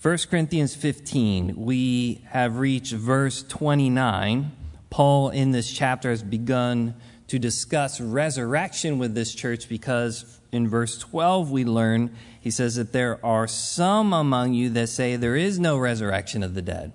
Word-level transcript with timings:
1 0.00 0.16
Corinthians 0.30 0.76
15, 0.76 1.56
we 1.56 2.24
have 2.28 2.58
reached 2.58 2.92
verse 2.92 3.42
29. 3.42 4.52
Paul, 4.90 5.30
in 5.30 5.50
this 5.50 5.72
chapter, 5.72 6.10
has 6.10 6.22
begun 6.22 6.94
to 7.26 7.36
discuss 7.40 8.00
resurrection 8.00 8.98
with 8.98 9.16
this 9.16 9.34
church 9.34 9.68
because 9.68 10.38
in 10.52 10.68
verse 10.68 10.98
12 10.98 11.50
we 11.50 11.64
learn 11.64 12.14
he 12.40 12.48
says 12.48 12.76
that 12.76 12.92
there 12.92 13.18
are 13.26 13.48
some 13.48 14.12
among 14.12 14.54
you 14.54 14.70
that 14.70 14.86
say 14.86 15.16
there 15.16 15.34
is 15.34 15.58
no 15.58 15.76
resurrection 15.76 16.44
of 16.44 16.54
the 16.54 16.62
dead. 16.62 16.92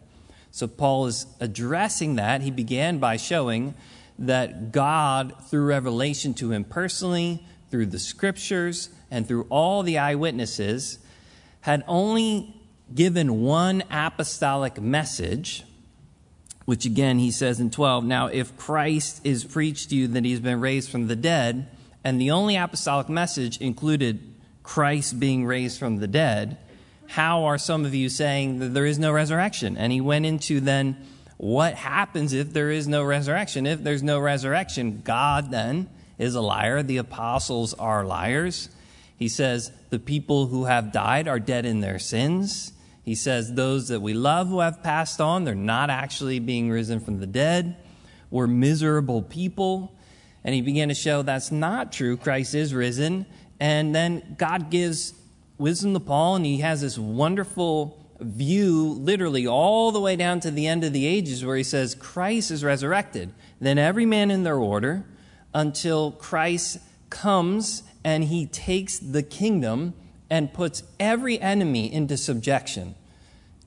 So 0.51 0.65
Paul 0.65 1.07
is 1.07 1.25
addressing 1.41 2.15
that. 2.15 2.41
He 2.41 2.51
began 2.51 2.99
by 2.99 3.17
showing 3.17 3.73
that 4.17 4.71
God, 4.71 5.33
through 5.49 5.65
revelation 5.65 6.33
to 6.35 6.53
him 6.53 6.63
personally, 6.63 7.45
through 7.69 7.87
the 7.87 7.99
scriptures, 7.99 8.91
and 9.11 9.27
through 9.27 9.45
all 9.49 9.83
the 9.83 9.97
eyewitnesses, 9.97 10.99
had 11.59 11.83
only 11.85 12.61
given 12.95 13.41
one 13.41 13.83
apostolic 13.89 14.79
message, 14.81 15.63
which 16.65 16.85
again 16.85 17.19
he 17.19 17.31
says 17.31 17.59
in 17.59 17.69
12 17.69 18.03
Now, 18.03 18.27
if 18.27 18.55
Christ 18.57 19.21
is 19.23 19.43
preached 19.43 19.89
to 19.89 19.95
you 19.95 20.07
that 20.09 20.25
he's 20.25 20.39
been 20.39 20.59
raised 20.59 20.89
from 20.89 21.07
the 21.07 21.15
dead, 21.15 21.67
and 22.03 22.19
the 22.19 22.31
only 22.31 22.55
apostolic 22.55 23.09
message 23.09 23.57
included 23.57 24.33
Christ 24.61 25.19
being 25.19 25.45
raised 25.45 25.79
from 25.79 25.97
the 25.97 26.07
dead, 26.07 26.57
how 27.07 27.45
are 27.45 27.57
some 27.57 27.85
of 27.85 27.93
you 27.93 28.09
saying 28.09 28.59
that 28.59 28.73
there 28.73 28.85
is 28.85 28.99
no 28.99 29.11
resurrection? 29.11 29.77
And 29.77 29.91
he 29.91 30.01
went 30.01 30.25
into 30.25 30.59
then 30.59 30.97
what 31.37 31.75
happens 31.75 32.33
if 32.33 32.53
there 32.53 32.71
is 32.71 32.87
no 32.87 33.03
resurrection? 33.03 33.65
If 33.65 33.83
there's 33.83 34.03
no 34.03 34.19
resurrection, 34.19 35.01
God 35.03 35.51
then 35.51 35.89
is 36.17 36.35
a 36.35 36.41
liar. 36.41 36.83
The 36.83 36.97
apostles 36.97 37.73
are 37.73 38.05
liars. 38.05 38.69
He 39.17 39.27
says 39.29 39.71
the 39.89 39.99
people 39.99 40.47
who 40.47 40.65
have 40.65 40.91
died 40.91 41.27
are 41.27 41.39
dead 41.39 41.65
in 41.65 41.79
their 41.79 41.99
sins. 41.99 42.72
He 43.03 43.15
says 43.15 43.53
those 43.53 43.89
that 43.89 44.01
we 44.01 44.13
love 44.13 44.47
who 44.47 44.61
have 44.61 44.81
passed 44.81 45.19
on, 45.19 45.43
they're 45.43 45.55
not 45.55 45.89
actually 45.89 46.39
being 46.39 46.69
risen 46.69 46.99
from 46.99 47.19
the 47.19 47.27
dead. 47.27 47.75
We're 48.29 48.47
miserable 48.47 49.21
people. 49.21 49.95
And 50.43 50.55
he 50.55 50.61
began 50.61 50.89
to 50.89 50.95
show 50.95 51.21
that's 51.21 51.51
not 51.51 51.91
true. 51.91 52.17
Christ 52.17 52.55
is 52.55 52.73
risen. 52.73 53.25
And 53.59 53.93
then 53.93 54.35
God 54.37 54.69
gives 54.69 55.13
wisdom 55.57 55.93
to 55.93 55.99
Paul, 55.99 56.37
and 56.37 56.45
he 56.45 56.59
has 56.59 56.81
this 56.81 56.97
wonderful 56.97 57.99
view, 58.19 58.93
literally 58.93 59.47
all 59.47 59.91
the 59.91 59.99
way 59.99 60.15
down 60.15 60.39
to 60.41 60.51
the 60.51 60.67
end 60.67 60.83
of 60.83 60.93
the 60.93 61.05
ages, 61.05 61.45
where 61.45 61.55
he 61.55 61.63
says, 61.63 61.95
Christ 61.95 62.51
is 62.51 62.63
resurrected. 62.63 63.33
Then 63.59 63.77
every 63.77 64.05
man 64.05 64.31
in 64.31 64.43
their 64.43 64.57
order 64.57 65.05
until 65.53 66.11
Christ 66.11 66.79
comes 67.09 67.83
and 68.03 68.25
he 68.25 68.45
takes 68.45 68.97
the 68.97 69.23
kingdom 69.23 69.93
and 70.29 70.53
puts 70.53 70.83
every 70.99 71.39
enemy 71.39 71.93
into 71.93 72.17
subjection, 72.17 72.95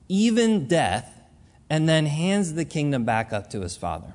even 0.09 0.67
death, 0.67 1.13
and 1.69 1.87
then 1.87 2.05
hands 2.05 2.53
the 2.53 2.65
kingdom 2.65 3.03
back 3.03 3.33
up 3.33 3.49
to 3.49 3.61
his 3.61 3.75
father. 3.75 4.13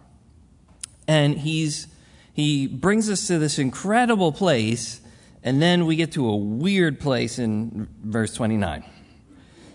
And 1.06 1.38
he's, 1.38 1.86
he 2.32 2.66
brings 2.66 3.10
us 3.10 3.26
to 3.26 3.38
this 3.38 3.58
incredible 3.58 4.32
place, 4.32 5.00
and 5.42 5.60
then 5.60 5.86
we 5.86 5.96
get 5.96 6.12
to 6.12 6.28
a 6.28 6.36
weird 6.36 7.00
place 7.00 7.38
in 7.38 7.88
verse 8.02 8.34
29. 8.34 8.84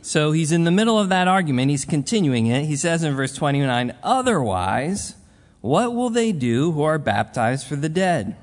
So 0.02 0.32
he's 0.32 0.54
in 0.54 0.64
the 0.64 0.72
middle 0.72 0.98
of 0.98 1.10
that 1.10 1.28
argument. 1.28 1.70
He's 1.70 1.84
continuing 1.84 2.48
it. 2.48 2.66
He 2.66 2.78
says 2.78 3.04
in 3.04 3.14
verse 3.14 3.36
29 3.36 3.94
Otherwise, 4.02 5.16
what 5.60 5.94
will 5.94 6.10
they 6.10 6.32
do 6.32 6.72
who 6.72 6.84
are 6.84 6.98
baptized 6.98 7.68
for 7.68 7.76
the 7.76 7.90
dead? 7.90 8.38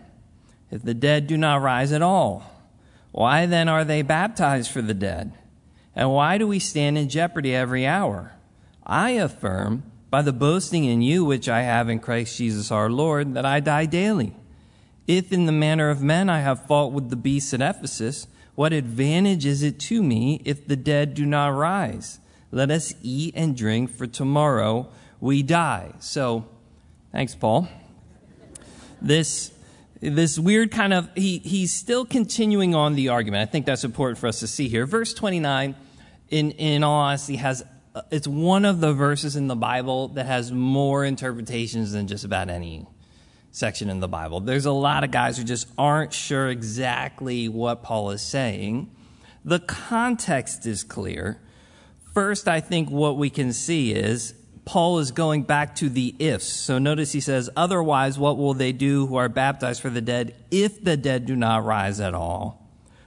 If 0.70 0.82
the 0.82 0.92
dead 0.92 1.26
do 1.26 1.36
not 1.36 1.62
rise 1.62 1.92
at 1.92 2.02
all, 2.02 2.44
why 3.12 3.46
then 3.46 3.68
are 3.68 3.84
they 3.84 4.02
baptized 4.02 4.70
for 4.70 4.82
the 4.82 4.92
dead? 4.92 5.32
And 5.96 6.12
why 6.12 6.38
do 6.38 6.46
we 6.46 6.58
stand 6.58 6.98
in 6.98 7.08
jeopardy 7.08 7.54
every 7.54 7.86
hour? 7.86 8.32
I 8.86 9.10
affirm, 9.10 9.84
by 10.10 10.22
the 10.22 10.32
boasting 10.32 10.84
in 10.84 11.02
you 11.02 11.24
which 11.24 11.48
I 11.48 11.62
have 11.62 11.88
in 11.88 12.00
Christ 12.00 12.36
Jesus 12.36 12.70
our 12.70 12.90
Lord, 12.90 13.34
that 13.34 13.46
I 13.46 13.60
die 13.60 13.86
daily. 13.86 14.34
If 15.06 15.32
in 15.32 15.46
the 15.46 15.52
manner 15.52 15.90
of 15.90 16.02
men 16.02 16.28
I 16.28 16.40
have 16.40 16.66
fought 16.66 16.92
with 16.92 17.10
the 17.10 17.16
beasts 17.16 17.54
at 17.54 17.60
Ephesus, 17.60 18.26
what 18.54 18.72
advantage 18.72 19.44
is 19.46 19.62
it 19.62 19.78
to 19.80 20.02
me 20.02 20.40
if 20.44 20.66
the 20.66 20.76
dead 20.76 21.14
do 21.14 21.26
not 21.26 21.48
rise? 21.48 22.20
Let 22.50 22.70
us 22.70 22.94
eat 23.02 23.34
and 23.36 23.56
drink, 23.56 23.90
for 23.90 24.06
tomorrow 24.06 24.88
we 25.20 25.42
die. 25.42 25.92
So, 25.98 26.46
thanks, 27.10 27.34
Paul. 27.34 27.68
This 29.02 29.50
this 30.00 30.38
weird 30.38 30.70
kind 30.70 30.92
of 30.92 31.08
he 31.14 31.38
he's 31.38 31.72
still 31.72 32.04
continuing 32.04 32.74
on 32.74 32.94
the 32.94 33.08
argument. 33.08 33.48
I 33.48 33.50
think 33.50 33.66
that's 33.66 33.84
important 33.84 34.18
for 34.18 34.28
us 34.28 34.40
to 34.40 34.46
see 34.46 34.68
here. 34.68 34.86
Verse 34.86 35.12
29 35.14 35.74
in 36.30 36.52
in 36.52 36.82
all 36.82 37.00
honesty 37.00 37.36
has 37.36 37.64
uh, 37.94 38.02
it's 38.10 38.26
one 38.26 38.64
of 38.64 38.80
the 38.80 38.92
verses 38.92 39.36
in 39.36 39.46
the 39.46 39.56
Bible 39.56 40.08
that 40.08 40.26
has 40.26 40.50
more 40.50 41.04
interpretations 41.04 41.92
than 41.92 42.08
just 42.08 42.24
about 42.24 42.48
any 42.48 42.86
section 43.52 43.88
in 43.88 44.00
the 44.00 44.08
Bible. 44.08 44.40
There's 44.40 44.66
a 44.66 44.72
lot 44.72 45.04
of 45.04 45.12
guys 45.12 45.38
who 45.38 45.44
just 45.44 45.68
aren't 45.78 46.12
sure 46.12 46.48
exactly 46.48 47.48
what 47.48 47.84
Paul 47.84 48.10
is 48.10 48.20
saying. 48.20 48.90
The 49.44 49.60
context 49.60 50.66
is 50.66 50.82
clear. 50.82 51.40
First, 52.14 52.48
I 52.48 52.60
think 52.60 52.90
what 52.90 53.16
we 53.16 53.30
can 53.30 53.52
see 53.52 53.92
is 53.92 54.34
Paul 54.64 54.98
is 54.98 55.12
going 55.12 55.42
back 55.42 55.76
to 55.76 55.88
the 55.88 56.16
ifs. 56.18 56.46
So 56.46 56.78
notice 56.78 57.12
he 57.12 57.20
says, 57.20 57.50
Otherwise, 57.56 58.18
what 58.18 58.38
will 58.38 58.54
they 58.54 58.72
do 58.72 59.06
who 59.06 59.16
are 59.16 59.28
baptized 59.28 59.82
for 59.82 59.90
the 59.90 60.00
dead 60.00 60.34
if 60.50 60.82
the 60.82 60.96
dead 60.96 61.26
do 61.26 61.36
not 61.36 61.64
rise 61.64 62.00
at 62.00 62.14
all? 62.14 62.63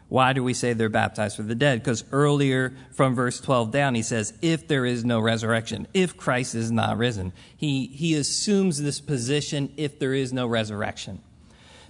Why 0.09 0.31
do 0.31 0.41
we 0.41 0.53
say 0.53 0.71
they're 0.73 0.87
baptized 0.87 1.35
for 1.35 1.43
the 1.43 1.55
dead? 1.55 1.79
Because 1.79 2.05
earlier 2.11 2.73
from 2.91 3.13
verse 3.13 3.41
12 3.41 3.71
down, 3.71 3.93
he 3.95 4.01
says, 4.01 4.33
If 4.41 4.67
there 4.67 4.85
is 4.85 5.03
no 5.03 5.19
resurrection, 5.19 5.87
if 5.93 6.15
Christ 6.15 6.55
is 6.55 6.71
not 6.71 6.97
risen. 6.97 7.33
He, 7.55 7.87
he 7.87 8.15
assumes 8.15 8.81
this 8.81 9.01
position 9.01 9.73
if 9.75 9.99
there 9.99 10.13
is 10.13 10.31
no 10.31 10.47
resurrection. 10.47 11.21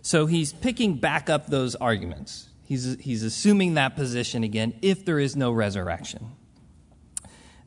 So 0.01 0.25
he's 0.25 0.51
picking 0.51 0.95
back 0.95 1.29
up 1.29 1.47
those 1.47 1.75
arguments. 1.75 2.49
He's, 2.63 2.99
he's 2.99 3.23
assuming 3.23 3.75
that 3.75 3.95
position 3.95 4.43
again 4.43 4.73
if 4.81 5.05
there 5.05 5.19
is 5.19 5.35
no 5.35 5.51
resurrection. 5.51 6.31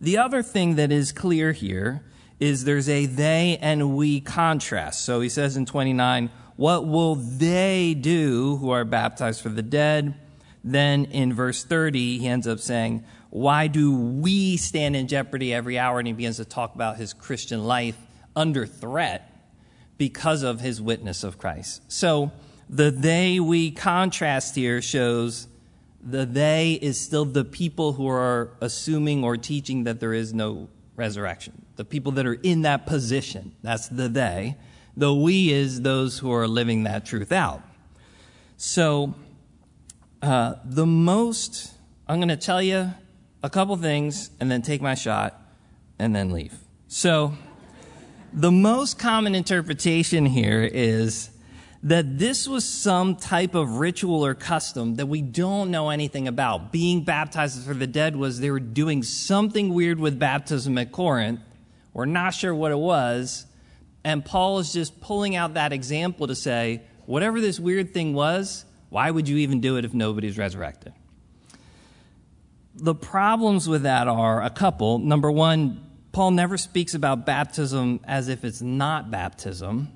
The 0.00 0.18
other 0.18 0.42
thing 0.42 0.74
that 0.76 0.90
is 0.90 1.12
clear 1.12 1.52
here 1.52 2.04
is 2.40 2.64
there's 2.64 2.88
a 2.88 3.06
they 3.06 3.58
and 3.60 3.96
we 3.96 4.20
contrast. 4.20 5.04
So 5.04 5.20
he 5.20 5.28
says 5.28 5.56
in 5.56 5.64
29, 5.64 6.30
What 6.56 6.86
will 6.86 7.14
they 7.14 7.94
do 7.94 8.56
who 8.56 8.70
are 8.70 8.84
baptized 8.84 9.42
for 9.42 9.50
the 9.50 9.62
dead? 9.62 10.19
Then 10.62 11.06
in 11.06 11.32
verse 11.32 11.64
30, 11.64 12.18
he 12.18 12.28
ends 12.28 12.46
up 12.46 12.58
saying, 12.58 13.04
Why 13.30 13.66
do 13.66 13.94
we 13.96 14.56
stand 14.56 14.96
in 14.96 15.08
jeopardy 15.08 15.54
every 15.54 15.78
hour? 15.78 15.98
And 15.98 16.06
he 16.06 16.12
begins 16.12 16.36
to 16.36 16.44
talk 16.44 16.74
about 16.74 16.96
his 16.96 17.12
Christian 17.12 17.64
life 17.64 17.96
under 18.36 18.66
threat 18.66 19.26
because 19.96 20.42
of 20.42 20.60
his 20.60 20.80
witness 20.80 21.24
of 21.24 21.38
Christ. 21.38 21.82
So 21.88 22.32
the 22.68 22.90
they 22.90 23.40
we 23.40 23.70
contrast 23.70 24.54
here 24.54 24.80
shows 24.80 25.48
the 26.02 26.24
they 26.24 26.74
is 26.74 26.98
still 27.00 27.24
the 27.24 27.44
people 27.44 27.92
who 27.92 28.08
are 28.08 28.50
assuming 28.60 29.24
or 29.24 29.36
teaching 29.36 29.84
that 29.84 30.00
there 30.00 30.14
is 30.14 30.32
no 30.32 30.68
resurrection. 30.96 31.66
The 31.76 31.84
people 31.84 32.12
that 32.12 32.26
are 32.26 32.34
in 32.34 32.62
that 32.62 32.86
position. 32.86 33.52
That's 33.62 33.88
the 33.88 34.08
they. 34.08 34.56
The 34.96 35.14
we 35.14 35.50
is 35.50 35.82
those 35.82 36.18
who 36.18 36.32
are 36.32 36.46
living 36.46 36.84
that 36.84 37.04
truth 37.04 37.32
out. 37.32 37.62
So, 38.56 39.14
uh, 40.22 40.54
the 40.64 40.86
most, 40.86 41.72
I'm 42.06 42.18
going 42.18 42.28
to 42.28 42.36
tell 42.36 42.62
you 42.62 42.92
a 43.42 43.50
couple 43.50 43.76
things 43.76 44.30
and 44.40 44.50
then 44.50 44.62
take 44.62 44.82
my 44.82 44.94
shot 44.94 45.40
and 45.98 46.14
then 46.14 46.30
leave. 46.30 46.54
So, 46.88 47.34
the 48.32 48.52
most 48.52 48.98
common 48.98 49.34
interpretation 49.34 50.24
here 50.24 50.62
is 50.62 51.30
that 51.82 52.18
this 52.18 52.46
was 52.46 52.64
some 52.64 53.16
type 53.16 53.54
of 53.54 53.78
ritual 53.78 54.24
or 54.24 54.34
custom 54.34 54.96
that 54.96 55.06
we 55.06 55.22
don't 55.22 55.70
know 55.70 55.88
anything 55.88 56.28
about. 56.28 56.70
Being 56.70 57.02
baptized 57.02 57.64
for 57.64 57.74
the 57.74 57.86
dead 57.86 58.14
was 58.14 58.38
they 58.38 58.50
were 58.50 58.60
doing 58.60 59.02
something 59.02 59.72
weird 59.72 59.98
with 59.98 60.18
baptism 60.18 60.76
at 60.78 60.92
Corinth. 60.92 61.40
We're 61.92 62.04
not 62.04 62.34
sure 62.34 62.54
what 62.54 62.70
it 62.70 62.78
was. 62.78 63.46
And 64.04 64.24
Paul 64.24 64.58
is 64.58 64.72
just 64.72 65.00
pulling 65.00 65.36
out 65.36 65.54
that 65.54 65.72
example 65.72 66.26
to 66.26 66.34
say, 66.34 66.82
whatever 67.06 67.40
this 67.40 67.58
weird 67.58 67.92
thing 67.92 68.14
was, 68.14 68.64
why 68.90 69.10
would 69.10 69.28
you 69.28 69.38
even 69.38 69.60
do 69.60 69.76
it 69.76 69.84
if 69.84 69.94
nobody's 69.94 70.36
resurrected? 70.36 70.92
The 72.74 72.94
problems 72.94 73.68
with 73.68 73.82
that 73.82 74.08
are 74.08 74.42
a 74.42 74.50
couple. 74.50 74.98
Number 74.98 75.30
one, 75.30 75.86
Paul 76.12 76.32
never 76.32 76.58
speaks 76.58 76.94
about 76.94 77.24
baptism 77.24 78.00
as 78.04 78.28
if 78.28 78.44
it's 78.44 78.60
not 78.60 79.10
baptism 79.10 79.88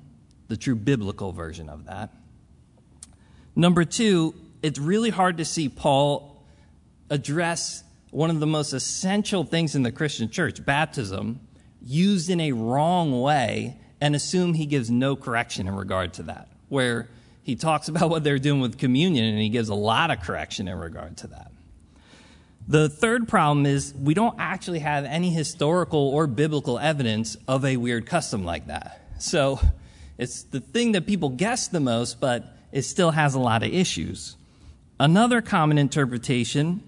the 0.47 0.57
true 0.57 0.75
biblical 0.75 1.31
version 1.31 1.69
of 1.69 1.85
that. 1.85 2.13
Number 3.55 3.83
two, 3.85 4.35
it's 4.61 4.79
really 4.79 5.09
hard 5.09 5.37
to 5.37 5.45
see 5.45 5.69
Paul 5.69 6.43
address 7.09 7.83
one 8.11 8.29
of 8.29 8.39
the 8.39 8.47
most 8.47 8.73
essential 8.73 9.43
things 9.43 9.75
in 9.75 9.83
the 9.83 9.91
Christian 9.91 10.29
church, 10.29 10.63
baptism, 10.63 11.39
used 11.81 12.29
in 12.29 12.39
a 12.39 12.51
wrong 12.51 13.21
way 13.21 13.77
and 13.99 14.15
assume 14.15 14.53
he 14.53 14.65
gives 14.65 14.89
no 14.89 15.15
correction 15.15 15.67
in 15.67 15.75
regard 15.75 16.13
to 16.13 16.23
that. 16.23 16.49
Where 16.69 17.09
he 17.45 17.55
talks 17.55 17.87
about 17.87 18.09
what 18.09 18.23
they're 18.23 18.39
doing 18.39 18.59
with 18.59 18.79
communion 18.79 19.23
and 19.23 19.37
he 19.37 19.49
gives 19.49 19.69
a 19.69 19.75
lot 19.75 20.09
of 20.09 20.19
correction 20.21 20.67
in 20.67 20.77
regard 20.77 21.15
to 21.17 21.27
that. 21.27 21.51
The 22.67 22.89
third 22.89 23.27
problem 23.27 23.67
is 23.67 23.93
we 23.93 24.15
don't 24.15 24.35
actually 24.39 24.79
have 24.79 25.05
any 25.05 25.29
historical 25.29 26.09
or 26.09 26.25
biblical 26.25 26.79
evidence 26.79 27.37
of 27.47 27.63
a 27.63 27.77
weird 27.77 28.07
custom 28.07 28.43
like 28.43 28.65
that. 28.65 28.99
So 29.19 29.59
it's 30.17 30.41
the 30.41 30.59
thing 30.59 30.93
that 30.93 31.05
people 31.05 31.29
guess 31.29 31.67
the 31.67 31.79
most, 31.79 32.19
but 32.19 32.57
it 32.71 32.81
still 32.81 33.11
has 33.11 33.35
a 33.35 33.39
lot 33.39 33.61
of 33.61 33.71
issues. 33.71 34.37
Another 34.99 35.39
common 35.41 35.77
interpretation 35.77 36.81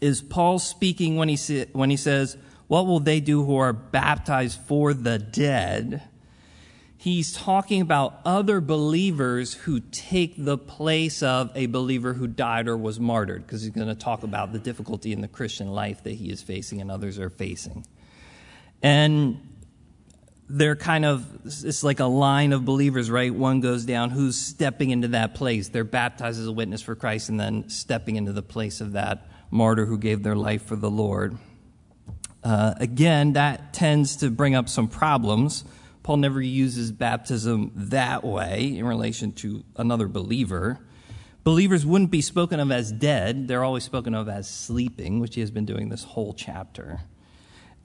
is 0.00 0.22
Paul 0.22 0.60
speaking 0.60 1.16
when 1.16 1.28
he, 1.28 1.64
when 1.72 1.90
he 1.90 1.96
says, 1.96 2.36
What 2.68 2.86
will 2.86 3.00
they 3.00 3.18
do 3.18 3.44
who 3.44 3.56
are 3.56 3.72
baptized 3.72 4.60
for 4.60 4.94
the 4.94 5.18
dead? 5.18 6.02
He's 7.04 7.34
talking 7.34 7.82
about 7.82 8.18
other 8.24 8.62
believers 8.62 9.52
who 9.52 9.80
take 9.80 10.42
the 10.42 10.56
place 10.56 11.22
of 11.22 11.50
a 11.54 11.66
believer 11.66 12.14
who 12.14 12.26
died 12.26 12.66
or 12.66 12.78
was 12.78 12.98
martyred, 12.98 13.46
because 13.46 13.60
he's 13.60 13.72
going 13.72 13.88
to 13.88 13.94
talk 13.94 14.22
about 14.22 14.54
the 14.54 14.58
difficulty 14.58 15.12
in 15.12 15.20
the 15.20 15.28
Christian 15.28 15.68
life 15.68 16.02
that 16.04 16.12
he 16.12 16.30
is 16.30 16.42
facing 16.42 16.80
and 16.80 16.90
others 16.90 17.18
are 17.18 17.28
facing. 17.28 17.84
And 18.82 19.36
they're 20.48 20.76
kind 20.76 21.04
of, 21.04 21.26
it's 21.44 21.84
like 21.84 22.00
a 22.00 22.06
line 22.06 22.54
of 22.54 22.64
believers, 22.64 23.10
right? 23.10 23.34
One 23.34 23.60
goes 23.60 23.84
down, 23.84 24.08
who's 24.08 24.38
stepping 24.38 24.88
into 24.88 25.08
that 25.08 25.34
place? 25.34 25.68
They're 25.68 25.84
baptized 25.84 26.40
as 26.40 26.46
a 26.46 26.52
witness 26.52 26.80
for 26.80 26.94
Christ 26.94 27.28
and 27.28 27.38
then 27.38 27.68
stepping 27.68 28.16
into 28.16 28.32
the 28.32 28.40
place 28.40 28.80
of 28.80 28.92
that 28.92 29.28
martyr 29.50 29.84
who 29.84 29.98
gave 29.98 30.22
their 30.22 30.36
life 30.36 30.64
for 30.64 30.76
the 30.76 30.90
Lord. 30.90 31.36
Uh, 32.42 32.72
again, 32.78 33.34
that 33.34 33.74
tends 33.74 34.16
to 34.16 34.30
bring 34.30 34.54
up 34.54 34.70
some 34.70 34.88
problems. 34.88 35.64
Paul 36.04 36.18
never 36.18 36.40
uses 36.40 36.92
baptism 36.92 37.72
that 37.74 38.22
way 38.22 38.76
in 38.76 38.84
relation 38.84 39.32
to 39.32 39.64
another 39.74 40.06
believer. 40.06 40.78
Believers 41.44 41.86
wouldn't 41.86 42.10
be 42.10 42.20
spoken 42.20 42.60
of 42.60 42.70
as 42.70 42.92
dead, 42.92 43.48
they're 43.48 43.64
always 43.64 43.84
spoken 43.84 44.14
of 44.14 44.28
as 44.28 44.48
sleeping, 44.48 45.18
which 45.18 45.34
he 45.34 45.40
has 45.40 45.50
been 45.50 45.64
doing 45.64 45.88
this 45.88 46.04
whole 46.04 46.34
chapter. 46.34 47.00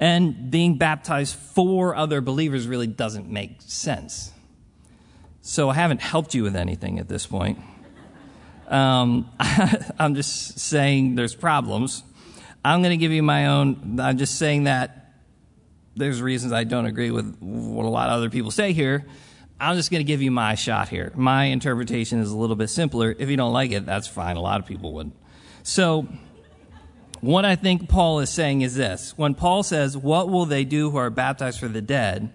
And 0.02 0.52
being 0.52 0.78
baptized 0.78 1.36
for 1.36 1.96
other 1.96 2.20
believers 2.20 2.68
really 2.68 2.88
doesn't 2.88 3.30
make 3.30 3.62
sense. 3.62 4.34
So 5.42 5.70
I 5.70 5.76
haven't 5.76 6.02
helped 6.02 6.36
you 6.36 6.44
with 6.44 6.58
anything 6.58 7.00
at 7.00 7.08
this 7.08 7.26
point. 7.26 7.58
Um, 8.68 9.30
I'm 9.40 10.16
just 10.16 10.60
saying 10.60 11.16
there's 11.16 11.36
problems. 11.36 12.04
I'm 12.66 12.82
going 12.82 12.92
to 12.92 12.98
give 12.98 13.14
you 13.14 13.24
my 13.24 13.48
own. 13.48 13.98
I'm 14.02 14.18
just 14.18 14.38
saying 14.38 14.66
that 14.66 15.09
there's 16.00 16.22
reasons 16.22 16.54
I 16.54 16.64
don't 16.64 16.86
agree 16.86 17.12
with 17.12 17.38
what 17.40 17.86
a 17.86 17.90
lot 17.90 18.10
of 18.10 18.14
other 18.14 18.30
people 18.30 18.52
say 18.52 18.74
here. 18.74 19.06
I'm 19.60 19.76
just 19.76 19.92
going 19.92 20.00
to 20.00 20.06
give 20.06 20.22
you 20.22 20.32
my 20.32 20.56
shot 20.56 20.88
here. 20.90 21.12
My 21.16 21.46
interpretation 21.46 22.20
is 22.20 22.32
a 22.32 22.38
little 22.38 22.56
bit 22.56 22.70
simpler. 22.70 23.14
If 23.18 23.30
you 23.30 23.38
don't 23.38 23.54
like 23.54 23.72
it, 23.72 23.86
that's 23.86 24.08
fine. 24.08 24.38
A 24.38 24.42
lot 24.42 24.60
of 24.60 24.66
people 24.66 24.94
wouldn't. 24.94 25.16
So, 25.64 26.08
what 27.20 27.44
I 27.44 27.58
think 27.58 27.90
Paul 27.90 28.22
is 28.22 28.30
saying 28.30 28.62
is 28.62 28.76
this 28.76 29.18
when 29.18 29.36
Paul 29.36 29.64
says, 29.64 29.98
What 29.98 30.30
will 30.30 30.46
they 30.46 30.64
do 30.64 30.90
who 30.90 30.98
are 30.98 31.10
baptized 31.10 31.60
for 31.60 31.68
the 31.68 31.82
dead? 31.82 32.32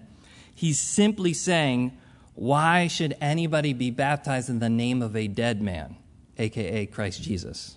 he's 0.54 0.78
simply 0.78 1.34
saying, 1.34 1.96
Why 2.34 2.86
should 2.86 3.16
anybody 3.20 3.72
be 3.72 3.90
baptized 3.90 4.48
in 4.48 4.60
the 4.60 4.70
name 4.70 5.02
of 5.02 5.16
a 5.16 5.26
dead 5.28 5.60
man, 5.60 5.96
aka 6.38 6.86
Christ 6.86 7.22
Jesus? 7.22 7.76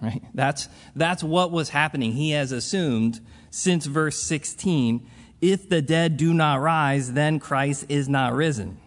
Right? 0.00 0.22
That's, 0.32 0.68
that's 0.96 1.22
what 1.22 1.50
was 1.50 1.68
happening. 1.68 2.12
He 2.12 2.30
has 2.30 2.52
assumed 2.52 3.20
since 3.50 3.86
verse 3.86 4.22
16 4.22 5.06
if 5.40 5.68
the 5.68 5.80
dead 5.80 6.16
do 6.16 6.34
not 6.34 6.60
rise, 6.60 7.14
then 7.14 7.38
Christ 7.38 7.86
is 7.88 8.08
not 8.08 8.34
risen. 8.34 8.78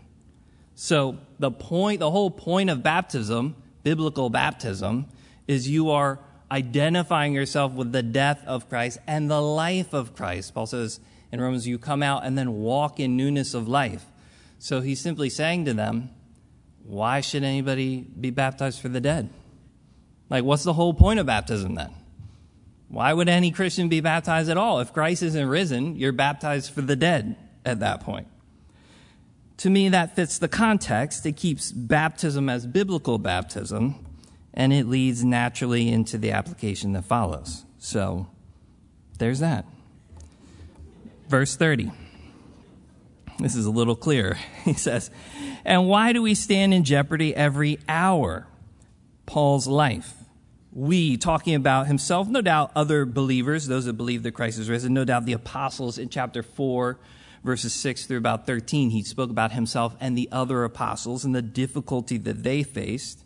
So 0.75 1.17
the 1.39 1.51
point, 1.51 1.99
the 1.99 2.11
whole 2.11 2.31
point 2.31 2.69
of 2.69 2.83
baptism, 2.83 3.55
biblical 3.83 4.29
baptism, 4.29 5.07
is 5.47 5.67
you 5.67 5.89
are 5.89 6.19
identifying 6.51 7.33
yourself 7.33 7.73
with 7.73 7.91
the 7.91 8.03
death 8.03 8.43
of 8.45 8.69
Christ 8.69 8.99
and 9.07 9.29
the 9.29 9.41
life 9.41 9.93
of 9.93 10.15
Christ. 10.15 10.53
Paul 10.53 10.67
says 10.67 10.99
in 11.31 11.41
Romans, 11.41 11.67
you 11.67 11.79
come 11.79 12.03
out 12.03 12.23
and 12.23 12.37
then 12.37 12.53
walk 12.53 12.99
in 12.99 13.17
newness 13.17 13.55
of 13.55 13.67
life. 13.67 14.05
So 14.59 14.81
he's 14.81 15.01
simply 15.01 15.29
saying 15.29 15.65
to 15.65 15.73
them, 15.73 16.11
why 16.83 17.21
should 17.21 17.43
anybody 17.43 18.01
be 18.01 18.29
baptized 18.29 18.79
for 18.79 18.89
the 18.89 19.01
dead? 19.01 19.29
Like, 20.29 20.43
what's 20.43 20.63
the 20.63 20.73
whole 20.73 20.93
point 20.93 21.19
of 21.19 21.25
baptism 21.25 21.75
then? 21.75 21.91
Why 22.93 23.11
would 23.11 23.27
any 23.27 23.49
Christian 23.49 23.89
be 23.89 24.01
baptized 24.01 24.51
at 24.51 24.57
all? 24.57 24.79
If 24.79 24.93
Christ 24.93 25.23
isn't 25.23 25.47
risen, 25.47 25.95
you're 25.95 26.11
baptized 26.11 26.71
for 26.71 26.81
the 26.81 26.95
dead 26.95 27.35
at 27.65 27.79
that 27.79 28.01
point. 28.01 28.27
To 29.57 29.71
me, 29.71 29.89
that 29.89 30.15
fits 30.15 30.37
the 30.37 30.47
context. 30.47 31.25
It 31.25 31.35
keeps 31.35 31.71
baptism 31.71 32.49
as 32.49 32.67
biblical 32.67 33.17
baptism, 33.17 34.05
and 34.53 34.71
it 34.71 34.87
leads 34.87 35.23
naturally 35.23 35.89
into 35.89 36.19
the 36.19 36.33
application 36.33 36.93
that 36.93 37.05
follows. 37.05 37.65
So, 37.79 38.27
there's 39.17 39.39
that. 39.39 39.65
Verse 41.27 41.55
30. 41.55 41.91
This 43.39 43.55
is 43.55 43.65
a 43.65 43.71
little 43.71 43.95
clearer. 43.95 44.37
He 44.65 44.73
says, 44.73 45.09
And 45.65 45.87
why 45.87 46.13
do 46.13 46.21
we 46.21 46.35
stand 46.35 46.75
in 46.75 46.83
jeopardy 46.83 47.35
every 47.35 47.79
hour? 47.89 48.45
Paul's 49.25 49.65
life. 49.65 50.22
We, 50.75 51.17
talking 51.17 51.53
about 51.53 51.87
himself, 51.87 52.27
no 52.27 52.41
doubt 52.41 52.71
other 52.75 53.05
believers, 53.05 53.67
those 53.67 53.85
that 53.85 53.93
believe 53.93 54.23
that 54.23 54.31
Christ 54.31 54.57
is 54.57 54.69
risen, 54.69 54.93
no 54.93 55.05
doubt 55.05 55.25
the 55.25 55.33
apostles 55.33 55.99
in 55.99 56.09
chapter 56.09 56.41
4, 56.41 56.97
verses 57.43 57.73
6 57.73 58.05
through 58.05 58.17
about 58.17 58.47
13, 58.47 58.89
he 58.89 59.03
spoke 59.03 59.29
about 59.29 59.51
himself 59.51 59.95
and 59.99 60.17
the 60.17 60.29
other 60.31 60.63
apostles 60.63 61.25
and 61.25 61.35
the 61.35 61.41
difficulty 61.41 62.17
that 62.17 62.43
they 62.43 62.63
faced. 62.63 63.23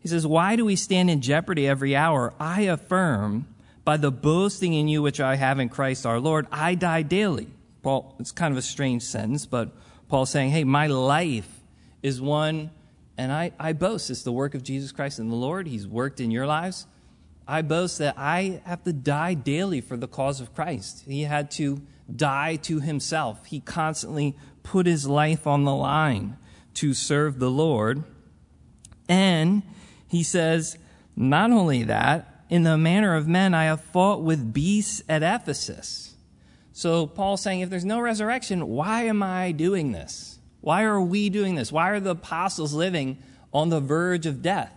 He 0.00 0.08
says, 0.08 0.26
Why 0.26 0.56
do 0.56 0.64
we 0.64 0.76
stand 0.76 1.08
in 1.10 1.20
jeopardy 1.20 1.66
every 1.66 1.94
hour? 1.94 2.34
I 2.38 2.62
affirm, 2.62 3.46
by 3.84 3.96
the 3.96 4.10
boasting 4.10 4.74
in 4.74 4.88
you 4.88 5.00
which 5.00 5.20
I 5.20 5.36
have 5.36 5.58
in 5.58 5.68
Christ 5.68 6.04
our 6.04 6.20
Lord, 6.20 6.46
I 6.50 6.74
die 6.74 7.02
daily. 7.02 7.48
Paul, 7.82 8.14
it's 8.18 8.32
kind 8.32 8.52
of 8.52 8.58
a 8.58 8.62
strange 8.62 9.02
sentence, 9.02 9.46
but 9.46 9.70
Paul's 10.08 10.30
saying, 10.30 10.50
Hey, 10.50 10.64
my 10.64 10.88
life 10.88 11.60
is 12.02 12.20
one 12.20 12.70
and 13.16 13.32
I, 13.32 13.52
I 13.58 13.72
boast. 13.72 14.10
It's 14.10 14.22
the 14.22 14.32
work 14.32 14.54
of 14.54 14.62
Jesus 14.62 14.92
Christ 14.92 15.18
and 15.18 15.30
the 15.30 15.36
Lord. 15.36 15.66
He's 15.66 15.86
worked 15.86 16.20
in 16.20 16.30
your 16.30 16.46
lives. 16.46 16.86
I 17.46 17.62
boast 17.62 17.98
that 17.98 18.14
I 18.16 18.60
have 18.64 18.84
to 18.84 18.92
die 18.92 19.34
daily 19.34 19.80
for 19.80 19.96
the 19.96 20.08
cause 20.08 20.40
of 20.40 20.54
Christ. 20.54 21.04
He 21.06 21.22
had 21.22 21.50
to 21.52 21.82
die 22.14 22.56
to 22.56 22.80
himself. 22.80 23.46
He 23.46 23.60
constantly 23.60 24.36
put 24.62 24.86
his 24.86 25.06
life 25.06 25.46
on 25.46 25.64
the 25.64 25.74
line 25.74 26.36
to 26.74 26.94
serve 26.94 27.38
the 27.38 27.50
Lord. 27.50 28.04
And 29.08 29.62
he 30.08 30.22
says, 30.22 30.78
not 31.16 31.50
only 31.50 31.82
that, 31.84 32.44
in 32.48 32.62
the 32.62 32.78
manner 32.78 33.14
of 33.14 33.26
men, 33.26 33.54
I 33.54 33.64
have 33.64 33.80
fought 33.80 34.22
with 34.22 34.52
beasts 34.52 35.02
at 35.08 35.22
Ephesus. 35.22 36.14
So 36.72 37.06
Paul's 37.06 37.42
saying, 37.42 37.60
if 37.60 37.70
there's 37.70 37.84
no 37.84 38.00
resurrection, 38.00 38.68
why 38.68 39.02
am 39.04 39.22
I 39.22 39.52
doing 39.52 39.92
this? 39.92 40.38
Why 40.62 40.84
are 40.84 41.00
we 41.00 41.28
doing 41.28 41.56
this? 41.56 41.70
Why 41.70 41.90
are 41.90 42.00
the 42.00 42.10
apostles 42.10 42.72
living 42.72 43.18
on 43.52 43.68
the 43.68 43.80
verge 43.80 44.26
of 44.26 44.42
death? 44.42 44.72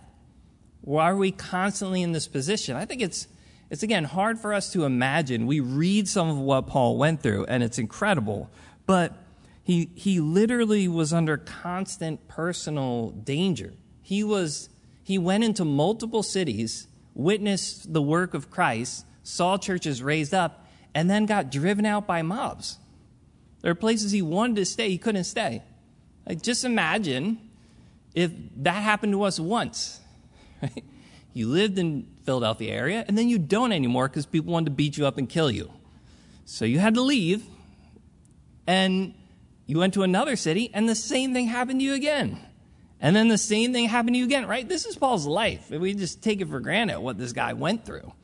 Why 0.82 1.10
are 1.10 1.16
we 1.16 1.30
constantly 1.30 2.02
in 2.02 2.12
this 2.12 2.28
position? 2.28 2.76
I 2.76 2.84
think 2.84 3.00
it's, 3.00 3.28
it's 3.70 3.82
again 3.82 4.04
hard 4.04 4.38
for 4.38 4.52
us 4.52 4.72
to 4.72 4.84
imagine. 4.84 5.46
We 5.46 5.60
read 5.60 6.08
some 6.08 6.28
of 6.28 6.38
what 6.38 6.66
Paul 6.66 6.98
went 6.98 7.22
through, 7.22 7.46
and 7.46 7.62
it's 7.62 7.78
incredible, 7.78 8.50
but 8.84 9.14
he, 9.62 9.90
he 9.94 10.20
literally 10.20 10.88
was 10.88 11.12
under 11.12 11.36
constant 11.36 12.26
personal 12.28 13.10
danger. 13.10 13.72
He 14.02 14.24
was, 14.24 14.68
he 15.04 15.18
went 15.18 15.44
into 15.44 15.64
multiple 15.64 16.24
cities, 16.24 16.88
witnessed 17.14 17.92
the 17.92 18.02
work 18.02 18.34
of 18.34 18.50
Christ, 18.50 19.06
saw 19.22 19.56
churches 19.56 20.02
raised 20.02 20.34
up, 20.34 20.66
and 20.94 21.08
then 21.08 21.26
got 21.26 21.50
driven 21.50 21.86
out 21.86 22.08
by 22.08 22.22
mobs. 22.22 22.78
There 23.62 23.70
are 23.70 23.76
places 23.76 24.12
he 24.12 24.22
wanted 24.22 24.56
to 24.56 24.64
stay, 24.64 24.88
he 24.90 24.98
couldn't 24.98 25.24
stay. 25.24 25.62
Like, 26.26 26.42
just 26.42 26.64
imagine 26.64 27.38
if 28.14 28.32
that 28.56 28.82
happened 28.82 29.12
to 29.12 29.22
us 29.22 29.38
once. 29.38 30.00
Right? 30.62 30.84
You 31.34 31.48
lived 31.48 31.78
in 31.78 32.08
Philadelphia 32.24 32.72
area, 32.72 33.04
and 33.06 33.18
then 33.18 33.28
you 33.28 33.38
don't 33.38 33.70
anymore 33.70 34.08
because 34.08 34.24
people 34.24 34.54
wanted 34.54 34.70
to 34.70 34.70
beat 34.70 34.96
you 34.96 35.06
up 35.06 35.18
and 35.18 35.28
kill 35.28 35.50
you. 35.50 35.70
So 36.46 36.64
you 36.64 36.78
had 36.78 36.94
to 36.94 37.02
leave, 37.02 37.44
and 38.66 39.12
you 39.66 39.78
went 39.78 39.92
to 39.94 40.02
another 40.02 40.34
city, 40.34 40.70
and 40.72 40.88
the 40.88 40.94
same 40.94 41.34
thing 41.34 41.46
happened 41.46 41.80
to 41.80 41.84
you 41.84 41.92
again. 41.92 42.40
And 43.02 43.14
then 43.14 43.28
the 43.28 43.36
same 43.36 43.74
thing 43.74 43.86
happened 43.86 44.14
to 44.14 44.18
you 44.18 44.24
again, 44.24 44.46
right? 44.46 44.66
This 44.66 44.86
is 44.86 44.96
Paul's 44.96 45.26
life. 45.26 45.68
We 45.70 45.92
just 45.92 46.22
take 46.22 46.40
it 46.40 46.48
for 46.48 46.58
granted 46.58 47.00
what 47.00 47.18
this 47.18 47.34
guy 47.34 47.52
went 47.52 47.84
through. 47.84 48.14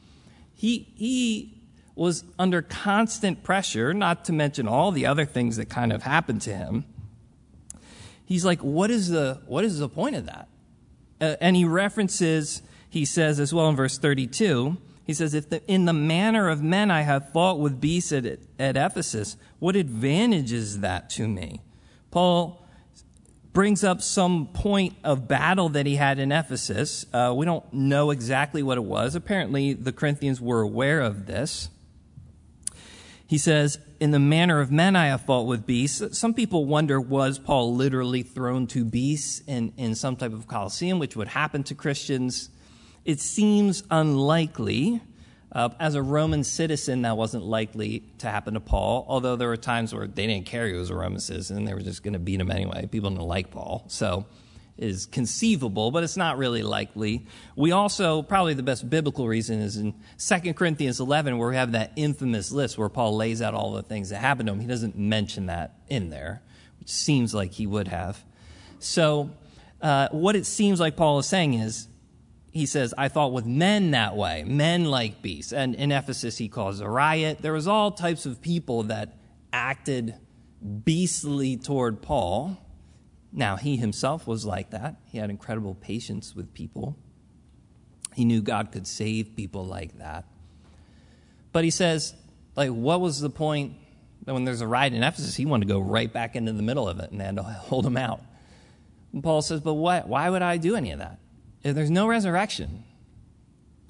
He, 0.54 0.88
he 0.94 1.60
was 1.94 2.24
under 2.38 2.62
constant 2.62 3.42
pressure, 3.42 3.92
not 3.92 4.24
to 4.24 4.32
mention 4.32 4.66
all 4.66 4.90
the 4.90 5.04
other 5.04 5.26
things 5.26 5.58
that 5.58 5.68
kind 5.68 5.92
of 5.92 6.02
happened 6.02 6.40
to 6.42 6.56
him 6.56 6.86
he's 8.32 8.46
like, 8.46 8.60
what 8.60 8.90
is 8.90 9.10
the, 9.10 9.40
what 9.46 9.62
is 9.62 9.78
the 9.78 9.88
point 9.88 10.16
of 10.16 10.24
that? 10.24 10.48
Uh, 11.20 11.36
and 11.40 11.54
he 11.54 11.66
references, 11.66 12.62
he 12.88 13.04
says 13.04 13.38
as 13.38 13.52
well 13.52 13.68
in 13.68 13.76
verse 13.76 13.98
32, 13.98 14.78
he 15.04 15.12
says, 15.12 15.34
if 15.34 15.50
the, 15.50 15.62
in 15.70 15.84
the 15.84 15.92
manner 15.92 16.48
of 16.48 16.62
men 16.62 16.90
I 16.90 17.02
have 17.02 17.30
fought 17.30 17.58
with 17.58 17.78
beasts 17.78 18.10
at, 18.10 18.24
at 18.58 18.76
Ephesus, 18.76 19.36
what 19.58 19.76
advantage 19.76 20.50
is 20.50 20.80
that 20.80 21.10
to 21.10 21.28
me? 21.28 21.60
Paul 22.10 22.66
brings 23.52 23.84
up 23.84 24.00
some 24.00 24.46
point 24.46 24.94
of 25.04 25.28
battle 25.28 25.68
that 25.68 25.84
he 25.84 25.96
had 25.96 26.18
in 26.18 26.32
Ephesus. 26.32 27.04
Uh, 27.12 27.34
we 27.36 27.44
don't 27.44 27.70
know 27.70 28.10
exactly 28.10 28.62
what 28.62 28.78
it 28.78 28.84
was. 28.84 29.14
Apparently, 29.14 29.74
the 29.74 29.92
Corinthians 29.92 30.40
were 30.40 30.62
aware 30.62 31.00
of 31.00 31.26
this. 31.26 31.68
He 33.32 33.38
says, 33.38 33.78
In 33.98 34.10
the 34.10 34.18
manner 34.18 34.60
of 34.60 34.70
men 34.70 34.94
I 34.94 35.06
have 35.06 35.22
fought 35.22 35.46
with 35.46 35.64
beasts. 35.64 36.18
Some 36.18 36.34
people 36.34 36.66
wonder, 36.66 37.00
was 37.00 37.38
Paul 37.38 37.74
literally 37.74 38.22
thrown 38.22 38.66
to 38.66 38.84
beasts 38.84 39.40
in, 39.46 39.72
in 39.78 39.94
some 39.94 40.16
type 40.16 40.34
of 40.34 40.46
Colosseum, 40.46 40.98
which 40.98 41.16
would 41.16 41.28
happen 41.28 41.62
to 41.62 41.74
Christians? 41.74 42.50
It 43.06 43.20
seems 43.20 43.84
unlikely. 43.90 45.00
Uh, 45.50 45.70
as 45.80 45.94
a 45.94 46.02
Roman 46.02 46.44
citizen, 46.44 47.00
that 47.02 47.16
wasn't 47.16 47.44
likely 47.44 48.04
to 48.18 48.28
happen 48.28 48.52
to 48.52 48.60
Paul, 48.60 49.06
although 49.08 49.36
there 49.36 49.48
were 49.48 49.56
times 49.56 49.94
where 49.94 50.06
they 50.06 50.26
didn't 50.26 50.44
care 50.44 50.66
he 50.68 50.74
was 50.74 50.90
a 50.90 50.94
Roman 50.94 51.18
citizen. 51.18 51.64
They 51.64 51.72
were 51.72 51.80
just 51.80 52.02
going 52.02 52.12
to 52.12 52.18
beat 52.18 52.38
him 52.38 52.50
anyway. 52.50 52.84
People 52.84 53.08
didn't 53.08 53.24
like 53.24 53.50
Paul. 53.50 53.84
So 53.88 54.26
is 54.82 55.06
conceivable, 55.06 55.90
but 55.90 56.02
it's 56.02 56.16
not 56.16 56.36
really 56.36 56.62
likely. 56.62 57.24
We 57.56 57.72
also, 57.72 58.22
probably 58.22 58.54
the 58.54 58.62
best 58.62 58.90
biblical 58.90 59.28
reason 59.28 59.60
is 59.60 59.76
in 59.76 59.94
2 60.18 60.54
Corinthians 60.54 61.00
11, 61.00 61.38
where 61.38 61.48
we 61.48 61.56
have 61.56 61.72
that 61.72 61.92
infamous 61.96 62.52
list 62.52 62.76
where 62.76 62.88
Paul 62.88 63.16
lays 63.16 63.40
out 63.40 63.54
all 63.54 63.72
the 63.72 63.82
things 63.82 64.10
that 64.10 64.18
happened 64.18 64.48
to 64.48 64.52
him. 64.52 64.60
He 64.60 64.66
doesn't 64.66 64.98
mention 64.98 65.46
that 65.46 65.76
in 65.88 66.10
there, 66.10 66.42
which 66.80 66.90
seems 66.90 67.32
like 67.32 67.52
he 67.52 67.66
would 67.66 67.88
have. 67.88 68.22
So, 68.80 69.30
uh, 69.80 70.08
what 70.10 70.36
it 70.36 70.46
seems 70.46 70.80
like 70.80 70.96
Paul 70.96 71.20
is 71.20 71.26
saying 71.26 71.54
is, 71.54 71.88
he 72.50 72.66
says, 72.66 72.92
I 72.98 73.08
thought 73.08 73.32
with 73.32 73.46
men 73.46 73.92
that 73.92 74.14
way, 74.14 74.44
men 74.46 74.84
like 74.84 75.22
beasts. 75.22 75.54
And 75.54 75.74
in 75.74 75.90
Ephesus, 75.90 76.36
he 76.36 76.48
calls 76.48 76.80
a 76.80 76.88
riot. 76.88 77.38
There 77.40 77.54
was 77.54 77.66
all 77.66 77.92
types 77.92 78.26
of 78.26 78.42
people 78.42 78.82
that 78.84 79.16
acted 79.54 80.14
beastly 80.84 81.56
toward 81.56 82.02
Paul. 82.02 82.58
Now, 83.32 83.56
he 83.56 83.76
himself 83.76 84.26
was 84.26 84.44
like 84.44 84.70
that. 84.70 84.96
He 85.06 85.18
had 85.18 85.30
incredible 85.30 85.74
patience 85.74 86.34
with 86.34 86.52
people. 86.52 86.96
He 88.14 88.24
knew 88.24 88.42
God 88.42 88.72
could 88.72 88.86
save 88.86 89.34
people 89.36 89.64
like 89.64 89.98
that. 89.98 90.24
But 91.52 91.64
he 91.64 91.70
says, 91.70 92.14
like, 92.56 92.70
what 92.70 93.00
was 93.00 93.20
the 93.20 93.30
point 93.30 93.74
when 94.24 94.44
there's 94.44 94.60
a 94.60 94.66
riot 94.66 94.92
in 94.92 95.02
Ephesus, 95.02 95.34
he 95.34 95.46
wanted 95.46 95.66
to 95.66 95.74
go 95.74 95.80
right 95.80 96.12
back 96.12 96.36
into 96.36 96.52
the 96.52 96.62
middle 96.62 96.88
of 96.88 97.00
it 97.00 97.10
and 97.10 97.20
had 97.20 97.36
to 97.36 97.42
hold 97.42 97.84
him 97.84 97.96
out. 97.96 98.20
And 99.12 99.22
Paul 99.22 99.42
says, 99.42 99.60
but 99.60 99.74
what, 99.74 100.08
why 100.08 100.30
would 100.30 100.42
I 100.42 100.56
do 100.58 100.76
any 100.76 100.92
of 100.92 100.98
that? 101.00 101.18
If 101.62 101.74
there's 101.74 101.90
no 101.90 102.06
resurrection, 102.06 102.84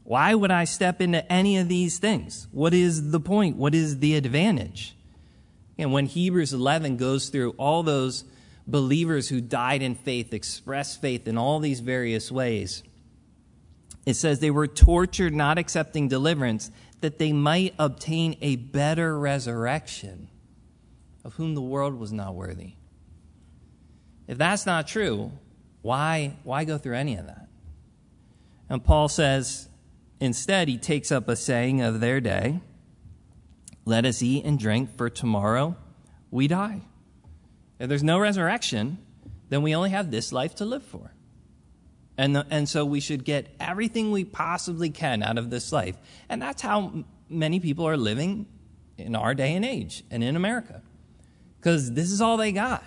why 0.04 0.34
would 0.34 0.50
I 0.50 0.64
step 0.64 1.00
into 1.00 1.30
any 1.30 1.58
of 1.58 1.68
these 1.68 1.98
things? 1.98 2.48
What 2.50 2.74
is 2.74 3.10
the 3.10 3.20
point? 3.20 3.56
What 3.56 3.74
is 3.74 3.98
the 3.98 4.16
advantage? 4.16 4.96
And 5.78 5.92
when 5.92 6.06
Hebrews 6.06 6.52
11 6.52 6.96
goes 6.96 7.28
through 7.28 7.50
all 7.52 7.82
those 7.82 8.24
believers 8.72 9.28
who 9.28 9.40
died 9.40 9.82
in 9.82 9.94
faith, 9.94 10.34
expressed 10.34 11.00
faith 11.00 11.28
in 11.28 11.38
all 11.38 11.60
these 11.60 11.78
various 11.78 12.32
ways, 12.32 12.82
it 14.04 14.14
says 14.14 14.40
they 14.40 14.50
were 14.50 14.66
tortured, 14.66 15.32
not 15.32 15.58
accepting 15.58 16.08
deliverance, 16.08 16.72
that 17.02 17.18
they 17.18 17.32
might 17.32 17.74
obtain 17.78 18.36
a 18.40 18.56
better 18.56 19.16
resurrection, 19.16 20.28
of 21.24 21.34
whom 21.34 21.54
the 21.54 21.62
world 21.62 21.94
was 21.94 22.12
not 22.12 22.34
worthy. 22.34 22.72
If 24.26 24.38
that's 24.38 24.66
not 24.66 24.88
true, 24.88 25.30
why, 25.82 26.36
why 26.42 26.64
go 26.64 26.78
through 26.78 26.96
any 26.96 27.16
of 27.16 27.26
that? 27.26 27.48
And 28.68 28.82
Paul 28.82 29.08
says, 29.08 29.68
instead, 30.18 30.68
he 30.68 30.78
takes 30.78 31.12
up 31.12 31.28
a 31.28 31.36
saying 31.36 31.80
of 31.82 32.00
their 32.00 32.20
day 32.20 32.60
Let 33.84 34.06
us 34.06 34.22
eat 34.22 34.44
and 34.44 34.58
drink, 34.58 34.96
for 34.96 35.10
tomorrow 35.10 35.76
we 36.30 36.48
die. 36.48 36.82
If 37.82 37.88
there's 37.88 38.04
no 38.04 38.20
resurrection, 38.20 38.98
then 39.48 39.62
we 39.62 39.74
only 39.74 39.90
have 39.90 40.12
this 40.12 40.30
life 40.30 40.54
to 40.56 40.64
live 40.64 40.84
for. 40.84 41.12
And, 42.16 42.36
the, 42.36 42.46
and 42.48 42.68
so 42.68 42.84
we 42.84 43.00
should 43.00 43.24
get 43.24 43.48
everything 43.58 44.12
we 44.12 44.22
possibly 44.22 44.88
can 44.88 45.20
out 45.20 45.36
of 45.36 45.50
this 45.50 45.72
life. 45.72 45.96
And 46.28 46.40
that's 46.40 46.62
how 46.62 47.02
many 47.28 47.58
people 47.58 47.88
are 47.88 47.96
living 47.96 48.46
in 48.96 49.16
our 49.16 49.34
day 49.34 49.56
and 49.56 49.64
age 49.64 50.04
and 50.12 50.22
in 50.22 50.36
America. 50.36 50.80
Because 51.58 51.90
this 51.90 52.12
is 52.12 52.20
all 52.20 52.36
they 52.36 52.52
got. 52.52 52.84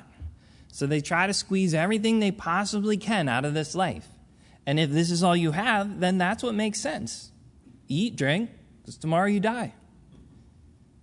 So 0.72 0.88
they 0.88 1.02
try 1.02 1.28
to 1.28 1.34
squeeze 1.34 1.74
everything 1.74 2.22
they 2.22 2.32
possibly 2.32 2.96
can 2.96 3.28
out 3.28 3.44
of 3.44 3.54
this 3.54 3.76
life. 3.76 4.08
And 4.66 4.80
if 4.80 4.92
this 4.92 5.12
is 5.12 5.24
all 5.24 5.36
you 5.36 5.52
have, 5.52 6.00
then 6.00 6.18
that's 6.18 6.42
what 6.42 6.56
makes 6.56 6.80
sense. 6.80 7.32
Eat, 7.90 8.16
drink, 8.16 8.50
because 8.80 8.96
tomorrow 8.96 9.28
you 9.28 9.42
die. 9.42 9.74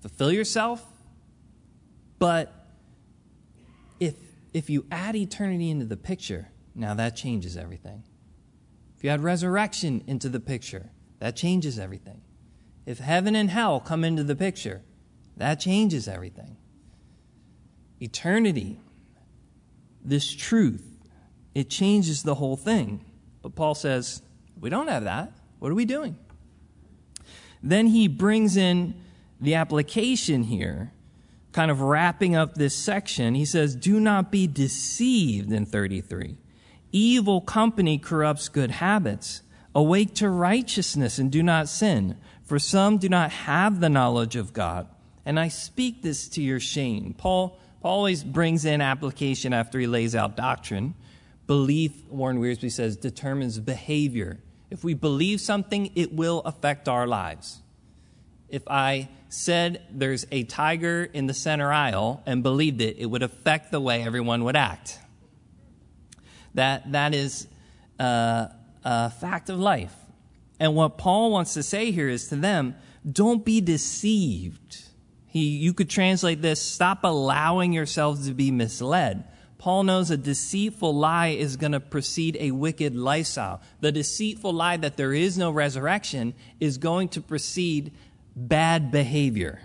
Fulfill 0.01 0.33
yourself. 0.33 0.83
But 2.19 2.62
if, 4.53 4.71
you 4.71 4.87
add 4.91 5.17
eternity 5.17 5.71
into 5.71 5.85
the 5.85 5.97
picture, 5.97 6.49
now 6.75 6.95
that 6.95 7.17
changes 7.17 7.57
everything. 7.57 8.05
If 8.97 9.05
you 9.05 9.11
add 9.11 9.23
resurrection 9.23 10.05
into 10.07 10.29
the 10.29 10.41
picture, 10.41 10.91
that 11.19 11.37
changes 11.37 11.79
everything. 11.79 12.21
If 12.87 12.99
heaven 12.99 13.35
and 13.35 13.51
hell 13.51 13.81
come 13.81 14.05
into 14.05 14.25
the 14.25 14.37
picture, 14.37 14.83
that 15.37 15.61
changes 15.61 16.09
everything. 16.09 16.57
Eternity, 18.01 18.81
this 20.05 20.33
truth, 20.33 20.85
it 21.55 21.71
changes 21.71 22.23
the 22.23 22.35
whole 22.35 22.57
thing. 22.57 23.05
But 23.43 23.55
Paul 23.55 23.75
says, 23.75 24.23
we 24.61 24.71
don't 24.71 24.89
have 24.89 25.05
that. 25.05 25.33
What 25.59 25.71
are 25.71 25.75
we 25.75 25.85
doing? 25.85 26.17
Then 27.63 27.87
he 27.89 28.09
brings 28.09 28.57
in 28.57 28.95
the 29.41 29.55
application 29.55 30.45
here, 30.45 30.93
kind 31.53 31.71
of 31.71 31.81
wrapping 31.81 32.35
up 32.35 32.55
this 32.55 32.75
section. 32.75 33.35
He 33.35 33.45
says, 33.45 33.77
Do 33.77 34.01
not 34.01 34.31
be 34.31 34.47
deceived 34.47 35.53
in 35.53 35.67
33. 35.67 36.37
Evil 36.91 37.41
company 37.41 37.99
corrupts 37.99 38.49
good 38.49 38.71
habits. 38.71 39.43
Awake 39.75 40.15
to 40.17 40.29
righteousness 40.29 41.19
and 41.19 41.33
do 41.33 41.43
not 41.43 41.69
sin, 41.69 42.19
for 42.45 42.59
some 42.59 42.99
do 42.99 43.09
not 43.09 43.31
have 43.31 43.81
the 43.81 43.89
knowledge 43.89 44.37
of 44.37 44.53
God. 44.53 44.87
And 45.25 45.41
I 45.41 45.49
speak 45.49 46.03
this 46.03 46.29
to 46.31 46.43
your 46.43 46.61
shame. 46.61 47.15
Paul, 47.17 47.59
Paul 47.81 47.99
always 47.99 48.23
brings 48.23 48.67
in 48.67 48.83
application 48.83 49.55
after 49.55 49.79
he 49.79 49.87
lays 49.87 50.15
out 50.15 50.37
doctrine. 50.37 50.95
Belief, 51.47 51.93
Warren 52.11 52.39
Wiersbe 52.39 52.71
says, 52.71 52.97
determines 52.97 53.59
behavior. 53.59 54.41
If 54.71 54.85
we 54.85 54.93
believe 54.93 55.41
something, 55.41 55.91
it 55.95 56.13
will 56.13 56.41
affect 56.41 56.89
our 56.89 57.07
lives. 57.07 57.62
If 58.53 58.69
I 58.69 59.09
said 59.31 59.83
there's 59.91 60.27
a 60.31 60.45
tiger 60.45 61.09
in 61.11 61.27
the 61.27 61.33
center 61.33 61.73
aisle 61.73 62.23
and 62.27 62.43
believed 62.43 62.83
it, 62.83 62.99
it 62.99 63.07
would 63.07 63.23
affect 63.23 63.73
the 63.73 63.81
way 63.81 64.03
everyone 64.03 64.45
would 64.45 64.57
act. 64.57 65.01
That, 66.53 66.93
that 66.93 67.15
is 67.15 67.49
a, 67.99 68.51
a 68.85 69.11
fact 69.11 69.49
of 69.49 69.59
life. 69.59 69.95
And 70.61 70.77
what 70.77 70.99
Paul 70.99 71.33
wants 71.33 71.55
to 71.55 71.63
say 71.63 71.93
here 71.93 72.11
is 72.11 72.29
to 72.29 72.37
them 72.37 72.77
don't 73.11 73.43
be 73.43 73.63
deceived. 73.63 74.85
He, 75.27 75.57
you 75.57 75.73
could 75.73 75.89
translate 75.89 76.43
this 76.43 76.61
stop 76.61 77.05
allowing 77.05 77.73
yourselves 77.73 78.29
to 78.29 78.35
be 78.35 78.51
misled. 78.51 79.25
Paul 79.57 79.85
knows 79.85 80.11
a 80.11 80.17
deceitful 80.17 80.95
lie 80.95 81.29
is 81.29 81.57
going 81.57 81.73
to 81.73 81.81
precede 81.81 82.37
a 82.39 82.51
wicked 82.51 82.97
lifestyle. 82.97 83.63
The 83.81 83.93
deceitful 83.93 84.53
lie 84.53 84.77
that 84.77 84.97
there 84.97 85.15
is 85.15 85.39
no 85.39 85.51
resurrection 85.51 86.35
is 86.61 86.79
going 86.79 87.09
to 87.11 87.23
precede 87.23 87.93
bad 88.35 88.91
behavior. 88.91 89.61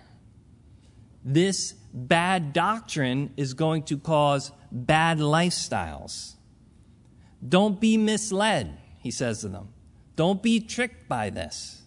This 1.23 1.73
bad 1.93 2.53
doctrine 2.53 3.33
is 3.37 3.53
going 3.53 3.83
to 3.83 3.97
cause 3.97 4.51
bad 4.71 5.19
lifestyles. 5.19 6.35
Don't 7.47 7.79
be 7.79 7.97
misled, 7.97 8.77
he 8.99 9.11
says 9.11 9.41
to 9.41 9.49
them. 9.49 9.69
Don't 10.15 10.41
be 10.41 10.59
tricked 10.59 11.07
by 11.07 11.29
this 11.29 11.83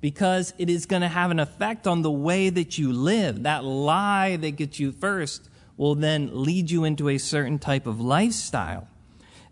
because 0.00 0.52
it 0.58 0.68
is 0.68 0.86
going 0.86 1.02
to 1.02 1.08
have 1.08 1.30
an 1.30 1.40
effect 1.40 1.86
on 1.86 2.02
the 2.02 2.10
way 2.10 2.50
that 2.50 2.76
you 2.78 2.92
live. 2.92 3.42
That 3.42 3.64
lie 3.64 4.36
that 4.36 4.52
gets 4.52 4.78
you 4.78 4.92
first 4.92 5.48
will 5.76 5.94
then 5.94 6.30
lead 6.32 6.70
you 6.70 6.84
into 6.84 7.08
a 7.08 7.18
certain 7.18 7.58
type 7.58 7.86
of 7.86 8.00
lifestyle. 8.00 8.88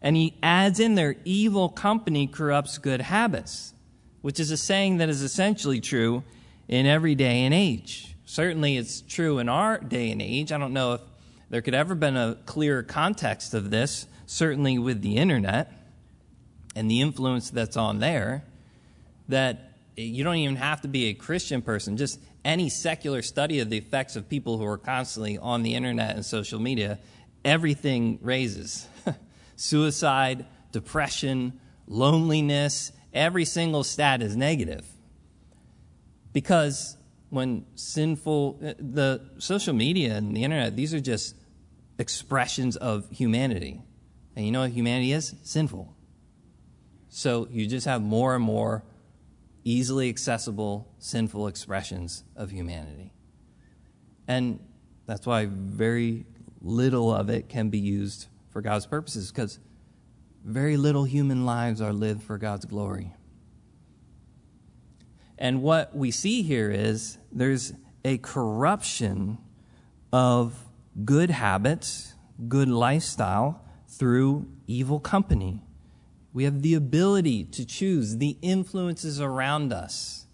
And 0.00 0.16
he 0.16 0.36
adds 0.42 0.80
in 0.80 0.94
there, 0.94 1.16
evil 1.24 1.68
company 1.68 2.26
corrupts 2.26 2.78
good 2.78 3.02
habits, 3.02 3.74
which 4.22 4.40
is 4.40 4.50
a 4.50 4.56
saying 4.56 4.96
that 4.98 5.08
is 5.08 5.22
essentially 5.22 5.80
true 5.80 6.22
in 6.68 6.86
every 6.86 7.14
day 7.14 7.44
and 7.44 7.52
age. 7.52 8.16
Certainly 8.24 8.78
it's 8.78 9.02
true 9.02 9.38
in 9.38 9.48
our 9.48 9.78
day 9.78 10.10
and 10.10 10.22
age. 10.22 10.52
I 10.52 10.58
don't 10.58 10.72
know 10.72 10.94
if 10.94 11.00
there 11.50 11.60
could 11.60 11.74
ever 11.74 11.94
been 11.94 12.16
a 12.16 12.38
clearer 12.46 12.82
context 12.82 13.52
of 13.52 13.70
this, 13.70 14.06
certainly 14.24 14.78
with 14.78 15.02
the 15.02 15.16
internet 15.16 15.70
and 16.74 16.90
the 16.90 17.02
influence 17.02 17.50
that's 17.50 17.76
on 17.76 17.98
there, 17.98 18.44
that 19.28 19.72
you 19.96 20.24
don't 20.24 20.36
even 20.36 20.56
have 20.56 20.80
to 20.80 20.88
be 20.88 21.08
a 21.08 21.14
Christian 21.14 21.60
person. 21.60 21.96
Just 21.96 22.18
any 22.44 22.68
secular 22.70 23.20
study 23.20 23.60
of 23.60 23.68
the 23.68 23.76
effects 23.76 24.16
of 24.16 24.28
people 24.28 24.56
who 24.56 24.64
are 24.64 24.78
constantly 24.78 25.36
on 25.36 25.62
the 25.62 25.74
internet 25.74 26.14
and 26.16 26.24
social 26.24 26.58
media, 26.58 26.98
everything 27.44 28.18
raises 28.22 28.86
suicide, 29.56 30.46
depression, 30.72 31.60
loneliness, 31.86 32.92
every 33.12 33.44
single 33.44 33.84
stat 33.84 34.22
is 34.22 34.36
negative. 34.36 34.86
Because 36.32 36.96
when 37.30 37.64
sinful, 37.74 38.60
uh, 38.64 38.74
the 38.78 39.20
social 39.38 39.74
media 39.74 40.16
and 40.16 40.36
the 40.36 40.44
internet, 40.44 40.76
these 40.76 40.92
are 40.94 41.00
just 41.00 41.34
expressions 41.98 42.76
of 42.76 43.08
humanity. 43.10 43.80
And 44.34 44.46
you 44.46 44.52
know 44.52 44.60
what 44.60 44.70
humanity 44.70 45.12
is? 45.12 45.34
Sinful. 45.42 45.94
So 47.08 47.48
you 47.50 47.66
just 47.66 47.86
have 47.86 48.00
more 48.00 48.34
and 48.34 48.42
more 48.42 48.84
easily 49.64 50.08
accessible, 50.08 50.88
sinful 50.98 51.46
expressions 51.46 52.24
of 52.34 52.50
humanity. 52.50 53.12
And 54.26 54.58
that's 55.06 55.26
why 55.26 55.46
very 55.50 56.26
little 56.60 57.14
of 57.14 57.28
it 57.28 57.48
can 57.48 57.68
be 57.68 57.78
used 57.78 58.26
for 58.50 58.62
God's 58.62 58.86
purposes, 58.86 59.30
because 59.30 59.58
very 60.44 60.76
little 60.76 61.04
human 61.04 61.44
lives 61.44 61.80
are 61.80 61.92
lived 61.92 62.22
for 62.22 62.38
God's 62.38 62.64
glory. 62.64 63.12
And 65.38 65.62
what 65.62 65.94
we 65.94 66.10
see 66.10 66.42
here 66.42 66.70
is 66.70 67.18
there's 67.30 67.72
a 68.04 68.18
corruption 68.18 69.38
of 70.12 70.54
good 71.04 71.30
habits, 71.30 72.14
good 72.48 72.68
lifestyle 72.68 73.64
through 73.88 74.46
evil 74.66 75.00
company. 75.00 75.62
We 76.32 76.44
have 76.44 76.62
the 76.62 76.74
ability 76.74 77.44
to 77.44 77.64
choose 77.64 78.16
the 78.16 78.36
influences 78.40 79.20
around 79.20 79.72
us. 79.72 80.26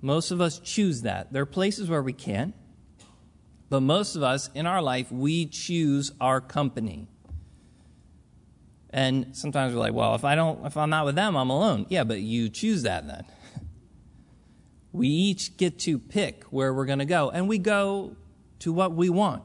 Most 0.00 0.30
of 0.30 0.40
us 0.40 0.58
choose 0.58 1.02
that. 1.02 1.32
There 1.32 1.42
are 1.42 1.46
places 1.46 1.88
where 1.88 2.02
we 2.02 2.12
can't, 2.12 2.54
but 3.70 3.80
most 3.80 4.16
of 4.16 4.22
us 4.22 4.50
in 4.54 4.66
our 4.66 4.82
life, 4.82 5.10
we 5.10 5.46
choose 5.46 6.12
our 6.20 6.40
company. 6.40 7.08
And 8.94 9.36
sometimes 9.36 9.74
we're 9.74 9.80
like, 9.80 9.92
well, 9.92 10.14
if 10.14 10.24
I 10.24 10.36
don't, 10.36 10.64
if 10.64 10.76
I'm 10.76 10.88
not 10.88 11.04
with 11.04 11.16
them, 11.16 11.36
I'm 11.36 11.50
alone. 11.50 11.84
Yeah, 11.88 12.04
but 12.04 12.20
you 12.20 12.48
choose 12.48 12.84
that 12.84 13.06
then. 13.06 13.24
We 14.92 15.08
each 15.08 15.56
get 15.56 15.80
to 15.80 15.98
pick 15.98 16.44
where 16.50 16.72
we're 16.72 16.84
going 16.84 17.00
to 17.00 17.04
go, 17.04 17.28
and 17.28 17.48
we 17.48 17.58
go 17.58 18.14
to 18.60 18.72
what 18.72 18.92
we 18.92 19.10
want. 19.10 19.42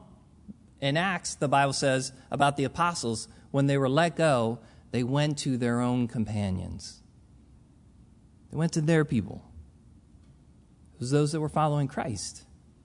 In 0.80 0.96
Acts, 0.96 1.34
the 1.34 1.48
Bible 1.48 1.72
says 1.72 2.12
about 2.30 2.56
the 2.56 2.62
apostles, 2.62 3.26
when 3.50 3.66
they 3.66 3.76
were 3.76 3.88
let 3.88 4.14
go, 4.14 4.60
they 4.92 5.02
went 5.02 5.38
to 5.38 5.56
their 5.56 5.80
own 5.80 6.06
companions. 6.06 7.02
They 8.52 8.56
went 8.56 8.72
to 8.74 8.80
their 8.80 9.04
people. 9.04 9.42
It 10.94 11.00
was 11.00 11.10
those 11.10 11.32
that 11.32 11.40
were 11.40 11.48
following 11.48 11.88
Christ, 11.88 12.44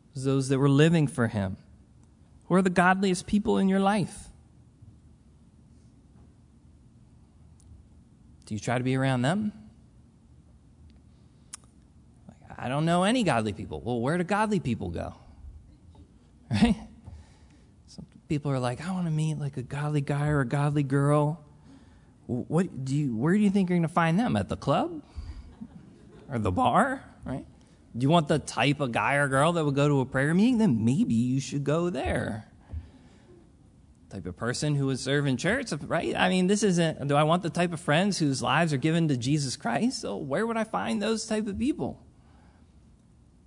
it 0.09 0.15
was 0.15 0.23
those 0.23 0.49
that 0.49 0.57
were 0.57 0.67
living 0.67 1.05
for 1.05 1.27
Him. 1.27 1.57
Who 2.45 2.55
are 2.55 2.63
the 2.63 2.71
godliest 2.71 3.27
people 3.27 3.59
in 3.59 3.69
your 3.69 3.79
life? 3.79 4.29
Do 8.45 8.53
you 8.53 8.59
try 8.59 8.77
to 8.77 8.83
be 8.83 8.95
around 8.95 9.23
them? 9.23 9.51
I 12.57 12.69
don't 12.69 12.85
know 12.85 13.03
any 13.03 13.23
godly 13.23 13.53
people. 13.53 13.81
Well, 13.81 13.99
where 13.99 14.17
do 14.17 14.23
godly 14.23 14.59
people 14.59 14.89
go? 14.89 15.13
Right? 16.51 16.75
Some 17.87 18.05
people 18.29 18.51
are 18.51 18.59
like, 18.59 18.87
I 18.87 18.91
want 18.91 19.05
to 19.05 19.11
meet 19.11 19.39
like 19.39 19.57
a 19.57 19.63
godly 19.63 20.01
guy 20.01 20.27
or 20.27 20.41
a 20.41 20.47
godly 20.47 20.83
girl. 20.83 21.43
What 22.27 22.85
do 22.85 22.95
you? 22.95 23.15
Where 23.15 23.33
do 23.33 23.39
you 23.39 23.49
think 23.49 23.69
you're 23.69 23.77
going 23.77 23.87
to 23.87 23.93
find 23.93 24.19
them? 24.19 24.35
At 24.35 24.47
the 24.47 24.55
club 24.55 25.01
or 26.31 26.37
the 26.37 26.51
bar? 26.51 27.03
Right? 27.25 27.45
Do 27.97 28.03
you 28.03 28.09
want 28.09 28.27
the 28.27 28.39
type 28.39 28.79
of 28.79 28.91
guy 28.91 29.15
or 29.15 29.27
girl 29.27 29.53
that 29.53 29.65
would 29.65 29.75
go 29.75 29.87
to 29.87 30.01
a 30.01 30.05
prayer 30.05 30.33
meeting? 30.33 30.59
Then 30.59 30.85
maybe 30.85 31.15
you 31.15 31.39
should 31.39 31.63
go 31.63 31.89
there. 31.89 32.47
Type 34.09 34.27
of 34.27 34.37
person 34.37 34.75
who 34.75 34.85
would 34.85 34.99
serve 34.99 35.25
in 35.25 35.35
church, 35.35 35.71
right? 35.87 36.15
I 36.15 36.29
mean, 36.29 36.47
this 36.47 36.63
isn't. 36.63 37.07
Do 37.07 37.15
I 37.15 37.23
want 37.23 37.43
the 37.43 37.49
type 37.49 37.73
of 37.73 37.79
friends 37.79 38.17
whose 38.17 38.41
lives 38.41 38.71
are 38.71 38.77
given 38.77 39.07
to 39.07 39.17
Jesus 39.17 39.57
Christ? 39.57 40.01
So 40.01 40.17
where 40.17 40.45
would 40.45 40.57
I 40.57 40.63
find 40.63 41.01
those 41.01 41.25
type 41.25 41.47
of 41.47 41.57
people? 41.57 42.05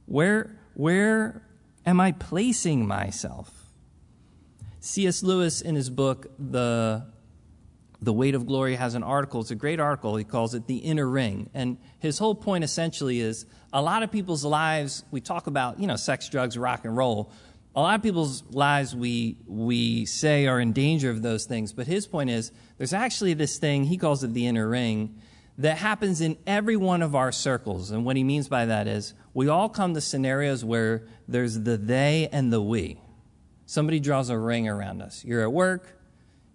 Where, 0.07 0.59
where 0.75 1.47
am 1.87 2.00
I 2.00 2.12
placing 2.12 2.87
myself? 2.87 3.50
C.S. 4.81 5.23
Lewis, 5.23 5.61
in 5.61 5.75
his 5.75 5.91
book, 5.91 6.31
The, 6.38 7.07
the 8.00 8.12
Weight 8.12 8.35
of 8.35 8.47
Glory, 8.47 8.77
has 8.77 8.95
an 8.95 9.03
article. 9.03 9.41
It's 9.41 9.50
a 9.50 9.55
great 9.55 9.81
article. 9.81 10.17
He 10.17 10.25
calls 10.25 10.55
it 10.55 10.67
The 10.67 10.79
Inner 10.79 11.07
Ring. 11.07 11.50
And 11.53 11.79
his 11.99 12.19
whole 12.19 12.35
point 12.35 12.65
essentially 12.65 13.21
is 13.21 13.45
a 13.73 13.83
lot 13.83 14.03
of 14.03 14.11
people's 14.11 14.45
lives, 14.45 15.05
we 15.11 15.21
talk 15.21 15.47
about, 15.47 15.79
you 15.79 15.87
know, 15.87 15.97
sex, 15.97 16.29
drugs, 16.29 16.57
rock 16.57 16.85
and 16.85 16.97
roll. 16.97 17.31
A 17.78 17.80
lot 17.80 17.94
of 17.94 18.02
people's 18.02 18.42
lives 18.50 18.97
we, 18.97 19.36
we 19.47 20.04
say 20.04 20.49
are 20.49 20.58
in 20.58 20.73
danger 20.73 21.10
of 21.10 21.23
those 21.23 21.45
things. 21.45 21.73
But 21.73 21.86
his 21.86 22.08
point 22.08 22.28
is 22.28 22.50
there's 22.76 22.93
actually 22.93 23.34
this 23.34 23.58
thing, 23.58 23.84
he 23.84 23.97
calls 23.97 24.25
it 24.25 24.34
the 24.34 24.49
inner 24.49 24.69
ring, 24.69 25.14
that 25.58 25.78
happens 25.78 26.21
in 26.21 26.38
every 26.45 26.76
one 26.76 27.02
of 27.02 27.14
our 27.14 27.30
circles. 27.30 27.93
And 27.93 28.04
what 28.04 28.17
he 28.17 28.25
means 28.25 28.49
by 28.49 28.67
that 28.67 28.88
is 28.88 29.14
we 29.32 29.47
all 29.47 29.69
come 29.69 29.95
to 29.95 30.00
scenarios 30.00 30.64
where 30.64 31.06
there's 31.28 31.60
the 31.60 31.76
they 31.76 32.28
and 32.32 32.52
the 32.52 32.60
we. 32.60 33.00
Somebody 33.67 34.00
draws 34.00 34.28
a 34.28 34.36
ring 34.36 34.69
around 34.69 35.00
us. 35.00 35.25
You're 35.25 35.43
at 35.43 35.52
work, 35.52 36.00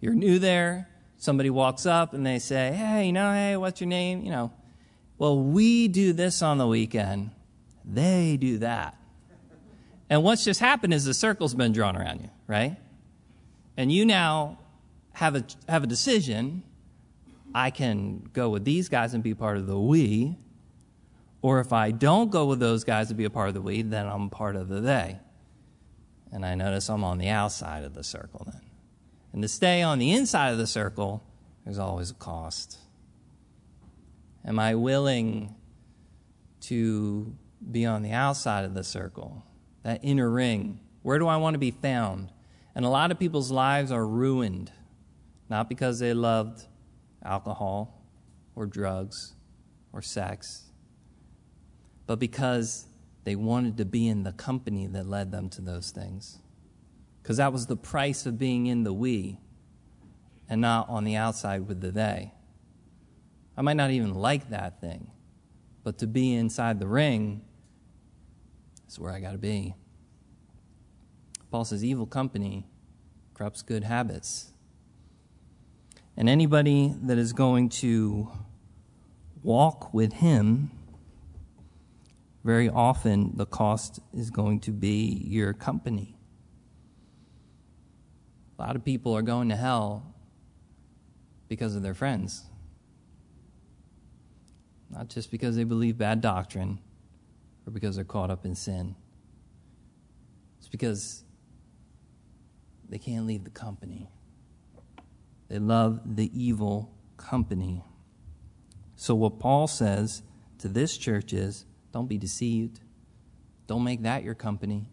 you're 0.02 0.16
new 0.16 0.40
there, 0.40 0.90
somebody 1.16 1.50
walks 1.50 1.86
up 1.86 2.14
and 2.14 2.26
they 2.26 2.40
say, 2.40 2.74
Hey, 2.74 3.06
you 3.06 3.14
know, 3.14 3.32
hey, 3.32 3.56
what's 3.56 3.80
your 3.80 3.88
name? 3.88 4.24
You 4.24 4.32
know, 4.32 4.52
well, 5.18 5.42
we 5.42 5.88
do 5.88 6.12
this 6.12 6.42
on 6.42 6.58
the 6.58 6.68
weekend, 6.68 7.32
they 7.86 8.36
do 8.36 8.58
that. 8.58 8.98
And 10.14 10.24
what's 10.24 10.46
just 10.46 10.60
happened 10.60 10.94
is 10.94 11.06
the 11.06 11.14
circle's 11.16 11.56
been 11.56 11.72
drawn 11.72 11.98
around 11.98 12.22
you, 12.22 12.30
right? 12.46 12.78
And 13.78 13.92
you 13.92 14.06
now 14.06 14.60
have 15.14 15.36
a, 15.36 15.44
have 15.68 15.84
a 15.84 15.88
decision 15.88 16.62
I 17.56 17.72
can 17.72 18.30
go 18.32 18.52
with 18.52 18.64
these 18.64 18.90
guys 18.90 19.16
and 19.16 19.24
be 19.24 19.34
part 19.34 19.58
of 19.58 19.66
the 19.66 19.80
we, 19.80 20.38
or 21.42 21.60
if 21.62 21.74
I 21.74 21.90
don't 21.90 22.30
go 22.30 22.46
with 22.46 22.60
those 22.60 22.84
guys 22.84 23.10
and 23.10 23.18
be 23.18 23.26
a 23.26 23.32
part 23.32 23.48
of 23.48 23.56
the 23.56 23.62
we, 23.64 23.82
then 23.82 24.06
I'm 24.06 24.30
part 24.30 24.56
of 24.56 24.70
the 24.70 24.82
they. 24.82 25.18
And 26.32 26.46
I 26.46 26.54
notice 26.54 26.92
I'm 26.92 27.04
on 27.04 27.18
the 27.18 27.30
outside 27.30 27.84
of 27.84 27.96
the 27.96 28.04
circle 28.04 28.46
then. 28.46 28.62
And 29.32 29.42
to 29.42 29.48
stay 29.48 29.82
on 29.82 29.98
the 29.98 30.12
inside 30.12 30.50
of 30.50 30.60
the 30.60 30.68
circle, 30.68 31.24
there's 31.66 31.80
always 31.80 32.12
a 32.12 32.14
cost. 32.14 32.78
Am 34.46 34.60
I 34.60 34.76
willing 34.76 35.56
to 36.62 37.36
be 37.72 37.88
on 37.88 38.04
the 38.04 38.12
outside 38.12 38.64
of 38.64 38.76
the 38.76 38.84
circle, 38.84 39.44
that 39.84 40.00
inner 40.04 40.30
ring? 40.30 40.80
Where 41.02 41.20
do 41.20 41.28
I 41.28 41.38
want 41.38 41.54
to 41.54 41.60
be 41.60 41.72
found? 41.72 42.30
And 42.76 42.86
a 42.86 42.90
lot 42.90 43.12
of 43.12 43.20
people's 43.20 43.52
lives 43.52 43.92
are 43.92 44.06
ruined, 44.06 44.72
not 45.50 45.70
because 45.70 46.00
they 46.00 46.14
loved 46.14 46.66
alcohol 47.24 48.02
or 48.56 48.66
drugs 48.66 49.36
or 49.92 50.02
sex, 50.02 50.64
but 52.08 52.20
because 52.20 52.88
they 53.24 53.36
wanted 53.36 53.78
to 53.78 53.86
be 53.86 54.08
in 54.08 54.24
the 54.24 54.32
company 54.34 54.88
that 54.88 55.08
led 55.08 55.32
them 55.32 55.50
to 55.50 55.62
those 55.62 55.92
things. 55.92 56.40
Because 57.22 57.38
that 57.38 57.54
was 57.54 57.68
the 57.68 57.78
price 57.78 58.26
of 58.26 58.38
being 58.38 58.66
in 58.68 58.84
the 58.84 58.94
we 58.94 59.40
and 60.50 60.60
not 60.60 60.90
on 60.90 61.04
the 61.04 61.16
outside 61.16 61.68
with 61.68 61.80
the 61.80 61.92
they. 61.92 62.34
I 63.56 63.62
might 63.62 63.78
not 63.78 63.92
even 63.92 64.14
like 64.14 64.50
that 64.50 64.82
thing, 64.82 65.12
but 65.84 66.00
to 66.00 66.08
be 66.08 66.34
inside 66.34 66.80
the 66.80 66.88
ring 66.88 67.42
is 68.94 69.00
where 69.00 69.12
I 69.12 69.20
got 69.20 69.32
to 69.32 69.40
be. 69.40 69.74
Paul 71.50 71.66
says 71.66 71.84
evil 71.84 72.06
company 72.06 72.68
corrupts 73.34 73.64
good 73.64 73.84
habits. 73.84 74.52
And 76.16 76.30
anybody 76.30 76.94
that 77.02 77.18
is 77.18 77.34
going 77.34 77.70
to 77.70 78.30
walk 79.42 79.94
with 79.96 80.14
Him, 80.14 80.70
very 82.44 82.70
often 82.70 83.32
the 83.36 83.48
cost 83.48 84.00
is 84.14 84.30
going 84.30 84.60
to 84.62 84.72
be 84.72 85.24
your 85.26 85.54
company. 85.54 86.16
A 88.60 88.62
lot 88.62 88.76
of 88.76 88.86
people 88.86 89.18
are 89.18 89.24
going 89.24 89.50
to 89.50 89.56
hell 89.56 90.14
because 91.50 91.76
of 91.76 91.82
their 91.82 91.96
friends, 91.96 92.44
not 94.92 95.08
just 95.08 95.32
because 95.32 95.56
they 95.56 95.64
believe 95.64 95.98
bad 95.98 96.22
doctrine 96.22 96.78
or 97.66 97.72
because 97.72 97.96
they're 97.96 98.06
caught 98.06 98.30
up 98.30 98.46
in 98.46 98.56
sin. 98.56 98.96
It's 100.60 100.68
because 100.68 101.24
they 102.90 102.98
can't 102.98 103.26
leave 103.26 103.44
the 103.44 103.50
company. 103.50 104.10
They 105.50 105.60
love 105.60 106.16
the 106.16 106.32
evil 106.34 106.94
company. 107.18 107.84
So, 108.96 109.16
what 109.16 109.40
Paul 109.40 109.68
says 109.68 110.24
to 110.60 110.68
this 110.68 110.98
church 110.98 111.34
is 111.34 111.66
don't 111.92 112.08
be 112.08 112.18
deceived. 112.18 112.80
Don't 113.68 113.84
make 113.84 114.04
that 114.04 114.24
your 114.24 114.36
company, 114.36 114.90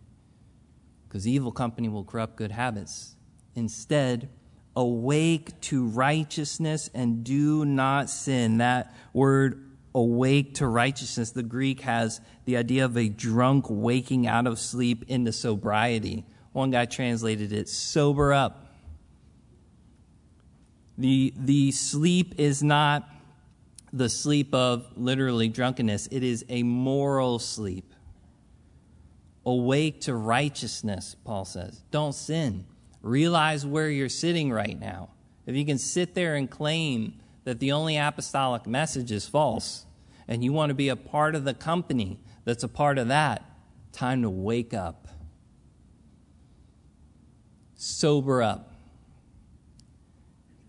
because 1.08 1.26
evil 1.26 1.50
company 1.50 1.88
will 1.88 2.04
corrupt 2.04 2.36
good 2.36 2.52
habits. 2.52 3.16
Instead, 3.54 4.28
awake 4.76 5.60
to 5.60 5.86
righteousness 5.86 6.88
and 6.94 7.24
do 7.24 7.64
not 7.64 8.08
sin. 8.08 8.58
That 8.58 8.94
word 9.12 9.69
awake 9.94 10.54
to 10.54 10.66
righteousness, 10.66 11.30
the 11.30 11.42
Greek 11.42 11.80
has 11.80 12.20
the 12.44 12.56
idea 12.56 12.84
of 12.84 12.96
a 12.96 13.08
drunk 13.08 13.66
waking 13.68 14.26
out 14.26 14.46
of 14.46 14.58
sleep 14.58 15.04
into 15.08 15.32
sobriety. 15.32 16.24
One 16.52 16.70
guy 16.70 16.86
translated 16.86 17.52
it 17.52 17.68
sober 17.68 18.32
up. 18.32 18.66
The, 20.98 21.32
the 21.36 21.72
sleep 21.72 22.34
is 22.38 22.62
not 22.62 23.08
the 23.92 24.08
sleep 24.08 24.54
of 24.54 24.86
literally 24.96 25.48
drunkenness, 25.48 26.08
it 26.10 26.22
is 26.22 26.44
a 26.48 26.62
moral 26.62 27.38
sleep. 27.38 27.92
Awake 29.44 30.02
to 30.02 30.14
righteousness, 30.14 31.16
Paul 31.24 31.44
says. 31.44 31.82
Don't 31.90 32.14
sin. 32.14 32.66
realize 33.02 33.64
where 33.64 33.88
you're 33.88 34.10
sitting 34.10 34.52
right 34.52 34.78
now, 34.78 35.08
if 35.46 35.56
you 35.56 35.64
can 35.64 35.78
sit 35.78 36.14
there 36.14 36.36
and 36.36 36.50
claim 36.50 37.20
that 37.50 37.58
the 37.58 37.72
only 37.72 37.96
apostolic 37.96 38.64
message 38.64 39.10
is 39.10 39.26
false, 39.26 39.84
and 40.28 40.44
you 40.44 40.52
want 40.52 40.70
to 40.70 40.74
be 40.74 40.88
a 40.88 40.94
part 40.94 41.34
of 41.34 41.42
the 41.42 41.52
company 41.52 42.16
that's 42.44 42.62
a 42.62 42.68
part 42.68 42.96
of 42.96 43.08
that, 43.08 43.44
time 43.90 44.22
to 44.22 44.30
wake 44.30 44.72
up. 44.72 45.08
Sober 47.74 48.40
up. 48.40 48.72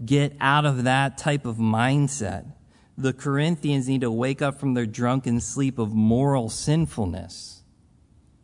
Get 0.04 0.36
out 0.42 0.66
of 0.66 0.86
that 0.86 1.20
type 1.20 1.46
of 1.46 1.58
mindset. 1.58 2.52
The 2.98 3.14
Corinthians 3.14 3.88
need 3.88 4.02
to 4.02 4.10
wake 4.10 4.42
up 4.42 4.60
from 4.60 4.74
their 4.74 4.88
drunken 4.88 5.40
sleep 5.40 5.78
of 5.78 5.94
moral 5.94 6.50
sinfulness. 6.50 7.62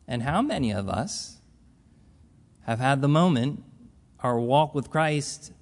And 0.08 0.22
how 0.22 0.44
many 0.44 0.70
of 0.70 0.88
us 0.88 1.42
have 2.68 2.78
had 2.78 3.02
the 3.02 3.08
moment 3.08 3.64
our 4.20 4.40
walk 4.40 4.76
with 4.76 4.92
Christ 4.92 5.54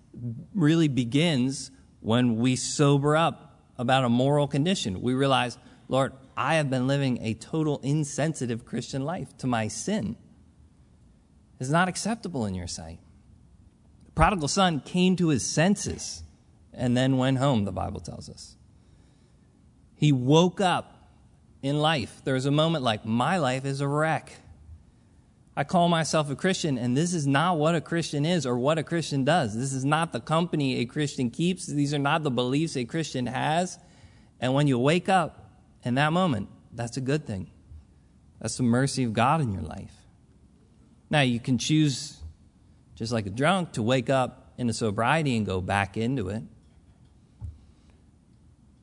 really 0.54 0.90
begins 0.90 1.72
when 2.06 2.36
we 2.36 2.56
sober 2.56 3.16
up 3.16 3.60
about 3.80 4.06
a 4.06 4.10
moral 4.10 4.48
condition. 4.48 5.02
We 5.02 5.16
realize, 5.16 5.58
Lord, 5.88 6.14
I 6.38 6.56
have 6.56 6.70
been 6.70 6.86
living 6.86 7.18
a 7.24 7.34
total 7.34 7.80
insensitive 7.82 8.64
Christian 8.64 9.04
life 9.04 9.36
to 9.40 9.48
my 9.48 9.68
sin. 9.68 10.16
It's 11.60 11.72
not 11.72 11.90
acceptable 11.90 12.46
in 12.46 12.54
your 12.54 12.68
sight. 12.68 13.00
The 14.06 14.12
prodigal 14.12 14.48
son 14.48 14.82
came 14.82 15.16
to 15.16 15.30
his 15.30 15.50
senses 15.50 16.22
and 16.72 16.96
then 16.96 17.18
went 17.18 17.40
home, 17.40 17.66
the 17.66 17.72
Bible 17.72 18.02
tells 18.02 18.30
us. 18.30 18.56
He 19.96 20.12
woke 20.12 20.62
up 20.62 21.10
in 21.64 21.80
life. 21.80 22.22
There 22.24 22.36
was 22.36 22.46
a 22.46 22.52
moment 22.52 22.84
like, 22.84 23.04
my 23.04 23.40
life 23.40 23.66
is 23.66 23.82
a 23.82 23.88
wreck. 23.88 24.32
I 25.58 25.64
call 25.64 25.88
myself 25.88 26.30
a 26.30 26.36
Christian, 26.36 26.78
and 26.78 26.98
this 26.98 27.14
is 27.14 27.26
not 27.26 27.58
what 27.58 27.76
a 27.76 27.82
Christian 27.82 28.26
is 28.26 28.46
or 28.46 28.58
what 28.58 28.78
a 28.78 28.84
Christian 28.84 29.24
does. 29.24 29.56
This 29.56 29.72
is 29.72 29.86
not 29.86 30.12
the 30.12 30.20
company 30.20 30.80
a 30.80 30.86
Christian 30.86 31.30
keeps. 31.30 31.66
These 31.66 31.94
are 31.94 32.00
not 32.00 32.24
the 32.24 32.32
beliefs 32.32 32.76
a 32.76 32.84
Christian 32.84 33.26
has. 33.26 33.80
And 34.42 34.54
when 34.54 34.68
you 34.68 34.78
wake 34.78 35.08
up 35.08 35.50
in 35.84 35.96
that 35.96 36.12
moment, 36.12 36.50
that's 36.74 36.98
a 36.98 37.02
good 37.02 37.26
thing. 37.26 37.50
That's 38.42 38.58
the 38.58 38.64
mercy 38.64 39.06
of 39.06 39.14
God 39.14 39.40
in 39.40 39.54
your 39.54 39.62
life. 39.62 39.94
Now, 41.10 41.22
you 41.22 41.40
can 41.40 41.58
choose, 41.58 42.18
just 42.96 43.14
like 43.14 43.26
a 43.26 43.30
drunk, 43.30 43.72
to 43.74 43.82
wake 43.82 44.10
up 44.10 44.54
in 44.58 44.68
the 44.68 44.74
sobriety 44.74 45.38
and 45.38 45.46
go 45.46 45.62
back 45.62 45.96
into 45.96 46.28
it. 46.28 46.44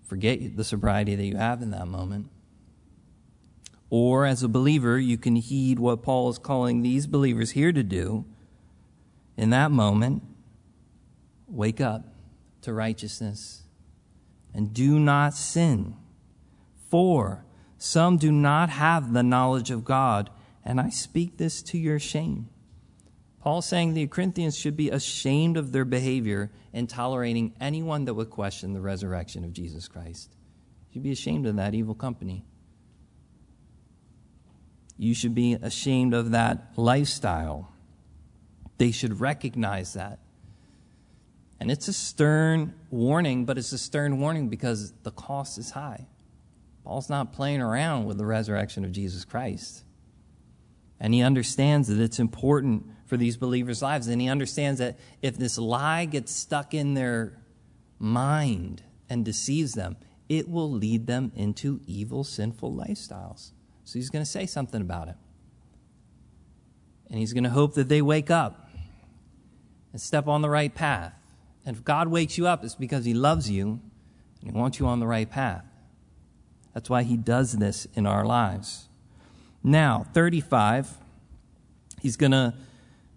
Forget 0.04 0.56
the 0.56 0.64
sobriety 0.64 1.14
that 1.16 1.24
you 1.24 1.36
have 1.36 1.60
in 1.60 1.70
that 1.72 1.86
moment. 1.86 2.30
Or 3.94 4.24
as 4.24 4.42
a 4.42 4.48
believer, 4.48 4.98
you 4.98 5.18
can 5.18 5.36
heed 5.36 5.78
what 5.78 6.02
Paul 6.02 6.30
is 6.30 6.38
calling 6.38 6.80
these 6.80 7.06
believers 7.06 7.50
here 7.50 7.72
to 7.72 7.82
do. 7.82 8.24
In 9.36 9.50
that 9.50 9.70
moment, 9.70 10.22
wake 11.46 11.78
up 11.78 12.06
to 12.62 12.72
righteousness 12.72 13.64
and 14.54 14.72
do 14.72 14.98
not 14.98 15.34
sin. 15.34 15.94
For 16.88 17.44
some 17.76 18.16
do 18.16 18.32
not 18.32 18.70
have 18.70 19.12
the 19.12 19.22
knowledge 19.22 19.70
of 19.70 19.84
God, 19.84 20.30
and 20.64 20.80
I 20.80 20.88
speak 20.88 21.36
this 21.36 21.62
to 21.64 21.76
your 21.76 21.98
shame. 21.98 22.48
Paul 23.42 23.60
saying 23.60 23.92
the 23.92 24.06
Corinthians 24.06 24.56
should 24.56 24.74
be 24.74 24.88
ashamed 24.88 25.58
of 25.58 25.72
their 25.72 25.84
behavior 25.84 26.50
in 26.72 26.86
tolerating 26.86 27.52
anyone 27.60 28.06
that 28.06 28.14
would 28.14 28.30
question 28.30 28.72
the 28.72 28.80
resurrection 28.80 29.44
of 29.44 29.52
Jesus 29.52 29.86
Christ. 29.86 30.34
You 30.88 30.94
should 30.94 31.02
be 31.02 31.12
ashamed 31.12 31.44
of 31.44 31.56
that 31.56 31.74
evil 31.74 31.94
company. 31.94 32.46
You 35.02 35.14
should 35.14 35.34
be 35.34 35.54
ashamed 35.54 36.14
of 36.14 36.30
that 36.30 36.74
lifestyle. 36.76 37.72
They 38.78 38.92
should 38.92 39.18
recognize 39.18 39.94
that. 39.94 40.20
And 41.58 41.72
it's 41.72 41.88
a 41.88 41.92
stern 41.92 42.74
warning, 42.88 43.44
but 43.44 43.58
it's 43.58 43.72
a 43.72 43.78
stern 43.78 44.20
warning 44.20 44.48
because 44.48 44.92
the 45.02 45.10
cost 45.10 45.58
is 45.58 45.72
high. 45.72 46.06
Paul's 46.84 47.10
not 47.10 47.32
playing 47.32 47.60
around 47.60 48.04
with 48.04 48.16
the 48.16 48.24
resurrection 48.24 48.84
of 48.84 48.92
Jesus 48.92 49.24
Christ. 49.24 49.82
And 51.00 51.12
he 51.12 51.20
understands 51.20 51.88
that 51.88 51.98
it's 51.98 52.20
important 52.20 52.86
for 53.06 53.16
these 53.16 53.36
believers' 53.36 53.82
lives. 53.82 54.06
And 54.06 54.22
he 54.22 54.28
understands 54.28 54.78
that 54.78 55.00
if 55.20 55.36
this 55.36 55.58
lie 55.58 56.04
gets 56.04 56.30
stuck 56.30 56.74
in 56.74 56.94
their 56.94 57.42
mind 57.98 58.84
and 59.10 59.24
deceives 59.24 59.72
them, 59.72 59.96
it 60.28 60.48
will 60.48 60.70
lead 60.70 61.08
them 61.08 61.32
into 61.34 61.80
evil, 61.88 62.22
sinful 62.22 62.72
lifestyles. 62.72 63.50
So 63.92 63.98
he's 63.98 64.08
going 64.08 64.24
to 64.24 64.30
say 64.30 64.46
something 64.46 64.80
about 64.80 65.08
it. 65.08 65.16
And 67.10 67.18
he's 67.18 67.34
going 67.34 67.44
to 67.44 67.50
hope 67.50 67.74
that 67.74 67.90
they 67.90 68.00
wake 68.00 68.30
up 68.30 68.70
and 69.92 70.00
step 70.00 70.26
on 70.26 70.40
the 70.40 70.48
right 70.48 70.74
path. 70.74 71.12
And 71.66 71.76
if 71.76 71.84
God 71.84 72.08
wakes 72.08 72.38
you 72.38 72.46
up, 72.46 72.64
it's 72.64 72.74
because 72.74 73.04
he 73.04 73.12
loves 73.12 73.50
you 73.50 73.80
and 74.40 74.50
he 74.50 74.58
wants 74.58 74.80
you 74.80 74.86
on 74.86 74.98
the 74.98 75.06
right 75.06 75.28
path. 75.28 75.66
That's 76.72 76.88
why 76.88 77.02
he 77.02 77.18
does 77.18 77.52
this 77.52 77.86
in 77.92 78.06
our 78.06 78.24
lives. 78.24 78.88
Now, 79.62 80.06
35, 80.14 80.96
he's 82.00 82.16
going 82.16 82.32
to 82.32 82.54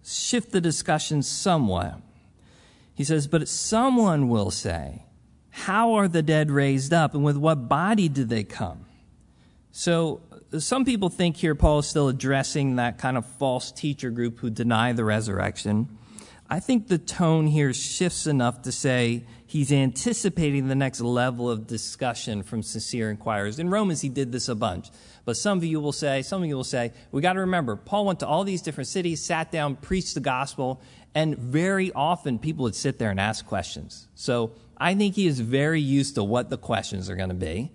shift 0.04 0.52
the 0.52 0.60
discussion 0.60 1.24
somewhat. 1.24 2.02
He 2.94 3.06
says, 3.06 3.28
But 3.28 3.48
someone 3.48 4.28
will 4.28 4.52
say, 4.52 5.04
How 5.52 5.94
are 5.94 6.10
the 6.10 6.22
dead 6.22 6.52
raised 6.52 6.92
up, 6.92 7.14
and 7.14 7.24
with 7.24 7.38
what 7.38 7.70
body 7.70 8.10
did 8.10 8.28
they 8.28 8.44
come? 8.44 8.86
So, 9.78 10.22
some 10.58 10.86
people 10.86 11.10
think 11.10 11.38
here 11.38 11.56
Paul 11.56 11.80
is 11.80 11.88
still 11.88 12.08
addressing 12.08 12.76
that 12.78 12.98
kind 12.98 13.18
of 13.18 13.26
false 13.26 13.72
teacher 13.72 14.10
group 14.10 14.40
who 14.40 14.50
deny 14.50 14.94
the 14.94 15.04
resurrection. 15.04 15.98
I 16.50 16.60
think 16.60 16.88
the 16.88 17.00
tone 17.00 17.48
here 17.48 17.74
shifts 17.74 18.28
enough 18.28 18.62
to 18.64 18.72
say 18.72 19.26
he's 19.48 19.72
anticipating 19.72 20.68
the 20.68 20.76
next 20.76 21.02
level 21.02 21.50
of 21.50 21.66
discussion 21.66 22.44
from 22.44 22.62
sincere 22.62 23.10
inquirers. 23.10 23.58
In 23.58 23.70
Romans, 23.70 24.02
he 24.02 24.10
did 24.10 24.32
this 24.32 24.48
a 24.48 24.56
bunch. 24.56 24.90
But 25.26 25.38
some 25.38 25.58
of 25.58 25.64
you 25.64 25.80
will 25.80 25.92
say, 25.92 26.22
some 26.22 26.44
of 26.44 26.48
you 26.48 26.56
will 26.56 26.64
say, 26.64 26.94
we 27.12 27.22
got 27.22 27.34
to 27.34 27.40
remember, 27.40 27.76
Paul 27.76 28.06
went 28.06 28.20
to 28.20 28.28
all 28.28 28.44
these 28.44 28.62
different 28.62 28.88
cities, 28.88 29.24
sat 29.24 29.52
down, 29.52 29.76
preached 29.76 30.14
the 30.14 30.20
gospel, 30.20 30.82
and 31.16 31.36
very 31.36 31.92
often 31.94 32.38
people 32.38 32.64
would 32.64 32.76
sit 32.76 33.00
there 33.00 33.10
and 33.10 33.20
ask 33.20 33.44
questions. 33.46 34.08
So 34.14 34.52
I 34.78 34.94
think 34.94 35.16
he 35.16 35.26
is 35.26 35.40
very 35.40 35.82
used 35.82 36.14
to 36.16 36.24
what 36.24 36.52
the 36.52 36.58
questions 36.58 37.10
are 37.10 37.16
going 37.16 37.30
to 37.30 37.36
be. 37.36 37.72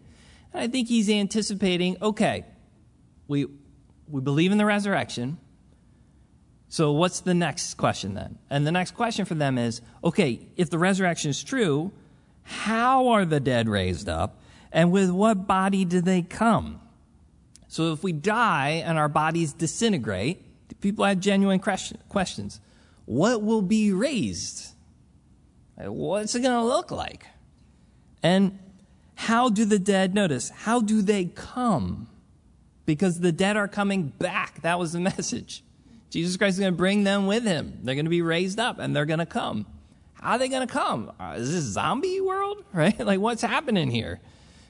And 0.52 0.62
I 0.62 0.68
think 0.68 0.86
he's 0.86 1.10
anticipating, 1.10 1.96
okay, 2.00 2.44
we, 3.30 3.46
we 4.08 4.20
believe 4.20 4.50
in 4.50 4.58
the 4.58 4.66
resurrection. 4.66 5.38
So, 6.68 6.90
what's 6.90 7.20
the 7.20 7.32
next 7.32 7.74
question 7.74 8.14
then? 8.14 8.38
And 8.50 8.66
the 8.66 8.72
next 8.72 8.96
question 8.96 9.24
for 9.24 9.34
them 9.34 9.56
is 9.56 9.80
okay, 10.02 10.48
if 10.56 10.68
the 10.68 10.78
resurrection 10.78 11.30
is 11.30 11.42
true, 11.42 11.92
how 12.42 13.08
are 13.08 13.24
the 13.24 13.38
dead 13.38 13.68
raised 13.68 14.08
up? 14.08 14.40
And 14.72 14.90
with 14.90 15.10
what 15.10 15.46
body 15.46 15.84
do 15.84 16.00
they 16.00 16.22
come? 16.22 16.80
So, 17.68 17.92
if 17.92 18.02
we 18.02 18.12
die 18.12 18.82
and 18.84 18.98
our 18.98 19.08
bodies 19.08 19.52
disintegrate, 19.52 20.80
people 20.80 21.04
have 21.04 21.20
genuine 21.20 21.60
questions. 21.60 22.60
What 23.04 23.42
will 23.42 23.62
be 23.62 23.92
raised? 23.92 24.74
What's 25.76 26.34
it 26.34 26.40
going 26.40 26.58
to 26.58 26.66
look 26.66 26.90
like? 26.90 27.26
And 28.24 28.58
how 29.14 29.50
do 29.50 29.64
the 29.64 29.78
dead, 29.78 30.14
notice, 30.14 30.50
how 30.50 30.80
do 30.80 31.00
they 31.00 31.26
come? 31.26 32.08
Because 32.94 33.20
the 33.20 33.30
dead 33.30 33.56
are 33.56 33.68
coming 33.68 34.08
back. 34.18 34.62
That 34.62 34.78
was 34.78 34.92
the 34.92 35.00
message. 35.12 35.62
Jesus 36.10 36.36
Christ 36.36 36.54
is 36.54 36.60
going 36.60 36.72
to 36.72 36.76
bring 36.76 37.04
them 37.04 37.26
with 37.26 37.44
him. 37.44 37.78
They're 37.82 37.94
going 37.94 38.06
to 38.06 38.10
be 38.10 38.22
raised 38.22 38.58
up 38.58 38.78
and 38.78 38.94
they're 38.94 39.06
going 39.06 39.20
to 39.20 39.26
come. 39.26 39.66
How 40.14 40.32
are 40.32 40.38
they 40.38 40.48
going 40.48 40.66
to 40.66 40.72
come? 40.72 41.12
Uh, 41.20 41.34
is 41.36 41.52
this 41.52 41.64
zombie 41.64 42.20
world? 42.20 42.64
Right? 42.72 42.98
Like 43.00 43.18
what's 43.18 43.42
happening 43.42 43.90
here? 43.90 44.20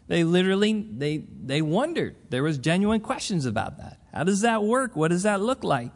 They 0.09 0.25
literally 0.25 0.73
they 0.73 1.19
they 1.19 1.61
wondered. 1.61 2.17
There 2.31 2.43
was 2.43 2.57
genuine 2.57 3.01
questions 3.01 3.45
about 3.45 3.77
that. 3.77 4.01
How 4.13 4.25
does 4.25 4.41
that 4.41 4.65
work? 4.65 4.97
What 4.97 5.09
does 5.09 5.25
that 5.25 5.43
look 5.43 5.63
like? 5.63 5.93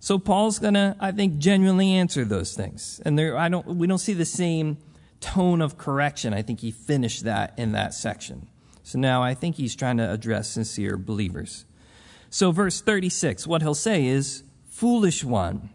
So 0.00 0.18
Paul's 0.18 0.58
going 0.58 0.74
to 0.74 0.96
I 0.98 1.12
think 1.12 1.38
genuinely 1.38 1.92
answer 1.92 2.24
those 2.24 2.54
things. 2.54 3.00
And 3.04 3.16
there 3.16 3.38
I 3.38 3.48
don't 3.48 3.66
we 3.66 3.86
don't 3.86 3.98
see 3.98 4.14
the 4.14 4.24
same 4.24 4.78
tone 5.20 5.62
of 5.62 5.78
correction. 5.78 6.34
I 6.34 6.42
think 6.42 6.60
he 6.60 6.72
finished 6.72 7.22
that 7.24 7.54
in 7.56 7.72
that 7.72 7.94
section. 7.94 8.48
So 8.86 9.00
now 9.00 9.20
I 9.20 9.34
think 9.34 9.56
he's 9.56 9.74
trying 9.74 9.96
to 9.96 10.08
address 10.08 10.48
sincere 10.48 10.96
believers. 10.96 11.64
So, 12.30 12.52
verse 12.52 12.80
36, 12.80 13.44
what 13.44 13.60
he'll 13.60 13.74
say 13.74 14.06
is, 14.06 14.44
Foolish 14.68 15.24
one, 15.24 15.70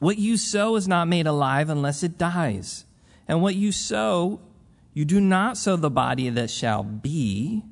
what 0.00 0.18
you 0.18 0.36
sow 0.36 0.76
is 0.76 0.86
not 0.86 1.08
made 1.08 1.26
alive 1.26 1.70
unless 1.70 2.02
it 2.02 2.18
dies. 2.18 2.84
And 3.26 3.40
what 3.40 3.54
you 3.54 3.72
sow, 3.72 4.42
you 4.92 5.06
do 5.06 5.18
not 5.18 5.56
sow 5.56 5.76
the 5.76 5.88
body 5.88 6.28
that 6.28 6.50
shall 6.50 6.82
be, 6.82 7.62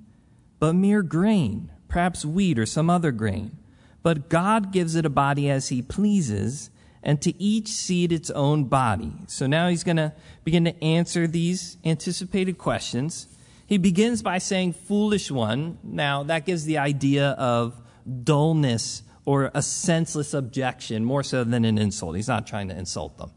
but 0.58 0.72
mere 0.72 1.02
grain, 1.02 1.70
perhaps 1.88 2.24
wheat 2.24 2.58
or 2.58 2.64
some 2.64 2.88
other 2.88 3.12
grain. 3.12 3.58
But 4.02 4.30
God 4.30 4.72
gives 4.72 4.94
it 4.94 5.04
a 5.04 5.10
body 5.10 5.50
as 5.50 5.68
he 5.68 5.82
pleases, 5.82 6.70
and 7.02 7.20
to 7.20 7.38
each 7.38 7.68
seed 7.68 8.12
its 8.12 8.30
own 8.30 8.64
body. 8.64 9.12
So 9.26 9.46
now 9.46 9.68
he's 9.68 9.84
going 9.84 9.98
to 9.98 10.14
begin 10.42 10.64
to 10.64 10.82
answer 10.82 11.26
these 11.26 11.76
anticipated 11.84 12.56
questions. 12.56 13.28
He 13.66 13.78
begins 13.78 14.22
by 14.22 14.38
saying, 14.38 14.74
foolish 14.74 15.30
one. 15.30 15.78
Now, 15.82 16.22
that 16.24 16.44
gives 16.44 16.64
the 16.64 16.78
idea 16.78 17.30
of 17.30 17.80
dullness 18.22 19.02
or 19.24 19.50
a 19.54 19.62
senseless 19.62 20.34
objection 20.34 21.04
more 21.04 21.22
so 21.22 21.44
than 21.44 21.64
an 21.64 21.78
insult. 21.78 22.16
He's 22.16 22.28
not 22.28 22.46
trying 22.46 22.68
to 22.68 22.78
insult 22.78 23.16
them. 23.16 23.30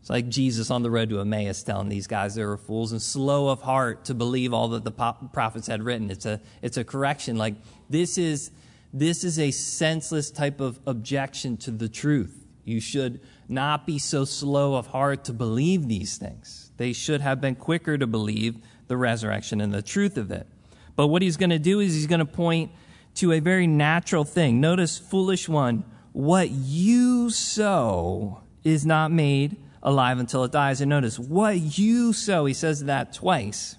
It's 0.00 0.10
like 0.10 0.28
Jesus 0.28 0.70
on 0.70 0.82
the 0.82 0.90
road 0.90 1.10
to 1.10 1.20
Emmaus 1.20 1.62
telling 1.62 1.88
these 1.88 2.06
guys 2.06 2.34
they 2.34 2.44
were 2.44 2.56
fools 2.56 2.90
and 2.90 3.00
slow 3.00 3.48
of 3.48 3.60
heart 3.60 4.06
to 4.06 4.14
believe 4.14 4.52
all 4.52 4.68
that 4.68 4.82
the 4.82 4.90
prophets 4.90 5.66
had 5.66 5.82
written. 5.82 6.10
It's 6.10 6.26
a, 6.26 6.40
it's 6.62 6.76
a 6.78 6.84
correction. 6.84 7.36
Like, 7.36 7.54
this 7.88 8.18
is, 8.18 8.50
this 8.92 9.24
is 9.24 9.38
a 9.38 9.50
senseless 9.50 10.30
type 10.30 10.60
of 10.60 10.80
objection 10.86 11.58
to 11.58 11.70
the 11.70 11.88
truth. 11.88 12.46
You 12.64 12.80
should 12.80 13.20
not 13.48 13.86
be 13.86 13.98
so 13.98 14.24
slow 14.24 14.74
of 14.74 14.88
heart 14.88 15.24
to 15.24 15.32
believe 15.32 15.86
these 15.86 16.16
things. 16.16 16.70
They 16.76 16.92
should 16.92 17.20
have 17.20 17.40
been 17.40 17.54
quicker 17.54 17.98
to 17.98 18.06
believe 18.06 18.56
the 18.90 18.96
resurrection 18.96 19.60
and 19.60 19.72
the 19.72 19.82
truth 19.82 20.18
of 20.18 20.32
it. 20.32 20.48
But 20.96 21.06
what 21.06 21.22
he's 21.22 21.36
going 21.36 21.50
to 21.50 21.60
do 21.60 21.78
is 21.78 21.94
he's 21.94 22.08
going 22.08 22.18
to 22.18 22.26
point 22.26 22.72
to 23.14 23.30
a 23.32 23.38
very 23.38 23.68
natural 23.68 24.24
thing. 24.24 24.60
Notice, 24.60 24.98
foolish 24.98 25.48
one, 25.48 25.84
what 26.12 26.50
you 26.50 27.30
sow 27.30 28.42
is 28.64 28.84
not 28.84 29.12
made 29.12 29.56
alive 29.80 30.18
until 30.18 30.42
it 30.42 30.50
dies. 30.50 30.80
And 30.80 30.90
notice, 30.90 31.20
what 31.20 31.78
you 31.78 32.12
sow, 32.12 32.46
he 32.46 32.52
says 32.52 32.84
that 32.84 33.12
twice. 33.12 33.76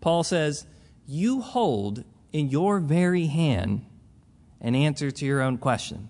Paul 0.00 0.24
says, 0.24 0.66
you 1.06 1.40
hold 1.40 2.02
in 2.32 2.48
your 2.48 2.80
very 2.80 3.26
hand 3.26 3.86
an 4.60 4.74
answer 4.74 5.12
to 5.12 5.24
your 5.24 5.42
own 5.42 5.58
question. 5.58 6.08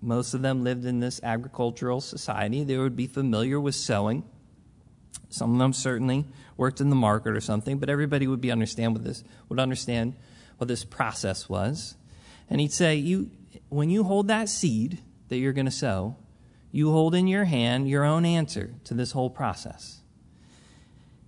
Most 0.00 0.34
of 0.34 0.42
them 0.42 0.64
lived 0.64 0.84
in 0.84 0.98
this 0.98 1.20
agricultural 1.22 2.00
society. 2.00 2.64
They 2.64 2.76
would 2.76 2.96
be 2.96 3.06
familiar 3.06 3.60
with 3.60 3.76
sowing. 3.76 4.24
Some 5.30 5.52
of 5.52 5.58
them 5.60 5.72
certainly 5.72 6.26
worked 6.56 6.80
in 6.80 6.90
the 6.90 6.96
market 6.96 7.36
or 7.36 7.40
something, 7.40 7.78
but 7.78 7.88
everybody 7.88 8.26
would 8.26 8.40
be 8.40 8.50
understand 8.50 8.94
what 8.94 9.04
this 9.04 9.24
would 9.48 9.60
understand 9.60 10.14
what 10.58 10.68
this 10.68 10.84
process 10.84 11.48
was. 11.48 11.96
And 12.48 12.60
he'd 12.60 12.72
say, 12.72 12.96
You 12.96 13.30
when 13.68 13.90
you 13.90 14.04
hold 14.04 14.28
that 14.28 14.48
seed 14.48 14.98
that 15.28 15.38
you're 15.38 15.52
going 15.52 15.66
to 15.66 15.70
sow, 15.70 16.16
you 16.70 16.90
hold 16.90 17.14
in 17.14 17.26
your 17.26 17.44
hand 17.44 17.88
your 17.88 18.04
own 18.04 18.24
answer 18.24 18.74
to 18.84 18.94
this 18.94 19.12
whole 19.12 19.30
process. 19.30 20.00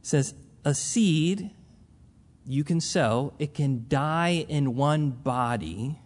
It 0.01 0.07
says, 0.07 0.35
a 0.65 0.75
seed 0.75 1.51
you 2.47 2.65
can 2.65 2.81
sow, 2.81 3.35
it 3.39 3.55
can 3.55 3.87
die 3.89 4.47
in 4.49 4.75
one 4.75 5.11
body, 5.11 5.99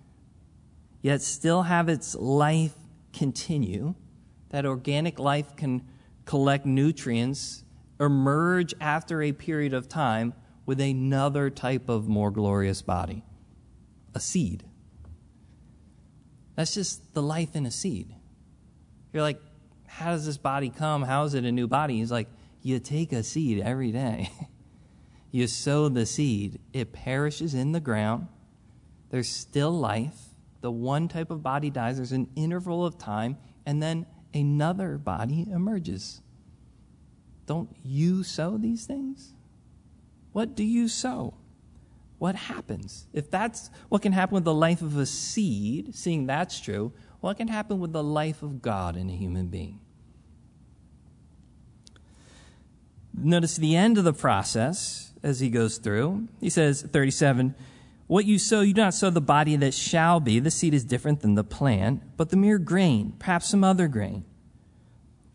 yet 1.02 1.22
still 1.22 1.62
have 1.62 1.88
its 1.88 2.14
life 2.14 2.74
continue. 3.12 3.94
That 4.50 4.66
organic 4.66 5.18
life 5.18 5.56
can 5.56 5.86
collect 6.24 6.66
nutrients, 6.66 7.64
emerge 8.00 8.74
after 8.80 9.22
a 9.22 9.32
period 9.32 9.74
of 9.74 9.88
time 9.88 10.34
with 10.66 10.80
another 10.80 11.50
type 11.50 11.88
of 11.88 12.08
more 12.08 12.30
glorious 12.30 12.82
body 12.82 13.24
a 14.14 14.20
seed. 14.20 14.64
That's 16.56 16.74
just 16.74 17.14
the 17.14 17.22
life 17.22 17.54
in 17.54 17.66
a 17.66 17.70
seed. 17.70 18.14
You're 19.12 19.22
like, 19.22 19.40
how 19.86 20.10
does 20.10 20.26
this 20.26 20.38
body 20.38 20.70
come? 20.70 21.02
How 21.02 21.24
is 21.24 21.34
it 21.34 21.44
a 21.44 21.52
new 21.52 21.68
body? 21.68 21.98
He's 21.98 22.10
like, 22.10 22.28
you 22.62 22.78
take 22.80 23.12
a 23.12 23.22
seed 23.22 23.60
every 23.60 23.92
day. 23.92 24.30
you 25.30 25.46
sow 25.46 25.88
the 25.88 26.04
seed, 26.04 26.60
it 26.72 26.92
perishes 26.92 27.54
in 27.54 27.72
the 27.72 27.80
ground. 27.80 28.28
There's 29.10 29.28
still 29.28 29.70
life. 29.70 30.34
The 30.60 30.70
one 30.70 31.08
type 31.08 31.30
of 31.30 31.42
body 31.42 31.70
dies, 31.70 31.96
there's 31.96 32.12
an 32.12 32.28
interval 32.34 32.84
of 32.84 32.98
time, 32.98 33.38
and 33.64 33.82
then 33.82 34.06
another 34.34 34.98
body 34.98 35.46
emerges. 35.50 36.20
Don't 37.48 37.74
you 37.82 38.22
sow 38.22 38.58
these 38.58 38.84
things? 38.84 39.32
What 40.32 40.54
do 40.54 40.62
you 40.62 40.86
sow? 40.86 41.32
What 42.18 42.34
happens? 42.34 43.06
If 43.14 43.30
that's 43.30 43.70
what 43.88 44.02
can 44.02 44.12
happen 44.12 44.34
with 44.34 44.44
the 44.44 44.52
life 44.52 44.82
of 44.82 44.98
a 44.98 45.06
seed, 45.06 45.94
seeing 45.94 46.26
that's 46.26 46.60
true, 46.60 46.92
what 47.20 47.38
can 47.38 47.48
happen 47.48 47.80
with 47.80 47.94
the 47.94 48.04
life 48.04 48.42
of 48.42 48.60
God 48.60 48.96
in 48.96 49.08
a 49.08 49.14
human 49.14 49.46
being? 49.46 49.80
Notice 53.16 53.56
the 53.56 53.74
end 53.74 53.96
of 53.96 54.04
the 54.04 54.12
process 54.12 55.14
as 55.22 55.40
he 55.40 55.48
goes 55.48 55.78
through. 55.78 56.28
He 56.42 56.50
says, 56.50 56.82
37, 56.82 57.54
What 58.08 58.26
you 58.26 58.38
sow, 58.38 58.60
you 58.60 58.74
do 58.74 58.82
not 58.82 58.92
sow 58.92 59.08
the 59.08 59.22
body 59.22 59.56
that 59.56 59.72
shall 59.72 60.20
be. 60.20 60.38
The 60.38 60.50
seed 60.50 60.74
is 60.74 60.84
different 60.84 61.20
than 61.20 61.34
the 61.34 61.44
plant, 61.44 62.02
but 62.18 62.28
the 62.28 62.36
mere 62.36 62.58
grain, 62.58 63.14
perhaps 63.18 63.48
some 63.48 63.64
other 63.64 63.88
grain. 63.88 64.26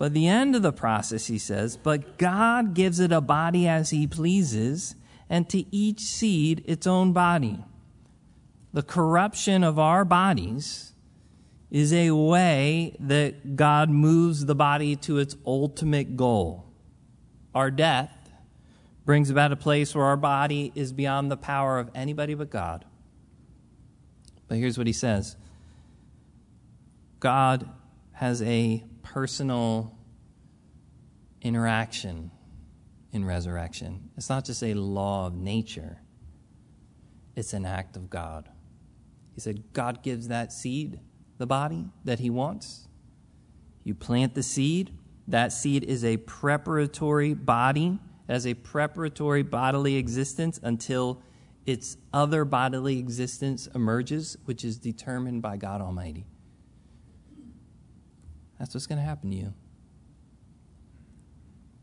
But 0.04 0.14
the 0.14 0.28
end 0.28 0.54
of 0.54 0.64
the 0.64 0.74
process, 0.74 1.28
he 1.28 1.38
says, 1.38 1.78
But 1.78 2.18
God 2.18 2.74
gives 2.74 3.00
it 3.00 3.14
a 3.14 3.22
body 3.22 3.70
as 3.70 3.92
he 3.92 4.06
pleases, 4.06 4.96
and 5.30 5.48
to 5.48 5.64
each 5.74 6.02
seed 6.02 6.62
its 6.66 6.86
own 6.86 7.14
body. 7.14 7.64
The 8.74 8.84
corruption 8.84 9.64
of 9.64 9.80
our 9.80 10.04
bodies 10.04 10.92
is 11.72 11.94
a 11.94 12.12
way 12.12 12.98
that 13.00 13.56
God 13.56 13.90
moves 13.90 14.46
the 14.46 14.56
body 14.56 14.98
to 14.98 15.20
its 15.20 15.38
ultimate 15.46 16.18
goal. 16.18 16.66
Our 17.56 17.72
death 17.72 18.30
brings 19.06 19.30
about 19.30 19.54
a 19.54 19.56
place 19.56 19.96
where 19.96 20.04
our 20.04 20.18
body 20.18 20.74
is 20.76 20.92
beyond 20.92 21.32
the 21.32 21.38
power 21.38 21.80
of 21.80 21.90
anybody 21.96 22.34
but 22.34 22.50
God. 22.50 22.84
But 24.50 24.58
here's 24.58 24.78
what 24.78 24.86
he 24.86 24.92
says 24.92 25.38
God 27.22 27.70
has 28.12 28.42
a 28.42 28.84
personal 29.04 29.96
interaction 31.42 32.32
in 33.12 33.24
resurrection. 33.24 34.10
It's 34.18 34.30
not 34.30 34.46
just 34.46 34.64
a 34.64 34.74
law 34.74 35.28
of 35.28 35.36
nature, 35.36 36.00
it's 37.36 37.54
an 37.54 37.66
act 37.66 37.96
of 37.96 38.10
God. 38.10 38.50
He 39.36 39.42
said, 39.42 39.64
God 39.74 40.04
gives 40.04 40.28
that 40.28 40.52
seed 40.52 41.00
the 41.38 41.48
body 41.48 41.90
that 42.06 42.20
he 42.20 42.30
wants. 42.30 42.88
You 43.84 43.96
plant 43.96 44.36
the 44.36 44.44
seed. 44.44 44.92
That 45.28 45.52
seed 45.52 45.84
is 45.84 46.04
a 46.04 46.18
preparatory 46.18 47.34
body, 47.34 48.00
as 48.28 48.46
a 48.46 48.54
preparatory 48.54 49.44
bodily 49.44 49.96
existence 49.96 50.60
until 50.64 51.22
its 51.66 51.98
other 52.12 52.46
bodily 52.46 53.00
existence 53.00 53.68
emerges, 53.68 54.38
which 54.46 54.64
is 54.64 54.78
determined 54.78 55.42
by 55.42 55.58
God 55.58 55.82
Almighty. 55.82 56.26
That's 58.60 58.74
what's 58.74 58.88
going 58.88 59.00
to 59.00 59.06
happen 59.06 59.32
to 59.32 59.36
you. 59.36 59.54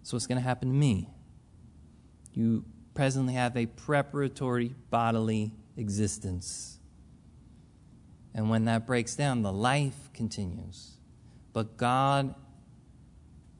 That's 0.00 0.12
what's 0.12 0.26
going 0.26 0.38
to 0.38 0.44
happen 0.44 0.68
to 0.68 0.74
me. 0.74 1.08
You 2.32 2.64
presently 2.94 3.34
have 3.34 3.56
a 3.56 3.66
preparatory 3.66 4.74
bodily 4.90 5.52
existence. 5.76 6.78
And 8.34 8.48
when 8.48 8.64
that 8.66 8.86
breaks 8.86 9.14
down, 9.16 9.42
the 9.42 9.52
life 9.52 10.10
continues. 10.14 10.96
But 11.52 11.76
God 11.76 12.34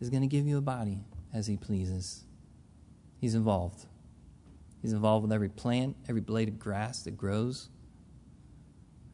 is 0.01 0.11
going 0.11 0.23
to 0.23 0.29
give 0.29 0.47
you 0.47 0.59
a 0.59 0.63
body 0.63 1.05
as 1.35 1.47
He 1.47 1.57
pleases. 1.57 2.25
He's 3.21 3.35
involved. 3.35 3.87
He's 4.81 4.93
involved 4.93 5.25
with 5.25 5.33
every 5.33 5.51
plant, 5.51 5.97
every 6.09 6.23
blade 6.23 6.49
of 6.49 6.59
grass 6.59 7.03
that 7.03 7.17
grows 7.17 7.69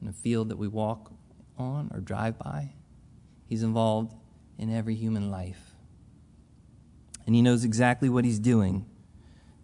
in 0.01 0.09
a 0.09 0.13
field 0.13 0.51
that 0.51 0.59
we 0.59 0.69
walk 0.69 1.13
on 1.59 1.91
or 1.93 2.01
drive 2.01 2.39
by. 2.39 2.71
He's 3.49 3.63
involved 3.63 4.15
in 4.59 4.75
every 4.75 4.95
human 4.95 5.31
life. 5.31 5.75
And 7.27 7.35
He 7.35 7.43
knows 7.43 7.65
exactly 7.65 8.09
what 8.09 8.25
He's 8.25 8.39
doing. 8.39 8.87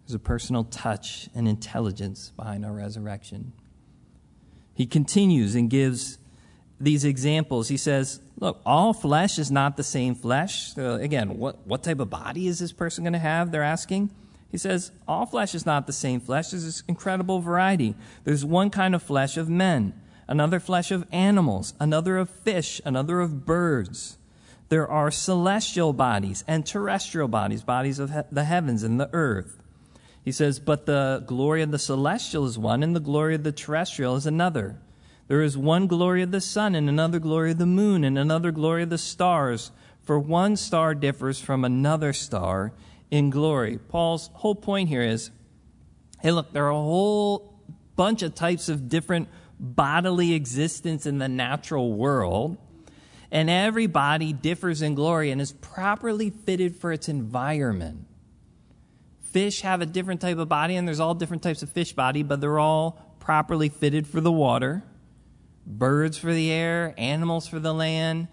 There's 0.05 0.15
a 0.15 0.19
personal 0.19 0.65
touch 0.65 1.29
and 1.33 1.47
intelligence 1.47 2.31
behind 2.35 2.65
our 2.65 2.73
resurrection. 2.73 3.53
He 4.73 4.85
continues 4.85 5.55
and 5.55 5.69
gives 5.69 6.17
these 6.79 7.05
examples. 7.05 7.69
He 7.69 7.77
says, 7.77 8.19
Look, 8.39 8.61
all 8.65 8.93
flesh 8.93 9.39
is 9.39 9.51
not 9.51 9.77
the 9.77 9.83
same 9.83 10.15
flesh. 10.15 10.77
Uh, 10.77 10.95
again, 10.95 11.37
what, 11.37 11.65
what 11.65 11.83
type 11.83 11.99
of 11.99 12.09
body 12.09 12.47
is 12.47 12.59
this 12.59 12.73
person 12.73 13.03
going 13.03 13.13
to 13.13 13.19
have? 13.19 13.51
They're 13.51 13.63
asking. 13.63 14.11
He 14.49 14.57
says, 14.57 14.91
All 15.07 15.25
flesh 15.25 15.55
is 15.55 15.65
not 15.65 15.87
the 15.87 15.93
same 15.93 16.19
flesh. 16.19 16.49
There's 16.49 16.65
this 16.65 16.83
incredible 16.87 17.39
variety. 17.39 17.95
There's 18.23 18.43
one 18.43 18.69
kind 18.69 18.95
of 18.95 19.01
flesh 19.01 19.37
of 19.37 19.49
men, 19.49 19.93
another 20.33 20.59
flesh 20.59 20.89
of 20.89 21.05
animals, 21.11 21.75
another 21.79 22.17
of 22.17 22.27
fish, 22.27 22.81
another 22.83 23.19
of 23.19 23.45
birds. 23.45 24.17
There 24.69 24.89
are 24.89 25.11
celestial 25.11 25.93
bodies 25.93 26.43
and 26.47 26.65
terrestrial 26.65 27.27
bodies, 27.27 27.61
bodies 27.61 27.99
of 27.99 28.09
he- 28.09 28.21
the 28.31 28.45
heavens 28.45 28.81
and 28.81 28.99
the 28.99 29.11
earth. 29.13 29.61
He 30.25 30.31
says, 30.31 30.59
But 30.59 30.87
the 30.87 31.23
glory 31.27 31.61
of 31.61 31.69
the 31.69 31.77
celestial 31.77 32.47
is 32.47 32.57
one, 32.57 32.81
and 32.81 32.95
the 32.95 32.99
glory 32.99 33.35
of 33.35 33.43
the 33.43 33.51
terrestrial 33.51 34.15
is 34.15 34.25
another. 34.25 34.79
There 35.27 35.43
is 35.43 35.55
one 35.55 35.85
glory 35.85 36.23
of 36.23 36.31
the 36.31 36.41
sun, 36.41 36.73
and 36.73 36.89
another 36.89 37.19
glory 37.19 37.51
of 37.51 37.59
the 37.59 37.67
moon, 37.67 38.03
and 38.03 38.17
another 38.17 38.51
glory 38.51 38.81
of 38.81 38.89
the 38.89 38.97
stars. 38.97 39.69
For 40.01 40.17
one 40.17 40.55
star 40.55 40.95
differs 40.95 41.39
from 41.39 41.63
another 41.63 42.11
star 42.11 42.73
in 43.11 43.29
glory. 43.29 43.77
Paul's 43.77 44.31
whole 44.33 44.55
point 44.55 44.89
here 44.89 45.03
is 45.03 45.29
hey, 46.21 46.31
look, 46.31 46.53
there 46.53 46.65
are 46.65 46.71
a 46.71 46.73
whole 46.73 47.53
bunch 47.95 48.23
of 48.23 48.33
types 48.33 48.67
of 48.67 48.89
different 48.89 49.27
bodily 49.63 50.33
existence 50.33 51.07
in 51.07 51.17
the 51.17 51.29
natural 51.29 51.93
world. 51.93 52.57
And 53.31 53.49
every 53.49 53.87
body 53.87 54.33
differs 54.33 54.83
in 54.83 54.93
glory 54.93 55.31
and 55.31 55.41
is 55.41 55.53
properly 55.53 56.29
fitted 56.29 56.75
for 56.75 56.91
its 56.91 57.09
environment 57.09 58.05
fish 59.33 59.61
have 59.61 59.81
a 59.81 59.85
different 59.85 60.21
type 60.21 60.37
of 60.37 60.47
body, 60.47 60.75
and 60.75 60.87
there's 60.87 60.99
all 60.99 61.15
different 61.15 61.41
types 61.41 61.63
of 61.63 61.69
fish 61.69 61.91
body, 61.93 62.21
but 62.21 62.39
they're 62.39 62.59
all 62.59 63.15
properly 63.19 63.67
fitted 63.67 64.07
for 64.07 64.21
the 64.21 64.31
water. 64.31 64.83
birds 65.65 66.17
for 66.17 66.33
the 66.33 66.51
air, 66.51 66.93
animals 66.97 67.47
for 67.47 67.57
the 67.59 67.73
land. 67.73 68.27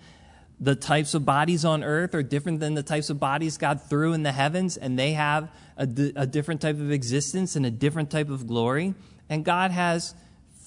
The 0.59 0.75
types 0.75 1.15
of 1.15 1.25
bodies 1.25 1.65
on 1.65 1.85
earth 1.85 2.15
are 2.15 2.25
different 2.25 2.61
than 2.61 2.75
the 2.75 2.83
types 2.83 3.09
of 3.09 3.21
bodies 3.21 3.57
God 3.57 3.81
threw 3.81 4.13
in 4.13 4.25
the 4.25 4.33
heavens, 4.33 4.77
and 4.77 4.99
they 4.99 5.13
have 5.13 5.49
a, 5.77 5.89
a 6.17 6.27
different 6.27 6.61
type 6.61 6.77
of 6.77 6.91
existence 6.91 7.57
and 7.57 7.65
a 7.65 7.71
different 7.71 8.11
type 8.11 8.29
of 8.29 8.47
glory. 8.47 8.95
And 9.29 9.45
God 9.45 9.71
has 9.71 10.15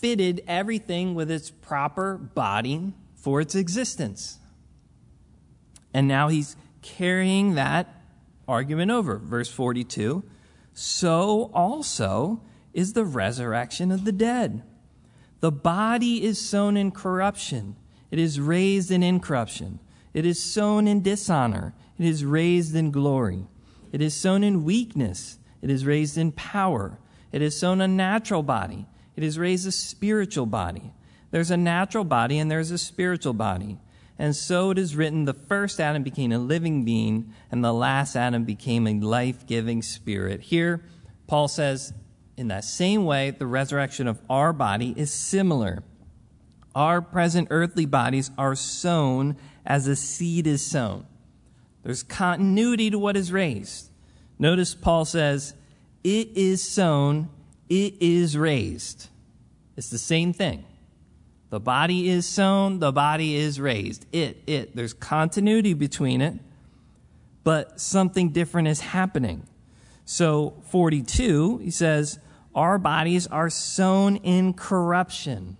fitted 0.03 0.43
everything 0.49 1.15
with 1.15 1.31
its 1.31 1.49
proper 1.49 2.17
body 2.17 2.91
for 3.15 3.39
its 3.39 3.55
existence. 3.55 4.37
And 5.93 6.09
now 6.09 6.27
he's 6.27 6.57
carrying 6.81 7.55
that 7.55 7.87
argument 8.45 8.91
over. 8.91 9.17
Verse 9.17 9.49
42 9.49 10.21
So 10.73 11.49
also 11.53 12.41
is 12.73 12.91
the 12.91 13.05
resurrection 13.05 13.93
of 13.93 14.03
the 14.03 14.11
dead. 14.11 14.63
The 15.39 15.53
body 15.53 16.21
is 16.21 16.37
sown 16.37 16.75
in 16.75 16.91
corruption, 16.91 17.77
it 18.11 18.19
is 18.19 18.41
raised 18.41 18.91
in 18.91 19.03
incorruption. 19.03 19.79
It 20.13 20.25
is 20.25 20.43
sown 20.43 20.85
in 20.85 21.01
dishonor, 21.01 21.73
it 21.97 22.05
is 22.05 22.25
raised 22.25 22.75
in 22.75 22.91
glory. 22.91 23.47
It 23.93 24.01
is 24.01 24.13
sown 24.13 24.43
in 24.43 24.65
weakness, 24.65 25.39
it 25.61 25.69
is 25.69 25.85
raised 25.85 26.17
in 26.17 26.33
power. 26.33 26.99
It 27.31 27.41
is 27.41 27.57
sown 27.57 27.81
a 27.81 27.87
natural 27.87 28.43
body, 28.43 28.85
it 29.15 29.23
is 29.23 29.37
raised 29.37 29.67
a 29.67 29.71
spiritual 29.71 30.45
body. 30.45 30.91
There's 31.31 31.51
a 31.51 31.57
natural 31.57 32.03
body 32.03 32.39
and 32.39 32.49
there's 32.49 32.71
a 32.71 32.77
spiritual 32.77 33.33
body. 33.33 33.79
And 34.19 34.35
so 34.35 34.69
it 34.69 34.77
is 34.77 34.95
written 34.95 35.25
the 35.25 35.33
first 35.33 35.79
Adam 35.79 36.03
became 36.03 36.31
a 36.31 36.37
living 36.37 36.85
being, 36.85 37.33
and 37.51 37.63
the 37.63 37.73
last 37.73 38.15
Adam 38.15 38.43
became 38.43 38.85
a 38.85 38.99
life 38.99 39.47
giving 39.47 39.81
spirit. 39.81 40.41
Here, 40.41 40.85
Paul 41.25 41.47
says, 41.47 41.93
in 42.37 42.47
that 42.49 42.63
same 42.63 43.05
way, 43.05 43.31
the 43.31 43.47
resurrection 43.47 44.07
of 44.07 44.21
our 44.29 44.53
body 44.53 44.93
is 44.95 45.11
similar. 45.11 45.83
Our 46.75 47.01
present 47.01 47.47
earthly 47.51 47.85
bodies 47.85 48.31
are 48.37 48.55
sown 48.55 49.37
as 49.65 49.87
a 49.87 49.95
seed 49.95 50.47
is 50.47 50.65
sown. 50.65 51.05
There's 51.83 52.03
continuity 52.03 52.89
to 52.89 52.99
what 52.99 53.17
is 53.17 53.31
raised. 53.31 53.89
Notice 54.39 54.73
Paul 54.73 55.05
says, 55.05 55.53
It 56.03 56.29
is 56.35 56.63
sown, 56.63 57.29
it 57.73 57.95
is 57.99 58.37
raised. 58.37 59.07
It's 59.75 59.89
the 59.89 59.97
same 59.97 60.31
thing. 60.31 60.63
The 61.49 61.59
body 61.59 62.07
is 62.07 62.27
sown, 62.27 62.77
the 62.77 62.91
body 62.91 63.35
is 63.35 63.59
raised. 63.59 64.05
It, 64.11 64.43
it. 64.45 64.75
There's 64.75 64.93
continuity 64.93 65.73
between 65.73 66.21
it, 66.21 66.35
but 67.43 67.79
something 67.79 68.29
different 68.29 68.67
is 68.67 68.79
happening. 68.81 69.47
So, 70.05 70.61
42, 70.69 71.59
he 71.59 71.71
says, 71.71 72.19
Our 72.53 72.77
bodies 72.77 73.25
are 73.25 73.49
sown 73.49 74.17
in 74.17 74.53
corruption, 74.53 75.57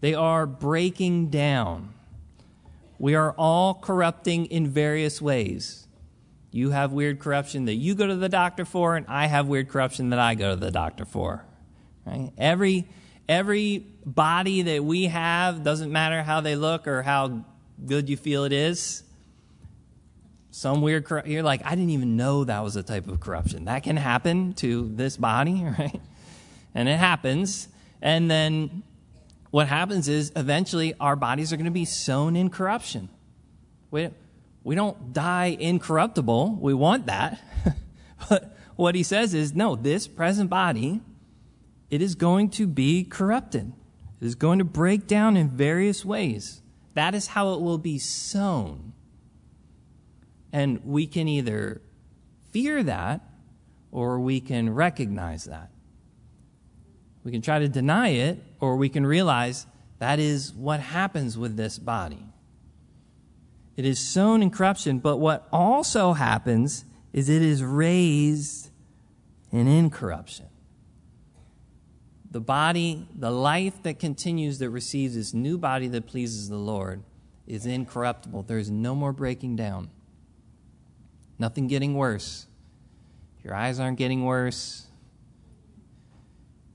they 0.00 0.14
are 0.14 0.46
breaking 0.46 1.30
down. 1.30 1.94
We 3.00 3.14
are 3.14 3.32
all 3.32 3.74
corrupting 3.74 4.46
in 4.46 4.66
various 4.68 5.22
ways. 5.22 5.87
You 6.50 6.70
have 6.70 6.92
weird 6.92 7.18
corruption 7.18 7.66
that 7.66 7.74
you 7.74 7.94
go 7.94 8.06
to 8.06 8.16
the 8.16 8.28
doctor 8.28 8.64
for, 8.64 8.96
and 8.96 9.06
I 9.06 9.26
have 9.26 9.46
weird 9.46 9.68
corruption 9.68 10.10
that 10.10 10.18
I 10.18 10.34
go 10.34 10.54
to 10.54 10.56
the 10.56 10.70
doctor 10.70 11.04
for. 11.04 11.44
Right? 12.06 12.30
Every 12.38 12.88
Every 13.28 13.84
body 14.06 14.62
that 14.62 14.82
we 14.82 15.04
have 15.04 15.62
doesn't 15.62 15.92
matter 15.92 16.22
how 16.22 16.40
they 16.40 16.56
look 16.56 16.88
or 16.88 17.02
how 17.02 17.44
good 17.84 18.08
you 18.08 18.16
feel 18.16 18.44
it 18.44 18.54
is. 18.54 19.02
Some 20.50 20.80
weird, 20.80 21.04
corruption. 21.04 21.32
you're 21.32 21.42
like, 21.42 21.60
I 21.64 21.70
didn't 21.70 21.90
even 21.90 22.16
know 22.16 22.44
that 22.44 22.64
was 22.64 22.74
a 22.76 22.82
type 22.82 23.06
of 23.06 23.20
corruption. 23.20 23.66
That 23.66 23.82
can 23.82 23.98
happen 23.98 24.54
to 24.54 24.90
this 24.94 25.18
body, 25.18 25.62
right? 25.78 26.00
And 26.74 26.88
it 26.88 26.96
happens. 26.96 27.68
And 28.00 28.30
then 28.30 28.82
what 29.50 29.68
happens 29.68 30.08
is 30.08 30.32
eventually 30.34 30.94
our 30.98 31.14
bodies 31.14 31.52
are 31.52 31.56
going 31.56 31.66
to 31.66 31.70
be 31.70 31.84
sown 31.84 32.34
in 32.34 32.48
corruption. 32.48 33.10
We, 33.90 34.08
we 34.68 34.74
don't 34.74 35.14
die 35.14 35.56
incorruptible. 35.58 36.58
We 36.60 36.74
want 36.74 37.06
that. 37.06 37.40
but 38.28 38.54
what 38.76 38.94
he 38.94 39.02
says 39.02 39.32
is 39.32 39.54
no, 39.54 39.74
this 39.74 40.06
present 40.06 40.50
body 40.50 41.00
it 41.88 42.02
is 42.02 42.14
going 42.14 42.50
to 42.50 42.66
be 42.66 43.02
corrupted. 43.02 43.72
It 44.20 44.26
is 44.26 44.34
going 44.34 44.58
to 44.58 44.66
break 44.66 45.06
down 45.06 45.38
in 45.38 45.48
various 45.48 46.04
ways. 46.04 46.60
That 46.92 47.14
is 47.14 47.28
how 47.28 47.54
it 47.54 47.62
will 47.62 47.78
be 47.78 47.98
sown. 47.98 48.92
And 50.52 50.84
we 50.84 51.06
can 51.06 51.28
either 51.28 51.80
fear 52.50 52.82
that 52.82 53.22
or 53.90 54.20
we 54.20 54.38
can 54.38 54.74
recognize 54.74 55.44
that. 55.44 55.70
We 57.24 57.32
can 57.32 57.40
try 57.40 57.58
to 57.58 57.70
deny 57.70 58.08
it 58.08 58.44
or 58.60 58.76
we 58.76 58.90
can 58.90 59.06
realize 59.06 59.66
that 59.98 60.18
is 60.18 60.52
what 60.52 60.80
happens 60.80 61.38
with 61.38 61.56
this 61.56 61.78
body. 61.78 62.27
It 63.78 63.86
is 63.86 63.98
sown 63.98 64.42
in 64.42 64.50
corruption, 64.50 64.98
but 64.98 65.16
what 65.16 65.48
also 65.50 66.12
happens 66.12 66.84
is 67.14 67.30
it 67.30 67.40
is 67.40 67.62
raised 67.62 68.68
in 69.50 69.66
incorruption 69.66 70.48
the 72.30 72.40
body, 72.40 73.08
the 73.14 73.30
life 73.30 73.82
that 73.82 73.98
continues 73.98 74.58
that 74.58 74.70
receives 74.70 75.14
this 75.14 75.32
new 75.32 75.56
body 75.56 75.88
that 75.88 76.06
pleases 76.06 76.48
the 76.48 76.56
Lord 76.56 77.02
is 77.46 77.64
incorruptible. 77.64 78.42
There 78.42 78.58
is 78.58 78.70
no 78.70 78.94
more 78.94 79.12
breaking 79.12 79.56
down. 79.56 79.90
Nothing 81.38 81.68
getting 81.68 81.94
worse. 81.94 82.46
Your 83.42 83.54
eyes 83.54 83.80
aren't 83.80 83.96
getting 83.96 84.24
worse. 84.24 84.86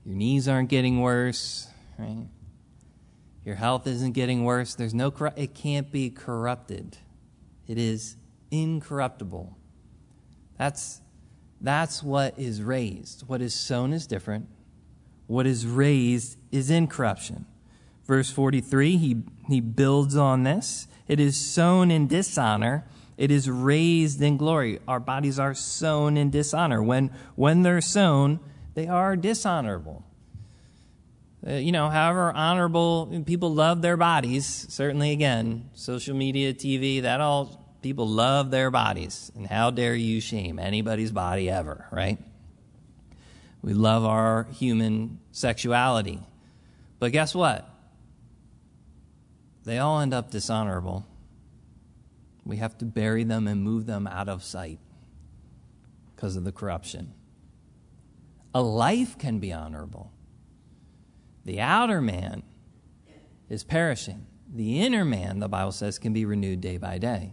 Your 0.04 0.16
knees 0.16 0.48
aren't 0.48 0.68
getting 0.68 1.00
worse, 1.00 1.68
right? 1.98 2.26
Your 3.44 3.56
health 3.56 3.86
isn't 3.86 4.12
getting 4.12 4.44
worse. 4.44 4.74
There's 4.74 4.94
no 4.94 5.12
it 5.36 5.54
can't 5.54 5.90
be 5.90 6.10
corrupted. 6.10 6.98
It 7.66 7.78
is 7.78 8.16
incorruptible. 8.50 9.56
That's 10.58 11.00
that's 11.60 12.02
what 12.02 12.38
is 12.38 12.62
raised. 12.62 13.26
What 13.26 13.40
is 13.40 13.54
sown 13.54 13.92
is 13.92 14.06
different. 14.06 14.48
What 15.26 15.46
is 15.46 15.66
raised 15.66 16.36
is 16.52 16.70
incorruption. 16.70 17.46
Verse 18.04 18.30
43, 18.30 18.98
he, 18.98 19.22
he 19.48 19.60
builds 19.60 20.14
on 20.14 20.42
this. 20.42 20.86
It 21.08 21.18
is 21.18 21.36
sown 21.36 21.90
in 21.90 22.06
dishonor. 22.06 22.84
It 23.16 23.30
is 23.30 23.48
raised 23.48 24.20
in 24.20 24.36
glory. 24.36 24.80
Our 24.86 25.00
bodies 25.00 25.38
are 25.38 25.54
sown 25.54 26.16
in 26.18 26.30
dishonor. 26.30 26.82
When, 26.82 27.10
when 27.34 27.62
they're 27.62 27.80
sown, 27.80 28.40
they 28.74 28.86
are 28.86 29.16
dishonorable. 29.16 30.04
Uh, 31.46 31.52
you 31.54 31.72
know, 31.72 31.90
however 31.90 32.32
honorable 32.32 33.22
people 33.26 33.52
love 33.52 33.82
their 33.82 33.96
bodies, 33.96 34.66
certainly 34.70 35.10
again, 35.10 35.68
social 35.74 36.16
media, 36.16 36.54
TV, 36.54 37.02
that 37.02 37.20
all, 37.20 37.76
people 37.82 38.08
love 38.08 38.50
their 38.50 38.70
bodies. 38.70 39.30
And 39.36 39.46
how 39.46 39.70
dare 39.70 39.94
you 39.94 40.20
shame 40.20 40.58
anybody's 40.58 41.12
body 41.12 41.50
ever, 41.50 41.86
right? 41.90 42.18
We 43.60 43.74
love 43.74 44.04
our 44.04 44.44
human 44.52 45.20
sexuality. 45.32 46.20
But 46.98 47.12
guess 47.12 47.34
what? 47.34 47.68
They 49.64 49.78
all 49.78 50.00
end 50.00 50.14
up 50.14 50.30
dishonorable. 50.30 51.06
We 52.44 52.56
have 52.56 52.76
to 52.78 52.86
bury 52.86 53.24
them 53.24 53.46
and 53.46 53.62
move 53.62 53.84
them 53.84 54.06
out 54.06 54.28
of 54.28 54.42
sight 54.42 54.78
because 56.14 56.36
of 56.36 56.44
the 56.44 56.52
corruption. 56.52 57.12
A 58.54 58.62
life 58.62 59.18
can 59.18 59.40
be 59.40 59.52
honorable. 59.52 60.13
The 61.44 61.60
outer 61.60 62.00
man 62.00 62.42
is 63.48 63.64
perishing. 63.64 64.26
The 64.52 64.80
inner 64.80 65.04
man, 65.04 65.40
the 65.40 65.48
Bible 65.48 65.72
says, 65.72 65.98
can 65.98 66.12
be 66.12 66.24
renewed 66.24 66.60
day 66.60 66.78
by 66.78 66.98
day. 66.98 67.32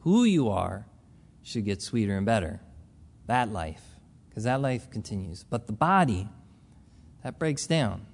Who 0.00 0.24
you 0.24 0.48
are 0.48 0.86
should 1.42 1.64
get 1.64 1.82
sweeter 1.82 2.16
and 2.16 2.26
better. 2.26 2.60
That 3.26 3.52
life 3.52 3.82
because 4.32 4.44
that 4.44 4.62
life 4.62 4.88
continues. 4.88 5.44
But 5.44 5.66
the 5.66 5.74
body, 5.74 6.26
that 7.22 7.38
breaks 7.38 7.66
down 7.66 8.06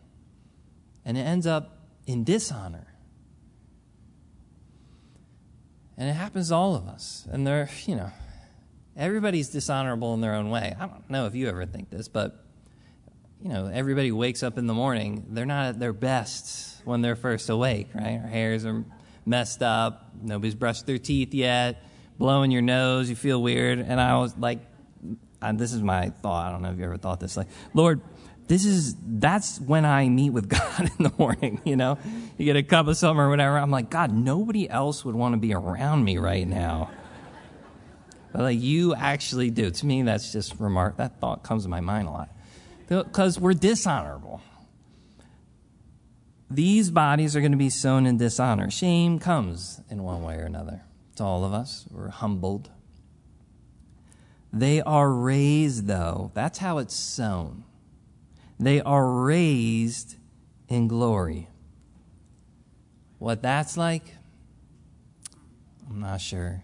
and 1.04 1.16
it 1.16 1.20
ends 1.20 1.46
up 1.46 1.78
in 2.06 2.24
dishonor. 2.24 2.88
And 5.96 6.08
it 6.08 6.14
happens 6.14 6.48
to 6.48 6.56
all 6.56 6.74
of 6.74 6.88
us. 6.88 7.26
And 7.30 7.46
they're, 7.46 7.70
you 7.86 7.94
know, 7.94 8.10
everybody's 8.96 9.48
dishonorable 9.48 10.12
in 10.14 10.20
their 10.20 10.34
own 10.34 10.50
way. 10.50 10.74
I 10.78 10.86
don't 10.86 11.08
know 11.08 11.26
if 11.26 11.36
you 11.36 11.48
ever 11.48 11.66
think 11.66 11.90
this, 11.90 12.08
but, 12.08 12.44
you 13.42 13.50
know, 13.50 13.66
everybody 13.66 14.10
wakes 14.10 14.42
up 14.42 14.58
in 14.58 14.66
the 14.66 14.74
morning, 14.74 15.26
they're 15.30 15.46
not 15.46 15.66
at 15.66 15.78
their 15.78 15.92
best 15.92 16.84
when 16.84 17.02
they're 17.02 17.16
first 17.16 17.48
awake, 17.50 17.88
right? 17.94 18.20
Our 18.22 18.28
hairs 18.28 18.64
are 18.66 18.84
messed 19.24 19.62
up, 19.62 20.10
nobody's 20.20 20.54
brushed 20.54 20.86
their 20.86 20.98
teeth 20.98 21.34
yet, 21.34 21.82
blowing 22.18 22.50
your 22.50 22.62
nose, 22.62 23.08
you 23.08 23.16
feel 23.16 23.40
weird. 23.40 23.78
And 23.78 24.00
I 24.00 24.18
was 24.18 24.36
like, 24.36 24.60
and 25.40 25.58
this 25.58 25.72
is 25.72 25.82
my 25.82 26.10
thought. 26.10 26.48
I 26.48 26.52
don't 26.52 26.62
know 26.62 26.72
if 26.72 26.78
you 26.78 26.84
ever 26.84 26.96
thought 26.96 27.20
this. 27.20 27.36
Like, 27.36 27.46
Lord, 27.74 28.00
this 28.48 28.64
is 28.64 28.96
that's 29.06 29.60
when 29.60 29.84
I 29.84 30.08
meet 30.08 30.30
with 30.30 30.48
God 30.48 30.90
in 30.98 31.04
the 31.04 31.12
morning. 31.16 31.60
You 31.64 31.76
know, 31.76 31.98
you 32.36 32.44
get 32.44 32.56
a 32.56 32.62
cup 32.64 32.88
of 32.88 32.96
something 32.96 33.20
or 33.20 33.28
whatever. 33.28 33.56
I'm 33.56 33.70
like, 33.70 33.88
God, 33.88 34.12
nobody 34.12 34.68
else 34.68 35.04
would 35.04 35.14
want 35.14 35.34
to 35.34 35.38
be 35.38 35.54
around 35.54 36.04
me 36.04 36.18
right 36.18 36.46
now. 36.46 36.90
But 38.32 38.42
like 38.42 38.60
you 38.60 38.94
actually 38.96 39.50
do. 39.50 39.70
To 39.70 39.86
me, 39.86 40.02
that's 40.02 40.32
just 40.32 40.58
remark. 40.58 40.96
That 40.96 41.20
thought 41.20 41.44
comes 41.44 41.62
to 41.62 41.68
my 41.68 41.80
mind 41.80 42.08
a 42.08 42.10
lot 42.10 42.30
because 42.88 43.38
we're 43.38 43.54
dishonorable. 43.54 44.40
these 46.50 46.90
bodies 46.90 47.36
are 47.36 47.40
going 47.40 47.52
to 47.52 47.58
be 47.58 47.70
sown 47.70 48.06
in 48.06 48.16
dishonor. 48.16 48.70
Shame 48.70 49.18
comes 49.18 49.80
in 49.90 50.02
one 50.02 50.22
way 50.22 50.36
or 50.36 50.44
another 50.44 50.82
to 51.16 51.24
all 51.24 51.44
of 51.44 51.52
us. 51.52 51.86
We're 51.90 52.08
humbled. 52.08 52.70
They 54.52 54.80
are 54.80 55.12
raised, 55.12 55.86
though. 55.86 56.30
That's 56.34 56.58
how 56.58 56.78
it's 56.78 56.94
sown. 56.94 57.64
They 58.58 58.80
are 58.80 59.06
raised 59.06 60.16
in 60.68 60.88
glory. 60.88 61.48
What 63.18 63.42
that's 63.42 63.76
like, 63.76 64.14
I'm 65.90 66.00
not 66.00 66.20
sure. 66.20 66.62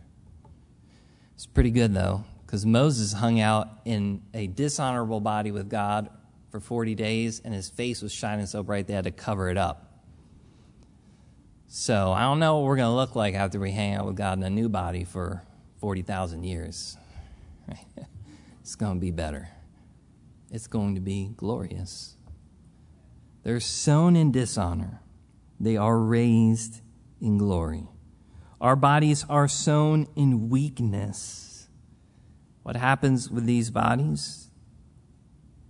It's 1.34 1.46
pretty 1.46 1.70
good, 1.70 1.92
though, 1.92 2.24
because 2.54 2.64
Moses 2.64 3.12
hung 3.12 3.40
out 3.40 3.68
in 3.84 4.22
a 4.32 4.46
dishonorable 4.46 5.18
body 5.18 5.50
with 5.50 5.68
God 5.68 6.08
for 6.52 6.60
40 6.60 6.94
days, 6.94 7.42
and 7.44 7.52
his 7.52 7.68
face 7.68 8.00
was 8.00 8.12
shining 8.12 8.46
so 8.46 8.62
bright 8.62 8.86
they 8.86 8.94
had 8.94 9.06
to 9.06 9.10
cover 9.10 9.50
it 9.50 9.58
up. 9.58 10.04
So 11.66 12.12
I 12.12 12.20
don't 12.20 12.38
know 12.38 12.58
what 12.58 12.66
we're 12.66 12.76
going 12.76 12.92
to 12.92 12.94
look 12.94 13.16
like 13.16 13.34
after 13.34 13.58
we 13.58 13.72
hang 13.72 13.94
out 13.94 14.06
with 14.06 14.14
God 14.14 14.38
in 14.38 14.44
a 14.44 14.50
new 14.50 14.68
body 14.68 15.02
for 15.02 15.42
40,000 15.80 16.44
years. 16.44 16.96
it's 18.60 18.76
going 18.76 18.94
to 18.94 19.00
be 19.00 19.10
better. 19.10 19.48
It's 20.52 20.68
going 20.68 20.94
to 20.94 21.00
be 21.00 21.32
glorious. 21.36 22.16
They're 23.42 23.58
sown 23.58 24.14
in 24.14 24.30
dishonor, 24.30 25.00
they 25.58 25.76
are 25.76 25.98
raised 25.98 26.82
in 27.20 27.36
glory. 27.36 27.88
Our 28.60 28.76
bodies 28.76 29.26
are 29.28 29.48
sown 29.48 30.06
in 30.14 30.50
weakness. 30.50 31.53
What 32.64 32.76
happens 32.76 33.30
with 33.30 33.44
these 33.44 33.70
bodies? 33.70 34.50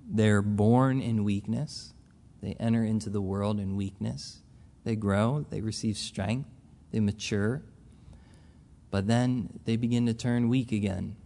They're 0.09 0.43
born 0.43 1.03
in 1.03 1.25
weakness. 1.25 1.93
They 2.41 2.57
enter 2.61 2.85
into 2.85 3.11
the 3.11 3.21
world 3.21 3.59
in 3.59 3.77
weakness. 3.77 4.43
They 4.85 4.95
grow, 4.97 5.45
they 5.51 5.61
receive 5.61 5.97
strength, 5.97 6.49
they 6.93 7.01
mature, 7.01 7.63
but 8.91 9.09
then 9.09 9.59
they 9.65 9.77
begin 9.77 10.07
to 10.07 10.15
turn 10.15 10.49
weak 10.49 10.71
again. 10.71 11.17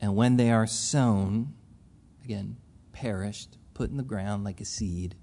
And 0.00 0.16
when 0.16 0.36
they 0.36 0.50
are 0.50 0.66
sown, 0.66 1.54
again, 2.24 2.56
perished, 2.92 3.58
put 3.74 3.90
in 3.90 3.96
the 3.96 4.02
ground 4.02 4.42
like 4.42 4.60
a 4.60 4.64
seed, 4.64 5.14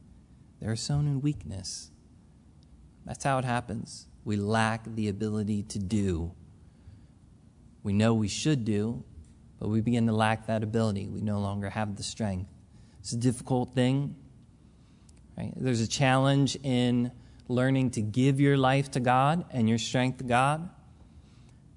they 0.62 0.68
are 0.68 0.78
sown 0.78 1.08
in 1.08 1.20
weakness. 1.20 1.92
That's 3.06 3.24
how 3.26 3.38
it 3.40 3.46
happens. 3.46 4.08
We 4.24 4.38
lack 4.38 4.86
the 4.86 5.10
ability 5.10 5.64
to 5.64 5.80
do. 5.80 6.32
We 7.84 7.92
know 7.92 8.14
we 8.14 8.28
should 8.30 8.64
do, 8.64 9.04
but 9.60 9.70
we 9.70 9.82
begin 9.82 10.08
to 10.08 10.14
lack 10.14 10.48
that 10.48 10.64
ability. 10.64 11.08
We 11.08 11.22
no 11.22 11.40
longer 11.40 11.70
have 11.70 11.96
the 11.96 12.04
strength. 12.04 12.50
It's 13.00 13.14
a 13.14 13.18
difficult 13.18 13.74
thing. 13.74 14.16
Right? 15.38 15.54
There's 15.56 15.82
a 15.82 15.88
challenge 15.88 16.58
in 16.64 17.12
learning 17.48 17.92
to 17.92 18.02
give 18.02 18.40
your 18.40 18.58
life 18.58 18.92
to 18.92 19.00
God 19.00 19.46
and 19.52 19.70
your 19.70 19.78
strength 19.78 20.20
to 20.20 20.24
God. 20.24 20.70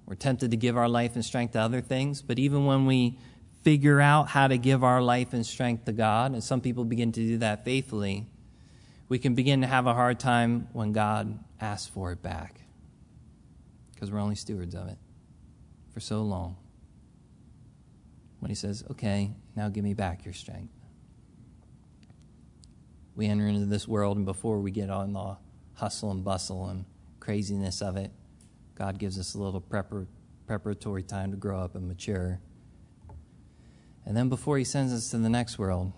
We're 0.07 0.14
tempted 0.14 0.53
to 0.53 0.57
give 0.57 0.76
our 0.76 0.89
life 0.89 1.14
and 1.16 1.24
strength 1.24 1.53
to 1.53 1.61
other 1.61 1.83
things, 1.83 2.22
but 2.22 2.39
even 2.39 2.64
when 2.64 2.87
we 2.87 3.18
figure 3.62 4.01
out 4.01 4.29
how 4.29 4.49
to 4.49 4.57
give 4.57 4.83
our 4.83 5.03
life 5.03 5.35
and 5.35 5.45
strength 5.45 5.85
to 5.85 5.93
God, 5.93 6.33
and 6.33 6.43
some 6.43 6.61
people 6.61 6.85
begin 6.85 7.12
to 7.12 7.20
do 7.20 7.39
that 7.39 7.64
faithfully, 7.64 8.26
we 9.09 9.18
can 9.18 9.35
begin 9.35 9.61
to 9.61 9.66
have 9.66 9.87
a 9.87 9.93
hard 9.93 10.18
time 10.18 10.68
when 10.72 10.93
God 10.93 11.39
asks 11.61 11.87
for 11.87 12.12
it 12.12 12.22
back 12.22 12.61
because 13.93 14.11
we're 14.11 14.20
only 14.20 14.37
stewards 14.37 14.74
of 14.74 14.89
it 14.89 14.97
for 15.93 16.01
so 16.01 16.22
long. 16.22 16.57
When 18.41 18.51
He 18.51 18.55
says, 18.55 18.84
Okay, 18.91 19.32
now 19.57 19.68
give 19.68 19.84
me 19.84 19.95
back 19.95 20.24
your 20.24 20.34
strength 20.34 20.72
we 23.18 23.26
enter 23.26 23.49
into 23.49 23.66
this 23.66 23.89
world, 23.89 24.16
and 24.16 24.24
before 24.24 24.61
we 24.61 24.70
get 24.70 24.91
on 24.91 25.12
the 25.12 25.36
hustle 25.74 26.12
and 26.12 26.22
bustle 26.22 26.68
and 26.68 26.84
craziness 27.18 27.82
of 27.82 27.97
it, 27.97 28.12
God 28.76 28.97
gives 28.97 29.18
us 29.18 29.34
a 29.34 29.39
little 29.39 29.61
prepar- 29.61 30.07
preparatory 30.47 31.03
time 31.03 31.32
to 31.32 31.36
grow 31.36 31.59
up 31.59 31.74
and 31.74 31.89
mature. 31.89 32.39
And 34.07 34.16
then 34.16 34.28
before 34.28 34.57
He 34.57 34.62
sends 34.62 34.93
us 34.93 35.11
to 35.11 35.18
the 35.18 35.28
next 35.28 35.59
world, 35.59 35.93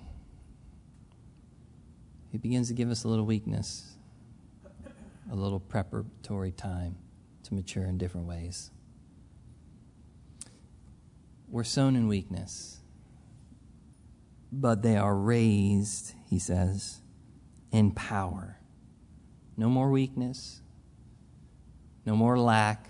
He 2.33 2.39
begins 2.39 2.69
to 2.69 2.75
give 2.75 2.91
us 2.91 3.05
a 3.05 3.09
little 3.09 3.27
weakness, 3.27 3.99
a 5.31 5.37
little 5.37 5.61
preparatory 5.61 6.53
time 6.53 6.97
to 7.43 7.53
mature 7.53 7.85
in 7.85 7.99
different 7.99 8.29
ways. 8.29 8.71
We're 11.51 11.65
sown 11.65 11.97
in 11.97 12.07
weakness, 12.07 12.79
but 14.53 14.83
they 14.83 14.97
are 14.97 15.17
raised, 15.17 16.15
he 16.29 16.39
says, 16.39 17.01
in 17.73 17.91
power. 17.91 18.59
No 19.57 19.69
more 19.69 19.91
weakness, 19.91 20.63
no 22.07 22.15
more 22.15 22.39
lack. 22.39 22.89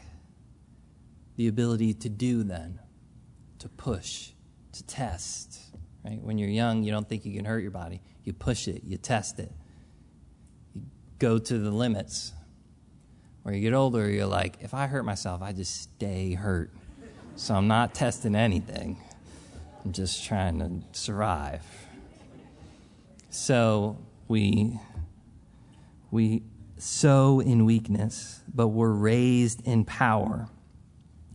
The 1.37 1.49
ability 1.49 1.95
to 1.95 2.11
do, 2.11 2.43
then, 2.43 2.81
to 3.61 3.69
push, 3.71 4.33
to 4.73 4.87
test. 4.87 5.59
Right? 6.05 6.21
When 6.21 6.37
you're 6.37 6.51
young, 6.51 6.83
you 6.83 6.93
don't 6.93 7.09
think 7.09 7.25
you 7.25 7.35
can 7.35 7.47
hurt 7.47 7.61
your 7.61 7.71
body. 7.71 8.03
You 8.25 8.35
push 8.35 8.69
it, 8.69 8.85
you 8.85 8.99
test 8.99 9.39
it, 9.39 9.51
you 10.75 10.83
go 11.19 11.39
to 11.39 11.59
the 11.59 11.71
limits. 11.71 12.35
When 13.43 13.55
you 13.55 13.63
get 13.63 13.73
older, 13.73 14.11
you're 14.11 14.27
like, 14.27 14.59
if 14.61 14.75
I 14.75 14.87
hurt 14.87 15.07
myself, 15.07 15.41
I 15.41 15.53
just 15.53 15.81
stay 15.81 16.35
hurt. 16.35 16.73
So 17.41 17.55
I'm 17.55 17.69
not 17.69 17.95
testing 17.95 18.35
anything. 18.35 18.99
I'm 19.83 19.93
just 19.93 20.27
trying 20.27 20.59
to 20.59 20.83
survive. 20.93 21.65
So 23.31 23.97
we, 24.29 24.79
we 26.11 26.43
sow 26.77 27.41
in 27.41 27.65
weakness, 27.65 28.41
but 28.55 28.69
we're 28.69 28.93
raised 28.93 29.67
in 29.67 29.87
power. 29.87 30.51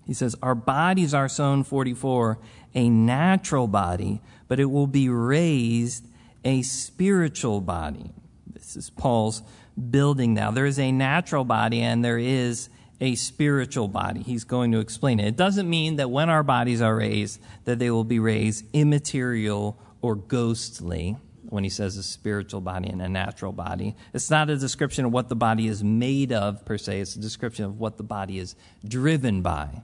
He 0.06 0.14
says, 0.14 0.36
Our 0.44 0.54
bodies 0.54 1.16
are 1.16 1.28
sown, 1.28 1.64
44, 1.64 2.38
a 2.76 2.88
natural 2.88 3.66
body, 3.66 4.22
but 4.48 4.60
it 4.60 4.66
will 4.66 4.86
be 4.86 5.10
raised 5.10 6.06
a 6.44 6.62
spiritual 6.62 7.62
body. 7.62 8.12
This 8.54 8.76
is 8.76 8.92
Paul's 8.92 9.42
building 9.90 10.36
now. 10.36 10.52
There 10.52 10.68
is 10.68 10.78
a 10.78 10.92
natural 10.92 11.46
body 11.46 11.82
and 11.82 12.06
there 12.06 12.20
is 12.20 12.70
a 13.02 13.16
spiritual 13.16 13.88
body. 13.88 14.22
He's 14.22 14.44
going 14.44 14.72
to 14.72 14.80
explain 14.80 15.20
it. 15.20 15.28
It 15.28 15.36
doesn't 15.36 15.70
mean 15.70 15.98
that 15.98 16.10
when 16.10 16.30
our 16.30 16.44
bodies 16.44 16.82
are 16.82 16.96
raised, 16.96 17.42
that 17.66 17.80
they 17.80 17.92
will 17.92 18.04
be 18.04 18.20
raised 18.20 18.66
immaterial 18.74 19.78
or 20.02 20.16
ghostly 20.16 21.18
when 21.50 21.64
he 21.64 21.70
says 21.70 21.98
a 21.98 22.04
spiritual 22.04 22.62
body 22.62 22.90
and 22.90 23.02
a 23.02 23.10
natural 23.10 23.52
body. 23.52 23.96
It's 24.14 24.30
not 24.30 24.50
a 24.50 24.58
description 24.58 25.06
of 25.06 25.12
what 25.12 25.30
the 25.30 25.36
body 25.36 25.68
is 25.68 25.84
made 25.84 26.32
of 26.32 26.66
per 26.66 26.78
se, 26.78 27.02
it's 27.02 27.16
a 27.16 27.20
description 27.20 27.66
of 27.66 27.80
what 27.80 27.98
the 27.98 28.04
body 28.04 28.40
is 28.40 28.56
driven 28.88 29.42
by. 29.42 29.84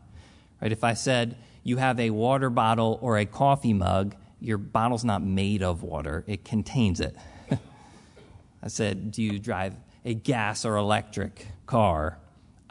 Right? 0.62 0.72
If 0.72 0.84
I 0.84 0.94
said 0.94 1.38
you 1.64 1.78
have 1.78 2.00
a 2.00 2.10
water 2.10 2.50
bottle 2.50 2.98
or 3.02 3.18
a 3.18 3.26
coffee 3.26 3.74
mug, 3.74 4.16
your 4.40 4.58
bottle's 4.58 5.04
not 5.04 5.22
made 5.22 5.62
of 5.62 5.84
water, 5.84 6.24
it 6.28 6.44
contains 6.44 7.00
it. 7.00 7.16
I 8.64 8.68
said, 8.68 9.12
Do 9.12 9.22
you 9.22 9.38
drive 9.38 9.76
a 10.04 10.14
gas 10.14 10.66
or 10.66 10.78
electric 10.78 11.48
car? 11.68 12.18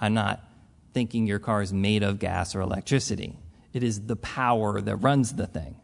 I'm 0.00 0.14
not 0.14 0.42
thinking 0.94 1.26
your 1.26 1.38
car 1.38 1.62
is 1.62 1.72
made 1.72 2.02
of 2.02 2.18
gas 2.18 2.54
or 2.54 2.62
electricity. 2.62 3.36
It 3.72 3.82
is 3.82 4.06
the 4.06 4.16
power 4.16 4.80
that 4.80 4.96
runs 4.96 5.34
the 5.34 5.46
thing. 5.46 5.76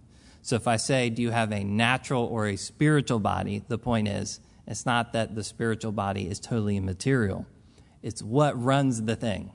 So 0.42 0.56
if 0.56 0.66
I 0.66 0.76
say, 0.76 1.10
do 1.10 1.22
you 1.22 1.30
have 1.30 1.52
a 1.52 1.62
natural 1.62 2.24
or 2.24 2.46
a 2.46 2.56
spiritual 2.56 3.18
body? 3.18 3.62
The 3.68 3.78
point 3.78 4.08
is, 4.08 4.40
it's 4.66 4.86
not 4.86 5.12
that 5.12 5.34
the 5.34 5.44
spiritual 5.44 5.92
body 5.92 6.28
is 6.28 6.40
totally 6.40 6.76
immaterial. 6.76 7.46
It's 8.02 8.22
what 8.22 8.60
runs 8.60 9.02
the 9.02 9.16
thing. 9.16 9.52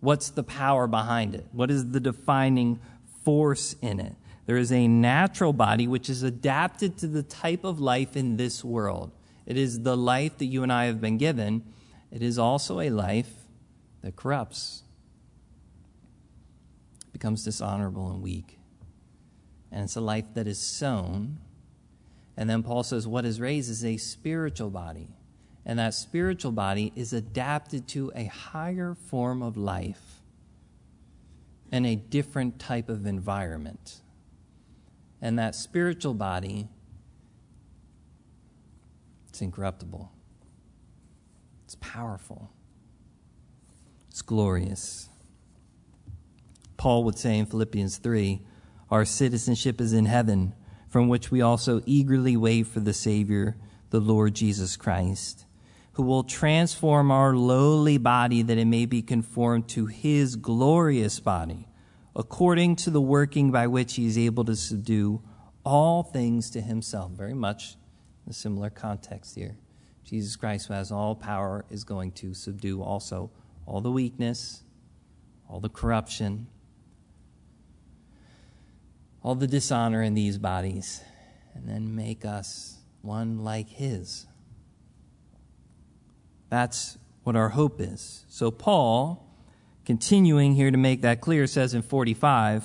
What's 0.00 0.30
the 0.30 0.44
power 0.44 0.86
behind 0.86 1.34
it? 1.34 1.46
What 1.52 1.70
is 1.70 1.90
the 1.90 2.00
defining 2.00 2.80
force 3.24 3.74
in 3.82 4.00
it? 4.00 4.14
There 4.46 4.56
is 4.56 4.72
a 4.72 4.88
natural 4.88 5.52
body 5.52 5.86
which 5.86 6.08
is 6.08 6.22
adapted 6.22 6.96
to 6.98 7.06
the 7.06 7.22
type 7.22 7.64
of 7.64 7.80
life 7.80 8.16
in 8.16 8.36
this 8.36 8.64
world. 8.64 9.12
It 9.44 9.56
is 9.56 9.82
the 9.82 9.96
life 9.96 10.38
that 10.38 10.46
you 10.46 10.62
and 10.62 10.72
I 10.72 10.86
have 10.86 11.00
been 11.00 11.18
given. 11.18 11.64
It 12.10 12.22
is 12.22 12.38
also 12.38 12.80
a 12.80 12.90
life 12.90 13.47
that 14.02 14.16
corrupts, 14.16 14.82
becomes 17.12 17.44
dishonorable 17.44 18.10
and 18.10 18.22
weak 18.22 18.58
and 19.70 19.84
it's 19.84 19.96
a 19.96 20.00
life 20.00 20.24
that 20.34 20.46
is 20.46 20.58
sown. 20.58 21.38
And 22.36 22.48
then 22.48 22.62
Paul 22.62 22.82
says, 22.82 23.06
what 23.06 23.24
is 23.24 23.40
raised 23.40 23.70
is 23.70 23.84
a 23.84 23.96
spiritual 23.96 24.70
body. 24.70 25.08
And 25.66 25.78
that 25.78 25.92
spiritual 25.92 26.52
body 26.52 26.92
is 26.96 27.12
adapted 27.12 27.86
to 27.88 28.10
a 28.14 28.24
higher 28.24 28.94
form 28.94 29.42
of 29.42 29.56
life 29.56 30.22
and 31.70 31.86
a 31.86 31.96
different 31.96 32.58
type 32.58 32.88
of 32.88 33.04
environment. 33.04 34.00
And 35.20 35.38
that 35.38 35.54
spiritual 35.54 36.14
body, 36.14 36.68
it's 39.28 39.42
incorruptible, 39.42 40.10
it's 41.66 41.76
powerful, 41.80 42.50
it's 44.18 44.22
glorious. 44.22 45.08
Paul 46.76 47.04
would 47.04 47.16
say 47.16 47.38
in 47.38 47.46
Philippians 47.46 47.98
3 47.98 48.42
our 48.90 49.04
citizenship 49.04 49.80
is 49.80 49.92
in 49.92 50.06
heaven, 50.06 50.54
from 50.88 51.06
which 51.06 51.30
we 51.30 51.40
also 51.40 51.82
eagerly 51.86 52.36
wait 52.36 52.66
for 52.66 52.80
the 52.80 52.92
Savior, 52.92 53.56
the 53.90 54.00
Lord 54.00 54.34
Jesus 54.34 54.76
Christ, 54.76 55.46
who 55.92 56.02
will 56.02 56.24
transform 56.24 57.12
our 57.12 57.36
lowly 57.36 57.96
body 57.96 58.42
that 58.42 58.58
it 58.58 58.64
may 58.64 58.86
be 58.86 59.02
conformed 59.02 59.68
to 59.68 59.86
his 59.86 60.34
glorious 60.34 61.20
body, 61.20 61.68
according 62.16 62.74
to 62.74 62.90
the 62.90 63.00
working 63.00 63.52
by 63.52 63.68
which 63.68 63.94
he 63.94 64.06
is 64.06 64.18
able 64.18 64.44
to 64.46 64.56
subdue 64.56 65.22
all 65.64 66.02
things 66.02 66.50
to 66.50 66.60
himself. 66.60 67.12
Very 67.12 67.34
much 67.34 67.76
a 68.28 68.32
similar 68.32 68.68
context 68.68 69.36
here. 69.36 69.56
Jesus 70.02 70.34
Christ, 70.34 70.66
who 70.66 70.74
has 70.74 70.90
all 70.90 71.14
power, 71.14 71.64
is 71.70 71.84
going 71.84 72.10
to 72.12 72.34
subdue 72.34 72.82
also 72.82 73.30
all 73.68 73.82
the 73.82 73.90
weakness, 73.90 74.62
all 75.46 75.60
the 75.60 75.68
corruption, 75.68 76.46
all 79.22 79.34
the 79.34 79.46
dishonor 79.46 80.02
in 80.02 80.14
these 80.14 80.38
bodies, 80.38 81.02
and 81.54 81.68
then 81.68 81.94
make 81.94 82.24
us 82.24 82.78
one 83.02 83.44
like 83.44 83.68
his. 83.68 84.26
That's 86.48 86.96
what 87.24 87.36
our 87.36 87.50
hope 87.50 87.78
is. 87.78 88.24
So, 88.30 88.50
Paul, 88.50 89.26
continuing 89.84 90.54
here 90.54 90.70
to 90.70 90.78
make 90.78 91.02
that 91.02 91.20
clear, 91.20 91.46
says 91.46 91.74
in 91.74 91.82
45 91.82 92.64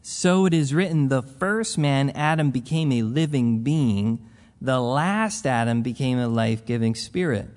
So 0.00 0.46
it 0.46 0.54
is 0.54 0.72
written, 0.72 1.08
the 1.08 1.22
first 1.22 1.76
man, 1.76 2.10
Adam, 2.10 2.52
became 2.52 2.92
a 2.92 3.02
living 3.02 3.64
being, 3.64 4.24
the 4.60 4.80
last 4.80 5.48
Adam 5.48 5.82
became 5.82 6.18
a 6.18 6.28
life 6.28 6.64
giving 6.64 6.94
spirit. 6.94 7.48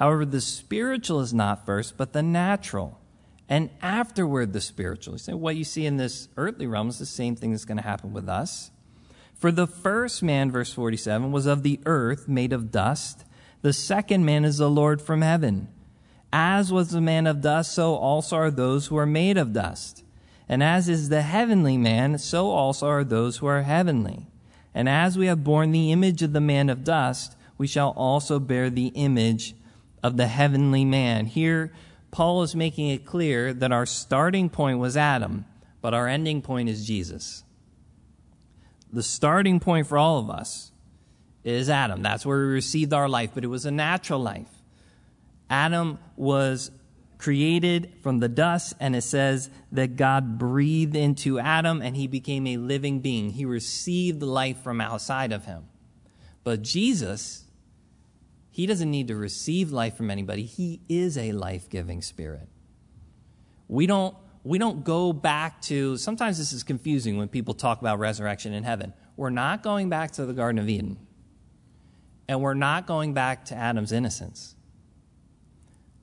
However, 0.00 0.24
the 0.24 0.40
spiritual 0.40 1.20
is 1.20 1.32
not 1.32 1.64
first, 1.64 1.96
but 1.96 2.12
the 2.12 2.22
natural. 2.22 2.98
And 3.48 3.70
afterward, 3.80 4.52
the 4.52 4.60
spiritual. 4.60 5.16
Say, 5.18 5.34
what 5.34 5.54
you 5.54 5.62
see 5.62 5.86
in 5.86 5.96
this 5.96 6.28
earthly 6.36 6.66
realm 6.66 6.88
is 6.88 6.98
the 6.98 7.06
same 7.06 7.36
thing 7.36 7.52
that's 7.52 7.64
going 7.64 7.76
to 7.76 7.84
happen 7.84 8.12
with 8.12 8.28
us. 8.28 8.72
For 9.34 9.52
the 9.52 9.68
first 9.68 10.22
man, 10.22 10.50
verse 10.50 10.72
47, 10.72 11.30
was 11.30 11.46
of 11.46 11.62
the 11.62 11.78
earth, 11.86 12.26
made 12.26 12.52
of 12.52 12.72
dust 12.72 13.24
the 13.62 13.72
second 13.72 14.24
man 14.24 14.44
is 14.44 14.58
the 14.58 14.70
Lord 14.70 15.02
from 15.02 15.20
heaven. 15.20 15.68
As 16.32 16.72
was 16.72 16.90
the 16.90 17.00
man 17.00 17.26
of 17.26 17.42
dust, 17.42 17.72
so 17.72 17.94
also 17.94 18.36
are 18.36 18.50
those 18.50 18.86
who 18.86 18.96
are 18.96 19.06
made 19.06 19.36
of 19.36 19.52
dust. 19.52 20.02
And 20.48 20.62
as 20.62 20.88
is 20.88 21.08
the 21.08 21.22
heavenly 21.22 21.76
man, 21.76 22.18
so 22.18 22.50
also 22.50 22.86
are 22.86 23.04
those 23.04 23.38
who 23.38 23.46
are 23.46 23.62
heavenly. 23.62 24.26
And 24.74 24.88
as 24.88 25.18
we 25.18 25.26
have 25.26 25.44
borne 25.44 25.72
the 25.72 25.92
image 25.92 26.22
of 26.22 26.32
the 26.32 26.40
man 26.40 26.70
of 26.70 26.84
dust, 26.84 27.36
we 27.58 27.66
shall 27.66 27.90
also 27.90 28.38
bear 28.38 28.70
the 28.70 28.88
image 28.88 29.54
of 30.02 30.16
the 30.16 30.26
heavenly 30.26 30.84
man. 30.84 31.26
Here, 31.26 31.72
Paul 32.10 32.42
is 32.42 32.56
making 32.56 32.88
it 32.90 33.06
clear 33.06 33.52
that 33.54 33.72
our 33.72 33.86
starting 33.86 34.48
point 34.48 34.78
was 34.78 34.96
Adam, 34.96 35.44
but 35.80 35.94
our 35.94 36.08
ending 36.08 36.42
point 36.42 36.68
is 36.68 36.86
Jesus. 36.86 37.44
The 38.92 39.02
starting 39.02 39.60
point 39.60 39.86
for 39.86 39.98
all 39.98 40.18
of 40.18 40.30
us 40.30 40.72
is 41.44 41.70
Adam. 41.70 42.02
That's 42.02 42.26
where 42.26 42.38
we 42.38 42.44
received 42.44 42.92
our 42.92 43.08
life, 43.08 43.30
but 43.34 43.44
it 43.44 43.48
was 43.48 43.64
a 43.64 43.70
natural 43.70 44.20
life. 44.20 44.48
Adam 45.48 45.98
was 46.16 46.70
created 47.18 47.92
from 48.02 48.18
the 48.18 48.28
dust, 48.28 48.74
and 48.80 48.96
it 48.96 49.02
says 49.02 49.50
that 49.72 49.96
God 49.96 50.38
breathed 50.38 50.96
into 50.96 51.38
Adam 51.38 51.82
and 51.82 51.94
he 51.94 52.06
became 52.06 52.46
a 52.46 52.56
living 52.56 53.00
being. 53.00 53.30
He 53.30 53.44
received 53.44 54.22
life 54.22 54.62
from 54.62 54.80
outside 54.80 55.32
of 55.32 55.44
him. 55.44 55.64
But 56.42 56.62
Jesus, 56.62 57.44
he 58.60 58.66
doesn't 58.66 58.90
need 58.90 59.08
to 59.08 59.16
receive 59.16 59.72
life 59.72 59.96
from 59.96 60.10
anybody, 60.10 60.42
he 60.42 60.82
is 60.86 61.16
a 61.16 61.32
life 61.32 61.70
giving 61.70 62.02
spirit. 62.02 62.46
We 63.68 63.86
don't. 63.86 64.14
We 64.42 64.58
don't 64.58 64.84
go 64.84 65.12
back 65.12 65.60
to, 65.62 65.98
sometimes 65.98 66.38
this 66.38 66.54
is 66.54 66.62
confusing 66.62 67.18
when 67.18 67.28
people 67.28 67.52
talk 67.52 67.82
about 67.82 67.98
resurrection 67.98 68.54
in 68.54 68.64
heaven. 68.64 68.94
We're 69.14 69.28
not 69.28 69.62
going 69.62 69.90
back 69.90 70.12
to 70.12 70.24
the 70.24 70.32
Garden 70.32 70.58
of 70.58 70.66
Eden. 70.66 70.98
And 72.26 72.40
we're 72.40 72.54
not 72.54 72.86
going 72.86 73.12
back 73.12 73.44
to 73.46 73.54
Adam's 73.54 73.92
innocence. 73.92 74.54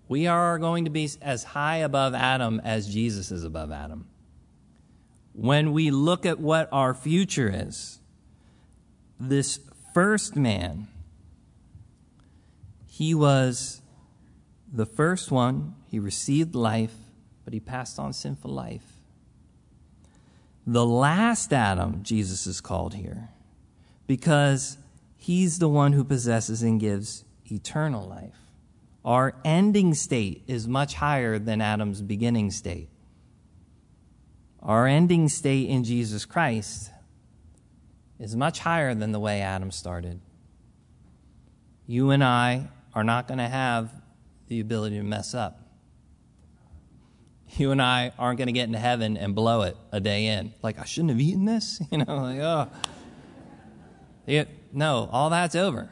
We 0.08 0.28
are 0.28 0.60
going 0.60 0.86
to 0.86 0.92
be 0.92 1.10
as 1.20 1.44
high 1.46 1.78
above 1.78 2.14
Adam 2.14 2.62
as 2.64 2.88
Jesus 2.88 3.32
is 3.32 3.44
above 3.44 3.72
Adam. 3.72 4.06
When 5.34 5.74
we 5.74 5.90
look 5.90 6.28
at 6.28 6.40
what 6.40 6.70
our 6.72 6.94
future 6.94 7.52
is, 7.52 7.98
this 9.20 9.60
first 9.96 10.36
man, 10.36 10.88
he 12.98 13.14
was 13.14 13.84
the 14.74 14.88
first 14.88 15.30
one. 15.30 15.76
He 15.86 16.00
received 16.00 16.56
life, 16.56 16.96
but 17.46 17.54
he 17.54 17.60
passed 17.60 18.00
on 18.00 18.12
sinful 18.12 18.50
life. 18.50 18.94
The 20.66 20.84
last 20.84 21.54
Adam, 21.54 22.02
Jesus 22.02 22.48
is 22.48 22.60
called 22.60 22.96
here, 22.96 23.30
because 24.08 24.80
He's 25.16 25.60
the 25.60 25.70
one 25.70 25.94
who 25.94 26.04
possesses 26.04 26.64
and 26.64 26.80
gives 26.80 27.24
eternal 27.46 28.08
life. 28.08 28.40
Our 29.06 29.36
ending 29.46 29.94
state 29.94 30.44
is 30.48 30.68
much 30.68 30.96
higher 30.96 31.38
than 31.38 31.62
Adam's 31.62 32.02
beginning 32.02 32.50
state. 32.50 32.90
Our 34.64 34.88
ending 34.88 35.30
state 35.30 35.70
in 35.70 35.84
Jesus 35.84 36.26
Christ 36.26 36.90
is 38.20 38.36
much 38.36 38.60
higher 38.60 38.96
than 38.96 39.12
the 39.12 39.20
way 39.20 39.42
Adam 39.42 39.70
started. 39.70 40.20
You 41.86 42.10
and 42.10 42.24
I 42.24 42.70
are 42.98 43.04
not 43.04 43.28
going 43.28 43.38
to 43.38 43.48
have 43.48 43.92
the 44.48 44.60
ability 44.60 44.98
to 44.98 45.04
mess 45.04 45.36
up. 45.36 45.62
You 47.56 47.70
and 47.70 47.80
I 47.80 48.12
aren't 48.18 48.40
going 48.40 48.48
to 48.48 48.54
get 48.54 48.64
into 48.64 48.80
heaven 48.80 49.18
and 49.18 49.36
blow 49.36 49.62
it 49.62 49.78
a 49.92 50.00
day 50.00 50.26
in. 50.26 50.52
Like, 50.64 50.80
I 50.80 50.86
shouldn't 50.86 51.12
have 51.12 51.22
eaten 51.22 51.46
this. 51.46 51.80
You 51.92 52.00
know, 52.00 52.18
like, 52.18 52.40
oh. 52.40 52.72
It, 54.26 54.50
no, 54.74 55.08
all 55.12 55.30
that's 55.30 55.54
over. 55.54 55.92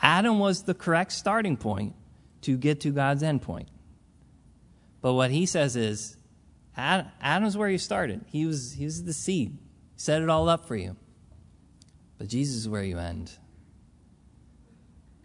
Adam 0.00 0.38
was 0.38 0.62
the 0.62 0.74
correct 0.74 1.10
starting 1.10 1.56
point 1.56 1.96
to 2.42 2.56
get 2.56 2.82
to 2.82 2.92
God's 2.92 3.24
end 3.24 3.42
point. 3.42 3.68
But 5.00 5.14
what 5.14 5.32
he 5.32 5.44
says 5.44 5.74
is, 5.74 6.16
Adam's 6.76 7.56
where 7.56 7.68
you 7.68 7.78
started. 7.78 8.24
He 8.28 8.46
was, 8.46 8.74
he 8.74 8.84
was 8.84 9.02
the 9.02 9.12
seed. 9.12 9.58
Set 9.96 10.22
it 10.22 10.28
all 10.28 10.48
up 10.48 10.68
for 10.68 10.76
you. 10.76 10.94
But 12.16 12.28
Jesus 12.28 12.54
is 12.54 12.68
where 12.68 12.84
you 12.84 12.96
end. 12.98 13.32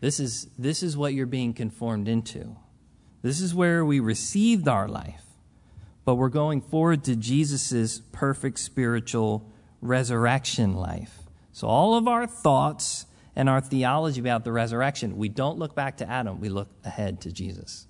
This 0.03 0.19
is, 0.19 0.49
this 0.59 0.83
is 0.83 0.97
what 0.97 1.13
you're 1.13 1.25
being 1.25 1.53
conformed 1.53 2.09
into. 2.09 2.57
This 3.21 3.39
is 3.39 3.55
where 3.55 3.85
we 3.85 4.01
received 4.01 4.67
our 4.67 4.85
life. 4.85 5.23
But 6.03 6.15
we're 6.15 6.27
going 6.27 6.59
forward 6.59 7.05
to 7.05 7.15
Jesus' 7.15 8.01
perfect 8.11 8.59
spiritual 8.59 9.49
resurrection 9.79 10.75
life. 10.75 11.19
So, 11.53 11.69
all 11.69 11.95
of 11.95 12.09
our 12.09 12.27
thoughts 12.27 13.05
and 13.33 13.47
our 13.47 13.61
theology 13.61 14.19
about 14.19 14.43
the 14.43 14.51
resurrection, 14.51 15.15
we 15.15 15.29
don't 15.29 15.57
look 15.57 15.73
back 15.73 15.95
to 15.99 16.09
Adam, 16.09 16.41
we 16.41 16.49
look 16.49 16.67
ahead 16.83 17.21
to 17.21 17.31
Jesus. 17.31 17.87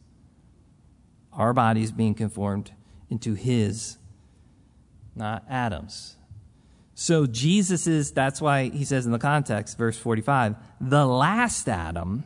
Our 1.32 1.52
bodies 1.52 1.92
being 1.92 2.14
conformed 2.14 2.74
into 3.10 3.34
his, 3.34 3.98
not 5.16 5.46
Adam's. 5.50 6.18
So, 6.96 7.26
Jesus 7.26 7.88
is, 7.88 8.12
that's 8.12 8.42
why 8.42 8.70
he 8.70 8.86
says 8.86 9.06
in 9.06 9.12
the 9.12 9.20
context, 9.20 9.78
verse 9.78 9.98
45, 9.98 10.56
the 10.80 11.06
last 11.06 11.68
Adam, 11.68 12.24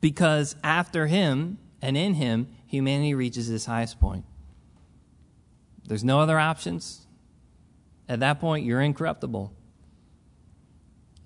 because 0.00 0.56
after 0.62 1.06
him 1.06 1.58
and 1.80 1.96
in 1.96 2.14
him, 2.14 2.48
humanity 2.66 3.14
reaches 3.14 3.48
its 3.48 3.64
highest 3.64 3.98
point. 3.98 4.24
There's 5.86 6.04
no 6.04 6.20
other 6.20 6.38
options. 6.38 7.06
At 8.08 8.20
that 8.20 8.40
point, 8.40 8.66
you're 8.66 8.80
incorruptible 8.80 9.54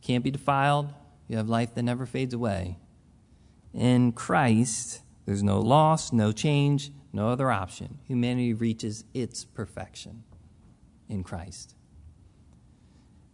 can't 0.06 0.22
be 0.22 0.30
defiled. 0.30 0.92
You 1.26 1.36
have 1.36 1.48
life 1.48 1.74
that 1.74 1.82
never 1.82 2.06
fades 2.06 2.32
away. 2.32 2.78
In 3.74 4.12
Christ, 4.12 5.00
there's 5.26 5.42
no 5.42 5.58
loss, 5.58 6.12
no 6.12 6.30
change, 6.30 6.92
no 7.12 7.28
other 7.28 7.50
option. 7.50 7.98
Humanity 8.04 8.54
reaches 8.54 9.04
its 9.12 9.44
perfection 9.44 10.22
in 11.08 11.24
Christ. 11.24 11.74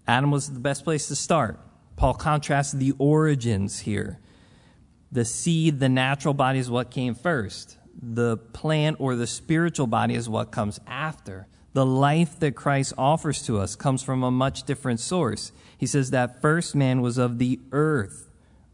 Adam 0.06 0.30
was 0.30 0.50
the 0.50 0.60
best 0.60 0.84
place 0.84 1.08
to 1.08 1.16
start. 1.16 1.58
Paul 1.96 2.14
contrasts 2.14 2.72
the 2.72 2.92
origins 2.98 3.80
here. 3.80 4.18
The 5.10 5.24
seed, 5.24 5.78
the 5.78 5.88
natural 5.88 6.34
body, 6.34 6.58
is 6.58 6.70
what 6.70 6.90
came 6.90 7.14
first. 7.14 7.76
The 8.00 8.38
plant 8.38 8.96
or 8.98 9.14
the 9.14 9.26
spiritual 9.26 9.86
body 9.86 10.14
is 10.14 10.28
what 10.28 10.50
comes 10.50 10.80
after. 10.86 11.46
The 11.74 11.86
life 11.86 12.38
that 12.40 12.56
Christ 12.56 12.94
offers 12.98 13.42
to 13.46 13.58
us 13.58 13.76
comes 13.76 14.02
from 14.02 14.22
a 14.22 14.30
much 14.30 14.64
different 14.64 15.00
source. 15.00 15.52
He 15.78 15.86
says 15.86 16.10
that 16.10 16.40
first 16.42 16.74
man 16.74 17.00
was 17.00 17.18
of 17.18 17.38
the 17.38 17.60
earth, 17.72 18.30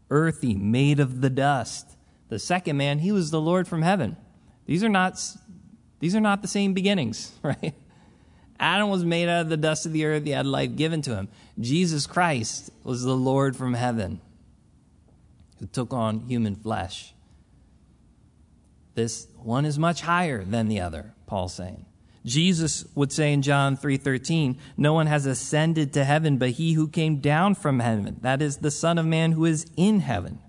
earthy, 0.09 0.55
made 0.55 0.99
of 0.99 1.21
the 1.21 1.29
dust. 1.29 1.97
The 2.29 2.39
second 2.39 2.77
man, 2.77 2.99
he 2.99 3.11
was 3.11 3.31
the 3.31 3.41
Lord 3.41 3.67
from 3.67 3.81
heaven. 3.81 4.17
These 4.65 4.83
are 4.83 4.89
not, 4.89 5.19
these 5.99 6.15
are 6.15 6.21
not 6.21 6.41
the 6.41 6.47
same 6.47 6.73
beginnings, 6.73 7.31
right? 7.43 7.73
Adam 8.59 8.89
was 8.89 9.05
made 9.05 9.29
out 9.29 9.41
of 9.41 9.49
the 9.49 9.57
dust 9.57 9.85
of 9.85 9.93
the 9.93 10.05
earth. 10.05 10.25
He 10.25 10.31
had 10.31 10.45
life 10.45 10.75
given 10.75 11.01
to 11.03 11.15
him. 11.15 11.29
Jesus 11.59 12.05
Christ 12.05 12.71
was 12.83 13.03
the 13.03 13.15
Lord 13.15 13.55
from 13.55 13.73
heaven 13.73 14.19
who 15.59 15.67
took 15.67 15.93
on 15.93 16.21
human 16.21 16.55
flesh. 16.55 17.13
This 18.95 19.27
one 19.37 19.65
is 19.65 19.79
much 19.79 20.01
higher 20.01 20.43
than 20.43 20.67
the 20.67 20.81
other, 20.81 21.13
Paul's 21.25 21.53
saying. 21.53 21.85
Jesus 22.25 22.85
would 22.95 23.13
say 23.13 23.31
in 23.31 23.41
John 23.41 23.77
3:13, 23.77 24.57
"No 24.75 24.93
one 24.93 25.07
has 25.07 25.25
ascended 25.25 25.93
to 25.93 26.03
heaven 26.03 26.37
but 26.37 26.51
he 26.51 26.73
who 26.73 26.87
came 26.87 27.19
down 27.19 27.55
from 27.55 27.79
heaven, 27.79 28.17
that 28.21 28.41
is 28.41 28.57
the 28.57 28.71
Son 28.71 28.97
of 28.97 29.05
man 29.05 29.31
who 29.31 29.45
is 29.45 29.65
in 29.77 30.01
heaven." 30.01 30.39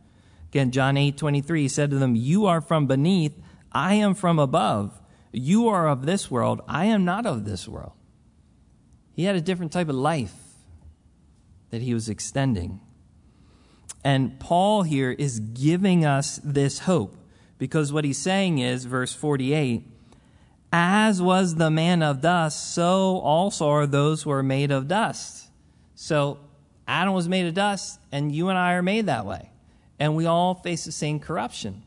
Again, 0.50 0.72
John 0.72 0.96
8:23 0.96 1.62
he 1.62 1.68
said 1.68 1.90
to 1.90 1.98
them, 1.98 2.16
You 2.16 2.46
are 2.46 2.60
from 2.60 2.86
beneath, 2.86 3.40
I 3.70 3.94
am 3.94 4.14
from 4.14 4.40
above. 4.40 5.00
You 5.30 5.68
are 5.68 5.88
of 5.88 6.06
this 6.06 6.28
world, 6.28 6.60
I 6.66 6.86
am 6.86 7.04
not 7.04 7.24
of 7.24 7.44
this 7.44 7.68
world. 7.68 7.92
He 9.12 9.24
had 9.24 9.36
a 9.36 9.40
different 9.40 9.72
type 9.72 9.88
of 9.88 9.96
life 9.96 10.34
that 11.70 11.82
he 11.82 11.94
was 11.94 12.08
extending. 12.08 12.80
And 14.02 14.38
Paul 14.40 14.82
here 14.82 15.10
is 15.10 15.40
giving 15.40 16.04
us 16.04 16.40
this 16.42 16.80
hope 16.80 17.16
because 17.58 17.92
what 17.92 18.04
he's 18.04 18.18
saying 18.18 18.58
is, 18.58 18.86
verse 18.86 19.12
48, 19.12 19.86
as 20.72 21.20
was 21.20 21.56
the 21.56 21.70
man 21.70 22.02
of 22.02 22.20
dust, 22.20 22.74
so 22.74 23.18
also 23.18 23.68
are 23.68 23.86
those 23.86 24.22
who 24.22 24.30
are 24.30 24.42
made 24.42 24.70
of 24.70 24.88
dust. 24.88 25.48
So 25.94 26.38
Adam 26.88 27.12
was 27.12 27.28
made 27.28 27.46
of 27.46 27.54
dust, 27.54 28.00
and 28.10 28.32
you 28.32 28.48
and 28.48 28.58
I 28.58 28.72
are 28.72 28.82
made 28.82 29.06
that 29.06 29.26
way. 29.26 29.50
And 29.98 30.16
we 30.16 30.26
all 30.26 30.54
face 30.54 30.84
the 30.84 30.92
same 30.92 31.20
corruption. 31.20 31.82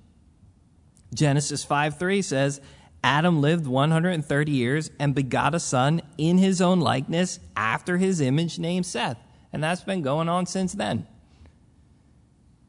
Genesis 1.13 1.63
5 1.63 1.97
3 1.97 2.21
says, 2.21 2.61
Adam 3.03 3.41
lived 3.41 3.67
130 3.67 4.51
years 4.51 4.89
and 4.97 5.13
begot 5.13 5.53
a 5.53 5.59
son 5.59 6.01
in 6.17 6.37
his 6.37 6.61
own 6.61 6.79
likeness 6.79 7.39
after 7.55 7.97
his 7.97 8.21
image 8.21 8.57
named 8.57 8.85
Seth. 8.85 9.17
And 9.51 9.63
that's 9.63 9.83
been 9.83 10.01
going 10.01 10.29
on 10.29 10.45
since 10.45 10.73
then. 10.73 11.05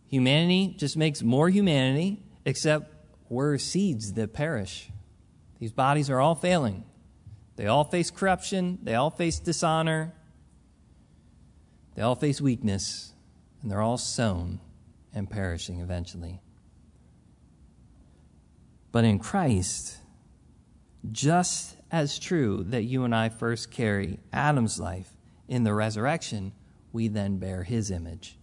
Humanity 0.08 0.74
just 0.76 0.96
makes 0.96 1.22
more 1.22 1.48
humanity, 1.48 2.22
except 2.44 2.92
we're 3.28 3.58
seeds 3.58 4.12
that 4.14 4.32
perish. 4.32 4.90
These 5.60 5.72
bodies 5.72 6.10
are 6.10 6.20
all 6.20 6.34
failing. 6.34 6.84
They 7.56 7.66
all 7.66 7.84
face 7.84 8.10
corruption, 8.10 8.80
they 8.82 8.96
all 8.96 9.10
face 9.10 9.38
dishonor, 9.38 10.12
they 11.94 12.02
all 12.02 12.16
face 12.16 12.40
weakness, 12.40 13.12
and 13.62 13.70
they're 13.70 13.80
all 13.80 13.98
sown 13.98 14.58
and 15.14 15.30
perishing 15.30 15.80
eventually. 15.80 16.40
But 18.90 19.04
in 19.04 19.20
Christ, 19.20 19.98
just 21.12 21.76
as 21.90 22.18
true 22.18 22.64
that 22.68 22.84
you 22.84 23.04
and 23.04 23.14
I 23.14 23.28
first 23.28 23.70
carry 23.70 24.18
Adam's 24.32 24.80
life, 24.80 25.10
in 25.48 25.64
the 25.64 25.74
resurrection, 25.74 26.52
we 26.92 27.08
then 27.08 27.38
bear 27.38 27.64
his 27.64 27.90
image. 27.90 28.38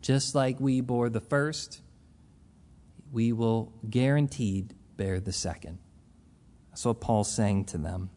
Just 0.00 0.34
like 0.34 0.60
we 0.60 0.80
bore 0.80 1.08
the 1.08 1.20
first, 1.20 1.80
we 3.12 3.32
will 3.32 3.72
guaranteed 3.88 4.74
bear 4.96 5.20
the 5.20 5.32
second. 5.32 5.78
That's 6.70 6.84
what 6.84 7.00
Paul's 7.00 7.32
saying 7.32 7.64
to 7.66 7.78
them. 7.78 8.10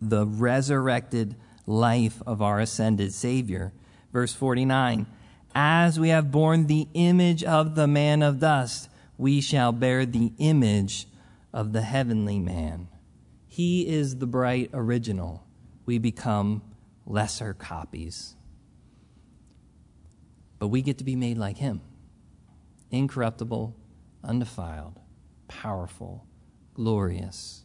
The 0.00 0.26
resurrected 0.26 1.36
life 1.66 2.20
of 2.26 2.42
our 2.42 2.60
ascended 2.60 3.12
Savior. 3.12 3.72
Verse 4.12 4.32
49 4.32 5.06
As 5.54 6.00
we 6.00 6.08
have 6.08 6.32
borne 6.32 6.66
the 6.66 6.88
image 6.94 7.44
of 7.44 7.74
the 7.74 7.86
man 7.86 8.22
of 8.22 8.40
dust, 8.40 8.88
we 9.16 9.40
shall 9.40 9.70
bear 9.70 10.04
the 10.04 10.32
image 10.38 11.06
of 11.54 11.72
the 11.72 11.82
heavenly 11.82 12.40
man. 12.40 12.88
He 13.46 13.86
is 13.86 14.16
the 14.16 14.26
bright 14.26 14.70
original. 14.74 15.46
We 15.86 15.98
become 15.98 16.62
lesser 17.06 17.54
copies. 17.54 18.34
But 20.58 20.68
we 20.68 20.82
get 20.82 20.98
to 20.98 21.04
be 21.04 21.16
made 21.16 21.38
like 21.38 21.56
him 21.56 21.80
incorruptible, 22.90 23.74
undefiled, 24.22 25.00
powerful, 25.48 26.26
glorious. 26.74 27.64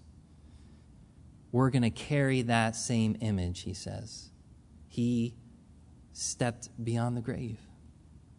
We're 1.51 1.69
going 1.69 1.83
to 1.83 1.89
carry 1.89 2.43
that 2.43 2.75
same 2.75 3.17
image, 3.21 3.61
he 3.61 3.73
says. 3.73 4.29
He 4.87 5.35
stepped 6.13 6.69
beyond 6.83 7.17
the 7.17 7.21
grave 7.21 7.59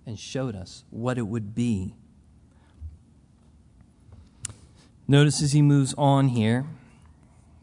and 0.06 0.18
showed 0.18 0.56
us 0.56 0.84
what 0.90 1.18
it 1.18 1.26
would 1.26 1.54
be. 1.54 1.96
Notice 5.10 5.42
as 5.42 5.50
he 5.50 5.60
moves 5.60 5.92
on 5.98 6.28
here. 6.28 6.66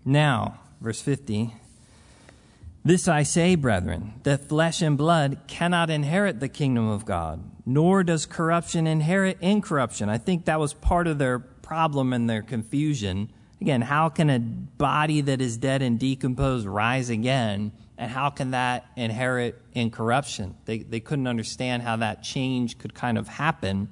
Now, 0.03 0.59
verse 0.81 0.99
50 0.99 1.53
This 2.83 3.07
I 3.07 3.23
say, 3.23 3.55
brethren, 3.55 4.15
that 4.23 4.49
flesh 4.49 4.81
and 4.81 4.97
blood 4.97 5.39
cannot 5.47 5.89
inherit 5.89 6.41
the 6.41 6.49
kingdom 6.49 6.89
of 6.89 7.05
God, 7.05 7.41
nor 7.65 8.03
does 8.03 8.25
corruption 8.25 8.85
inherit 8.85 9.37
incorruption. 9.39 10.09
I 10.09 10.17
think 10.17 10.43
that 10.43 10.59
was 10.59 10.73
part 10.73 11.07
of 11.07 11.19
their 11.19 11.39
problem 11.39 12.11
and 12.11 12.29
their 12.29 12.41
confusion. 12.41 13.31
Again, 13.61 13.81
how 13.81 14.09
can 14.09 14.29
a 14.29 14.39
body 14.39 15.21
that 15.21 15.39
is 15.39 15.55
dead 15.55 15.81
and 15.81 15.97
decomposed 15.97 16.67
rise 16.67 17.09
again? 17.09 17.71
And 17.97 18.11
how 18.11 18.29
can 18.29 18.51
that 18.51 18.87
inherit 18.97 19.57
incorruption? 19.71 20.57
They, 20.65 20.79
they 20.79 20.99
couldn't 20.99 21.27
understand 21.27 21.83
how 21.83 21.95
that 21.95 22.23
change 22.23 22.77
could 22.77 22.93
kind 22.93 23.17
of 23.17 23.29
happen. 23.29 23.87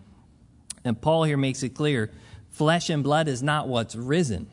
And 0.84 1.02
Paul 1.02 1.24
here 1.24 1.38
makes 1.38 1.64
it 1.64 1.70
clear 1.70 2.12
flesh 2.56 2.90
and 2.90 3.04
blood 3.04 3.28
is 3.28 3.44
not 3.44 3.68
what's 3.68 3.96
risen. 3.96 4.48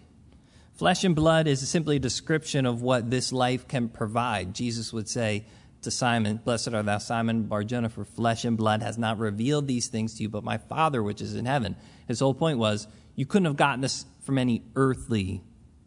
Flesh 0.75 1.05
and 1.05 1.15
blood 1.15 1.47
is 1.47 1.67
simply 1.69 1.97
a 1.97 2.01
description 2.01 2.67
of 2.67 2.83
what 2.83 3.11
this 3.11 3.33
life 3.33 3.69
can 3.69 3.89
provide. 3.89 4.55
Jesus 4.55 4.93
would 4.93 5.09
say 5.09 5.47
to 5.83 5.91
Simon, 5.91 6.41
Blessed 6.45 6.75
are 6.75 6.83
thou, 6.83 6.99
Simon 6.99 7.45
Barjona, 7.45 7.89
for 7.89 8.05
flesh 8.05 8.45
and 8.45 8.57
blood 8.57 8.83
has 8.83 8.99
not 8.99 9.19
revealed 9.19 9.69
these 9.69 9.87
things 9.87 10.15
to 10.15 10.25
you, 10.25 10.29
but 10.29 10.43
my 10.43 10.59
Father 10.59 11.01
which 11.01 11.21
is 11.21 11.37
in 11.37 11.47
heaven. 11.47 11.77
His 12.09 12.19
whole 12.19 12.35
point 12.35 12.59
was 12.59 12.89
you 13.15 13.25
couldn't 13.25 13.47
have 13.47 13.57
gotten 13.57 13.83
this 13.83 14.05
from 14.23 14.37
any 14.37 14.65
earthly 14.75 15.45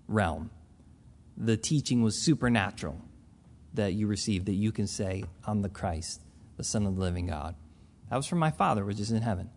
realm. 0.07 0.51
The 1.35 1.57
teaching 1.57 2.01
was 2.01 2.23
supernatural 2.23 3.01
that 3.73 3.91
you 3.91 4.07
received, 4.07 4.45
that 4.45 4.53
you 4.53 4.71
can 4.71 4.87
say, 4.87 5.25
I'm 5.45 5.63
the 5.63 5.69
Christ, 5.69 6.21
the 6.55 6.63
Son 6.63 6.85
of 6.85 6.95
the 6.95 7.01
living 7.01 7.27
God. 7.27 7.55
That 8.09 8.15
was 8.15 8.25
from 8.25 8.39
my 8.39 8.51
Father, 8.51 8.85
which 8.85 9.01
is 9.01 9.11
in 9.11 9.21
heaven. 9.21 9.49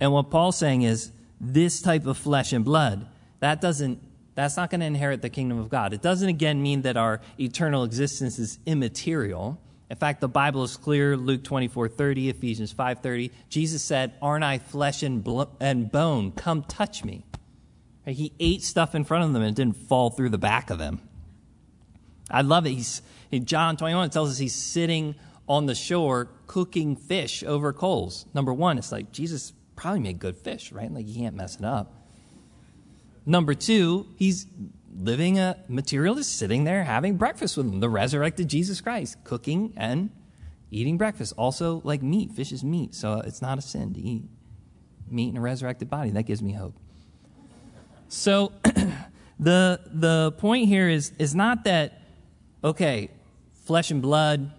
And 0.00 0.10
what 0.12 0.30
Paul's 0.30 0.58
saying 0.58 0.82
is, 0.82 1.12
this 1.40 1.80
type 1.80 2.06
of 2.06 2.18
flesh 2.18 2.52
and 2.52 2.64
blood, 2.64 3.06
that 3.40 3.60
doesn't 3.60 4.00
that's 4.34 4.56
not 4.56 4.70
going 4.70 4.80
to 4.80 4.86
inherit 4.86 5.22
the 5.22 5.28
kingdom 5.28 5.58
of 5.58 5.68
God. 5.68 5.92
It 5.92 6.00
doesn't 6.02 6.28
again 6.28 6.62
mean 6.62 6.82
that 6.82 6.96
our 6.96 7.20
eternal 7.38 7.84
existence 7.84 8.38
is 8.38 8.58
immaterial. 8.64 9.60
In 9.90 9.96
fact, 9.96 10.20
the 10.20 10.28
Bible 10.28 10.62
is 10.62 10.76
clear, 10.76 11.16
Luke 11.16 11.42
24, 11.42 11.88
30, 11.88 12.30
Ephesians 12.30 12.72
5, 12.72 13.00
30. 13.00 13.32
Jesus 13.48 13.82
said, 13.82 14.14
Aren't 14.22 14.44
I 14.44 14.58
flesh 14.58 15.02
and, 15.02 15.22
blo- 15.22 15.50
and 15.58 15.90
bone? 15.90 16.32
Come 16.32 16.62
touch 16.62 17.04
me. 17.04 17.24
He 18.06 18.32
ate 18.40 18.62
stuff 18.62 18.94
in 18.94 19.04
front 19.04 19.24
of 19.24 19.32
them 19.32 19.42
and 19.42 19.54
didn't 19.54 19.76
fall 19.76 20.10
through 20.10 20.30
the 20.30 20.38
back 20.38 20.70
of 20.70 20.78
them. 20.78 21.00
I 22.30 22.42
love 22.42 22.66
it. 22.66 22.70
He's, 22.70 23.02
in 23.30 23.44
John 23.44 23.76
21, 23.76 24.10
tells 24.10 24.30
us 24.30 24.38
he's 24.38 24.54
sitting 24.54 25.16
on 25.48 25.66
the 25.66 25.74
shore 25.74 26.28
cooking 26.46 26.94
fish 26.96 27.42
over 27.42 27.72
coals. 27.72 28.26
Number 28.32 28.54
one, 28.54 28.78
it's 28.78 28.92
like 28.92 29.10
Jesus 29.10 29.52
probably 29.80 30.00
made 30.00 30.18
good 30.18 30.36
fish, 30.36 30.72
right? 30.72 30.92
Like, 30.92 31.08
you 31.08 31.14
can't 31.14 31.34
mess 31.34 31.56
it 31.56 31.64
up. 31.64 31.94
Number 33.24 33.54
two, 33.54 34.06
he's 34.16 34.46
living 34.94 35.38
a 35.38 35.56
materialist, 35.68 36.36
sitting 36.36 36.64
there 36.64 36.84
having 36.84 37.16
breakfast 37.16 37.56
with 37.56 37.66
him, 37.66 37.80
the 37.80 37.88
resurrected 37.88 38.48
Jesus 38.48 38.80
Christ, 38.80 39.16
cooking 39.24 39.72
and 39.76 40.10
eating 40.70 40.98
breakfast. 40.98 41.32
Also, 41.38 41.80
like 41.82 42.02
meat, 42.02 42.32
fish 42.32 42.52
is 42.52 42.62
meat, 42.62 42.94
so 42.94 43.20
it's 43.20 43.40
not 43.40 43.56
a 43.56 43.62
sin 43.62 43.94
to 43.94 44.00
eat 44.00 44.24
meat 45.08 45.30
in 45.30 45.36
a 45.36 45.40
resurrected 45.40 45.88
body. 45.88 46.10
That 46.10 46.24
gives 46.24 46.42
me 46.42 46.52
hope. 46.52 46.74
So, 48.08 48.52
the 49.38 49.80
the 49.86 50.32
point 50.38 50.68
here 50.68 50.88
is 50.88 51.12
is 51.18 51.34
not 51.34 51.64
that 51.64 52.02
okay, 52.62 53.10
flesh 53.64 53.90
and 53.90 54.02
blood 54.02 54.52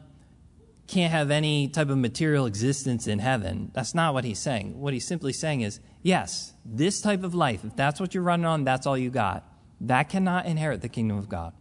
can't 0.92 1.12
have 1.12 1.32
any 1.32 1.70
type 1.70 1.90
of 1.90 1.98
material 1.98 2.46
existence 2.46 3.08
in 3.08 3.20
heaven. 3.20 3.72
That's 3.74 3.96
not 3.96 4.14
what 4.14 4.26
he's 4.26 4.40
saying. 4.40 4.80
What 4.80 4.94
he's 4.94 5.08
simply 5.08 5.32
saying 5.32 5.62
is, 5.62 5.80
yes, 6.04 6.54
this 6.66 7.02
type 7.02 7.24
of 7.24 7.34
life, 7.34 7.64
if 7.64 7.76
that's 7.76 8.00
what 8.00 8.14
you're 8.14 8.24
running 8.24 8.46
on, 8.46 8.66
that's 8.66 8.86
all 8.86 8.98
you 8.98 9.10
got. 9.10 9.46
That 9.80 10.10
cannot 10.10 10.46
inherit 10.46 10.82
the 10.82 10.90
kingdom 10.90 11.18
of 11.18 11.30
God. 11.30 11.54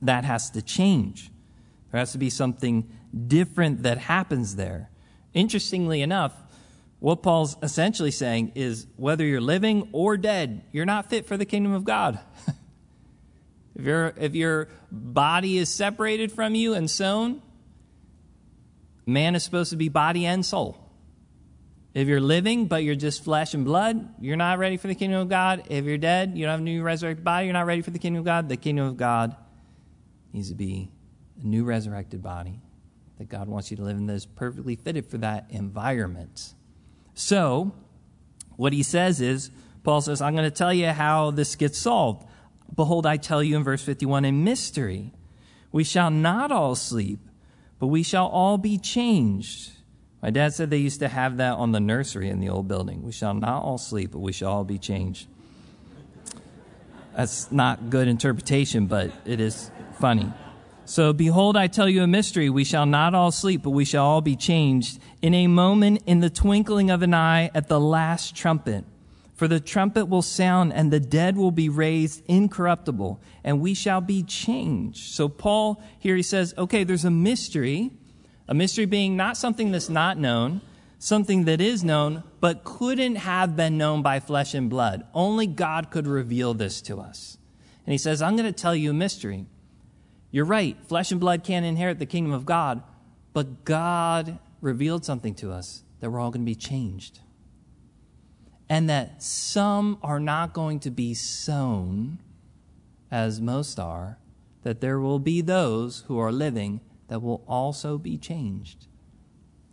That 0.00 0.24
has 0.24 0.50
to 0.50 0.62
change. 0.62 1.30
There 1.90 1.98
has 1.98 2.12
to 2.12 2.18
be 2.18 2.30
something 2.30 2.90
different 3.26 3.82
that 3.82 3.98
happens 3.98 4.54
there. 4.54 4.90
Interestingly 5.34 6.00
enough, 6.00 6.32
what 7.00 7.22
Paul's 7.22 7.56
essentially 7.62 8.12
saying 8.12 8.52
is 8.54 8.86
whether 8.96 9.24
you're 9.24 9.40
living 9.40 9.88
or 9.90 10.16
dead, 10.16 10.64
you're 10.70 10.86
not 10.86 11.10
fit 11.10 11.26
for 11.26 11.36
the 11.36 11.44
kingdom 11.44 11.72
of 11.72 11.84
God. 11.84 12.20
if, 13.74 13.84
you 13.84 14.12
if 14.16 14.34
your 14.36 14.68
body 14.92 15.58
is 15.58 15.68
separated 15.68 16.30
from 16.30 16.54
you 16.54 16.74
and 16.74 16.88
sown, 16.88 17.42
Man 19.06 19.34
is 19.34 19.42
supposed 19.42 19.70
to 19.70 19.76
be 19.76 19.88
body 19.88 20.26
and 20.26 20.44
soul. 20.44 20.78
If 21.94 22.08
you're 22.08 22.20
living, 22.20 22.66
but 22.66 22.84
you're 22.84 22.94
just 22.94 23.22
flesh 23.22 23.52
and 23.52 23.64
blood, 23.64 24.14
you're 24.20 24.36
not 24.36 24.58
ready 24.58 24.78
for 24.78 24.86
the 24.86 24.94
kingdom 24.94 25.20
of 25.20 25.28
God. 25.28 25.64
If 25.68 25.84
you're 25.84 25.98
dead, 25.98 26.32
you 26.36 26.46
don't 26.46 26.52
have 26.52 26.60
a 26.60 26.62
new 26.62 26.82
resurrected 26.82 27.24
body, 27.24 27.46
you're 27.46 27.52
not 27.52 27.66
ready 27.66 27.82
for 27.82 27.90
the 27.90 27.98
kingdom 27.98 28.20
of 28.20 28.24
God. 28.24 28.48
The 28.48 28.56
kingdom 28.56 28.86
of 28.86 28.96
God 28.96 29.36
needs 30.32 30.48
to 30.48 30.54
be 30.54 30.90
a 31.42 31.46
new 31.46 31.64
resurrected 31.64 32.22
body 32.22 32.60
that 33.18 33.28
God 33.28 33.48
wants 33.48 33.70
you 33.70 33.76
to 33.76 33.82
live 33.82 33.98
in 33.98 34.06
that 34.06 34.14
is 34.14 34.26
perfectly 34.26 34.74
fitted 34.74 35.06
for 35.06 35.18
that 35.18 35.46
environment. 35.50 36.54
So, 37.14 37.72
what 38.56 38.72
he 38.72 38.82
says 38.82 39.20
is, 39.20 39.50
Paul 39.82 40.00
says, 40.00 40.22
I'm 40.22 40.34
going 40.34 40.48
to 40.48 40.56
tell 40.56 40.72
you 40.72 40.88
how 40.88 41.30
this 41.30 41.56
gets 41.56 41.78
solved. 41.78 42.26
Behold, 42.74 43.04
I 43.04 43.18
tell 43.18 43.42
you 43.42 43.56
in 43.56 43.64
verse 43.64 43.82
51 43.82 44.24
a 44.24 44.32
mystery. 44.32 45.12
We 45.72 45.84
shall 45.84 46.10
not 46.10 46.50
all 46.50 46.74
sleep 46.74 47.18
but 47.82 47.88
we 47.88 48.04
shall 48.04 48.28
all 48.28 48.58
be 48.58 48.78
changed. 48.78 49.72
My 50.22 50.30
dad 50.30 50.54
said 50.54 50.70
they 50.70 50.76
used 50.76 51.00
to 51.00 51.08
have 51.08 51.38
that 51.38 51.54
on 51.54 51.72
the 51.72 51.80
nursery 51.80 52.28
in 52.28 52.38
the 52.38 52.48
old 52.48 52.68
building. 52.68 53.02
We 53.02 53.10
shall 53.10 53.34
not 53.34 53.64
all 53.64 53.76
sleep, 53.76 54.12
but 54.12 54.20
we 54.20 54.30
shall 54.30 54.52
all 54.52 54.62
be 54.62 54.78
changed. 54.78 55.26
That's 57.16 57.50
not 57.50 57.90
good 57.90 58.06
interpretation, 58.06 58.86
but 58.86 59.10
it 59.24 59.40
is 59.40 59.72
funny. 59.98 60.32
So, 60.84 61.12
behold, 61.12 61.56
I 61.56 61.66
tell 61.66 61.88
you 61.88 62.04
a 62.04 62.06
mystery. 62.06 62.48
We 62.48 62.62
shall 62.62 62.86
not 62.86 63.16
all 63.16 63.32
sleep, 63.32 63.64
but 63.64 63.70
we 63.70 63.84
shall 63.84 64.04
all 64.04 64.20
be 64.20 64.36
changed 64.36 65.00
in 65.20 65.34
a 65.34 65.48
moment, 65.48 66.04
in 66.06 66.20
the 66.20 66.30
twinkling 66.30 66.88
of 66.88 67.02
an 67.02 67.14
eye, 67.14 67.50
at 67.52 67.66
the 67.66 67.80
last 67.80 68.36
trumpet. 68.36 68.84
For 69.34 69.48
the 69.48 69.60
trumpet 69.60 70.06
will 70.06 70.22
sound, 70.22 70.72
and 70.72 70.92
the 70.92 71.00
dead 71.00 71.36
will 71.36 71.50
be 71.50 71.68
raised 71.68 72.22
incorruptible, 72.26 73.20
and 73.42 73.60
we 73.60 73.74
shall 73.74 74.00
be 74.00 74.22
changed. 74.22 75.12
So, 75.12 75.28
Paul 75.28 75.82
here 75.98 76.16
he 76.16 76.22
says, 76.22 76.54
okay, 76.58 76.84
there's 76.84 77.04
a 77.04 77.10
mystery, 77.10 77.92
a 78.46 78.54
mystery 78.54 78.84
being 78.84 79.16
not 79.16 79.36
something 79.36 79.72
that's 79.72 79.88
not 79.88 80.18
known, 80.18 80.60
something 80.98 81.46
that 81.46 81.60
is 81.60 81.82
known, 81.82 82.22
but 82.40 82.62
couldn't 82.62 83.16
have 83.16 83.56
been 83.56 83.78
known 83.78 84.02
by 84.02 84.20
flesh 84.20 84.54
and 84.54 84.68
blood. 84.68 85.04
Only 85.14 85.46
God 85.46 85.90
could 85.90 86.06
reveal 86.06 86.54
this 86.54 86.82
to 86.82 87.00
us. 87.00 87.38
And 87.86 87.92
he 87.92 87.98
says, 87.98 88.22
I'm 88.22 88.36
going 88.36 88.52
to 88.52 88.52
tell 88.52 88.76
you 88.76 88.90
a 88.90 88.94
mystery. 88.94 89.46
You're 90.30 90.44
right, 90.44 90.76
flesh 90.86 91.10
and 91.10 91.20
blood 91.20 91.42
can't 91.42 91.66
inherit 91.66 91.98
the 91.98 92.06
kingdom 92.06 92.32
of 92.32 92.46
God, 92.46 92.82
but 93.32 93.64
God 93.64 94.38
revealed 94.60 95.04
something 95.04 95.34
to 95.36 95.50
us 95.50 95.82
that 96.00 96.10
we're 96.10 96.20
all 96.20 96.30
going 96.30 96.42
to 96.42 96.50
be 96.50 96.54
changed 96.54 97.18
and 98.72 98.88
that 98.88 99.22
some 99.22 99.98
are 100.02 100.18
not 100.18 100.54
going 100.54 100.80
to 100.80 100.90
be 100.90 101.12
sown, 101.12 102.18
as 103.10 103.38
most 103.38 103.78
are, 103.78 104.16
that 104.62 104.80
there 104.80 104.98
will 104.98 105.18
be 105.18 105.42
those 105.42 106.04
who 106.06 106.18
are 106.18 106.32
living 106.32 106.80
that 107.08 107.20
will 107.20 107.44
also 107.46 107.98
be 107.98 108.16
changed. 108.16 108.86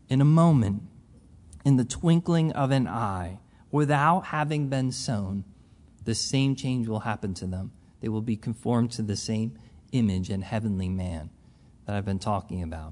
In 0.09 0.19
a 0.19 0.25
moment, 0.25 0.83
in 1.63 1.77
the 1.77 1.85
twinkling 1.85 2.51
of 2.51 2.71
an 2.71 2.89
eye, 2.89 3.39
without 3.71 4.25
having 4.25 4.67
been 4.67 4.91
sown, 4.91 5.45
the 6.03 6.13
same 6.13 6.53
change 6.53 6.89
will 6.89 6.99
happen 6.99 7.33
to 7.35 7.47
them. 7.47 7.71
They 8.01 8.09
will 8.09 8.21
be 8.21 8.35
conformed 8.35 8.91
to 8.91 9.01
the 9.01 9.15
same 9.15 9.57
image 9.93 10.29
and 10.29 10.43
heavenly 10.43 10.89
man 10.89 11.29
that 11.85 11.95
I've 11.95 12.03
been 12.03 12.19
talking 12.19 12.61
about. 12.63 12.91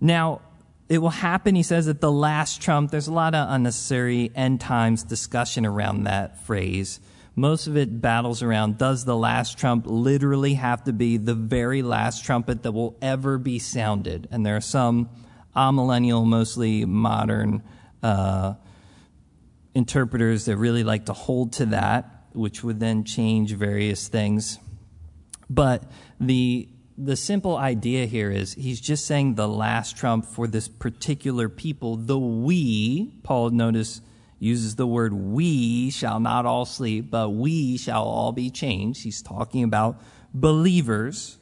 Now, 0.00 0.40
it 0.88 0.98
will 0.98 1.10
happen, 1.10 1.54
he 1.54 1.62
says, 1.62 1.88
at 1.88 2.00
the 2.00 2.12
last 2.12 2.60
trump. 2.60 2.90
There's 2.90 3.08
a 3.08 3.12
lot 3.12 3.34
of 3.34 3.48
unnecessary 3.50 4.30
end 4.34 4.60
times 4.60 5.02
discussion 5.02 5.64
around 5.64 6.04
that 6.04 6.44
phrase. 6.44 7.00
Most 7.34 7.66
of 7.66 7.76
it 7.76 8.00
battles 8.02 8.42
around 8.42 8.76
does 8.76 9.04
the 9.04 9.16
last 9.16 9.56
trump 9.56 9.84
literally 9.86 10.54
have 10.54 10.84
to 10.84 10.92
be 10.92 11.16
the 11.16 11.34
very 11.34 11.82
last 11.82 12.24
trumpet 12.24 12.62
that 12.62 12.72
will 12.72 12.98
ever 13.00 13.38
be 13.38 13.58
sounded? 13.58 14.28
And 14.30 14.44
there 14.44 14.56
are 14.56 14.60
some 14.60 15.08
amillennial, 15.56 16.26
mostly 16.26 16.84
modern 16.84 17.62
uh, 18.02 18.54
interpreters 19.74 20.44
that 20.44 20.56
really 20.56 20.84
like 20.84 21.06
to 21.06 21.14
hold 21.14 21.54
to 21.54 21.66
that, 21.66 22.26
which 22.32 22.62
would 22.62 22.80
then 22.80 23.04
change 23.04 23.54
various 23.54 24.08
things. 24.08 24.58
But 25.48 25.90
the 26.20 26.68
the 27.04 27.16
simple 27.16 27.56
idea 27.56 28.06
here 28.06 28.30
is 28.30 28.54
he's 28.54 28.80
just 28.80 29.06
saying 29.06 29.34
the 29.34 29.48
last 29.48 29.96
trump 29.96 30.24
for 30.24 30.46
this 30.46 30.68
particular 30.68 31.48
people. 31.48 31.96
The 31.96 32.18
we, 32.18 33.12
Paul 33.22 33.50
notice 33.50 34.00
uses 34.38 34.76
the 34.76 34.86
word 34.86 35.12
we 35.12 35.90
shall 35.90 36.20
not 36.20 36.46
all 36.46 36.64
sleep, 36.64 37.10
but 37.10 37.30
we 37.30 37.76
shall 37.76 38.04
all 38.04 38.32
be 38.32 38.50
changed. 38.50 39.02
He's 39.02 39.22
talking 39.22 39.64
about 39.64 40.00
believers. 40.32 41.38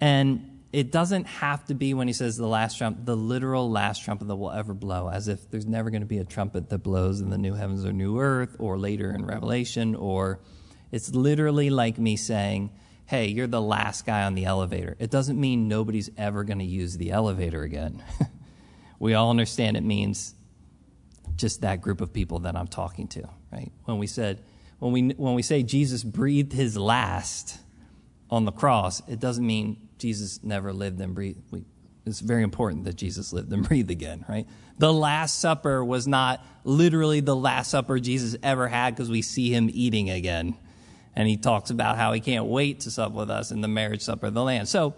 And 0.00 0.60
it 0.72 0.90
doesn't 0.90 1.26
have 1.26 1.64
to 1.66 1.74
be 1.74 1.92
when 1.94 2.08
he 2.08 2.14
says 2.14 2.36
the 2.36 2.46
last 2.46 2.78
trump, 2.78 3.04
the 3.04 3.16
literal 3.16 3.70
last 3.70 4.04
trumpet 4.04 4.28
that 4.28 4.36
will 4.36 4.50
ever 4.50 4.72
blow, 4.74 5.08
as 5.08 5.28
if 5.28 5.50
there's 5.50 5.66
never 5.66 5.90
going 5.90 6.02
to 6.02 6.06
be 6.06 6.18
a 6.18 6.24
trumpet 6.24 6.70
that 6.70 6.78
blows 6.78 7.20
in 7.20 7.30
the 7.30 7.38
new 7.38 7.54
heavens 7.54 7.84
or 7.84 7.92
new 7.92 8.18
earth, 8.18 8.56
or 8.58 8.78
later 8.78 9.10
in 9.14 9.26
Revelation, 9.26 9.94
or 9.94 10.40
it's 10.90 11.14
literally 11.14 11.68
like 11.70 11.98
me 11.98 12.16
saying, 12.16 12.70
hey, 13.12 13.26
you're 13.26 13.46
the 13.46 13.60
last 13.60 14.06
guy 14.06 14.22
on 14.22 14.34
the 14.34 14.46
elevator. 14.46 14.96
It 14.98 15.10
doesn't 15.10 15.38
mean 15.38 15.68
nobody's 15.68 16.08
ever 16.16 16.44
going 16.44 16.60
to 16.60 16.64
use 16.64 16.96
the 16.96 17.10
elevator 17.10 17.62
again. 17.62 18.02
we 18.98 19.12
all 19.12 19.28
understand 19.28 19.76
it 19.76 19.82
means 19.82 20.34
just 21.36 21.60
that 21.60 21.82
group 21.82 22.00
of 22.00 22.14
people 22.14 22.38
that 22.38 22.56
I'm 22.56 22.68
talking 22.68 23.08
to, 23.08 23.28
right? 23.52 23.70
When 23.84 23.98
we 23.98 24.06
said, 24.06 24.42
when 24.78 24.92
we, 24.92 25.08
when 25.10 25.34
we 25.34 25.42
say 25.42 25.62
Jesus 25.62 26.02
breathed 26.02 26.54
his 26.54 26.78
last 26.78 27.58
on 28.30 28.46
the 28.46 28.50
cross, 28.50 29.06
it 29.06 29.20
doesn't 29.20 29.46
mean 29.46 29.90
Jesus 29.98 30.42
never 30.42 30.72
lived 30.72 30.98
and 30.98 31.14
breathed. 31.14 31.42
We, 31.50 31.66
it's 32.06 32.20
very 32.20 32.42
important 32.42 32.84
that 32.84 32.96
Jesus 32.96 33.30
lived 33.30 33.52
and 33.52 33.62
breathed 33.68 33.90
again, 33.90 34.24
right? 34.26 34.46
The 34.78 34.90
Last 34.90 35.38
Supper 35.38 35.84
was 35.84 36.08
not 36.08 36.42
literally 36.64 37.20
the 37.20 37.36
Last 37.36 37.72
Supper 37.72 37.98
Jesus 37.98 38.38
ever 38.42 38.68
had 38.68 38.94
because 38.96 39.10
we 39.10 39.20
see 39.20 39.54
him 39.54 39.68
eating 39.70 40.08
again 40.08 40.56
and 41.14 41.28
he 41.28 41.36
talks 41.36 41.70
about 41.70 41.96
how 41.96 42.12
he 42.12 42.20
can't 42.20 42.46
wait 42.46 42.80
to 42.80 42.90
sup 42.90 43.12
with 43.12 43.30
us 43.30 43.50
in 43.50 43.60
the 43.60 43.68
marriage 43.68 44.02
supper 44.02 44.26
of 44.26 44.34
the 44.34 44.42
Lamb. 44.42 44.66
So 44.66 44.94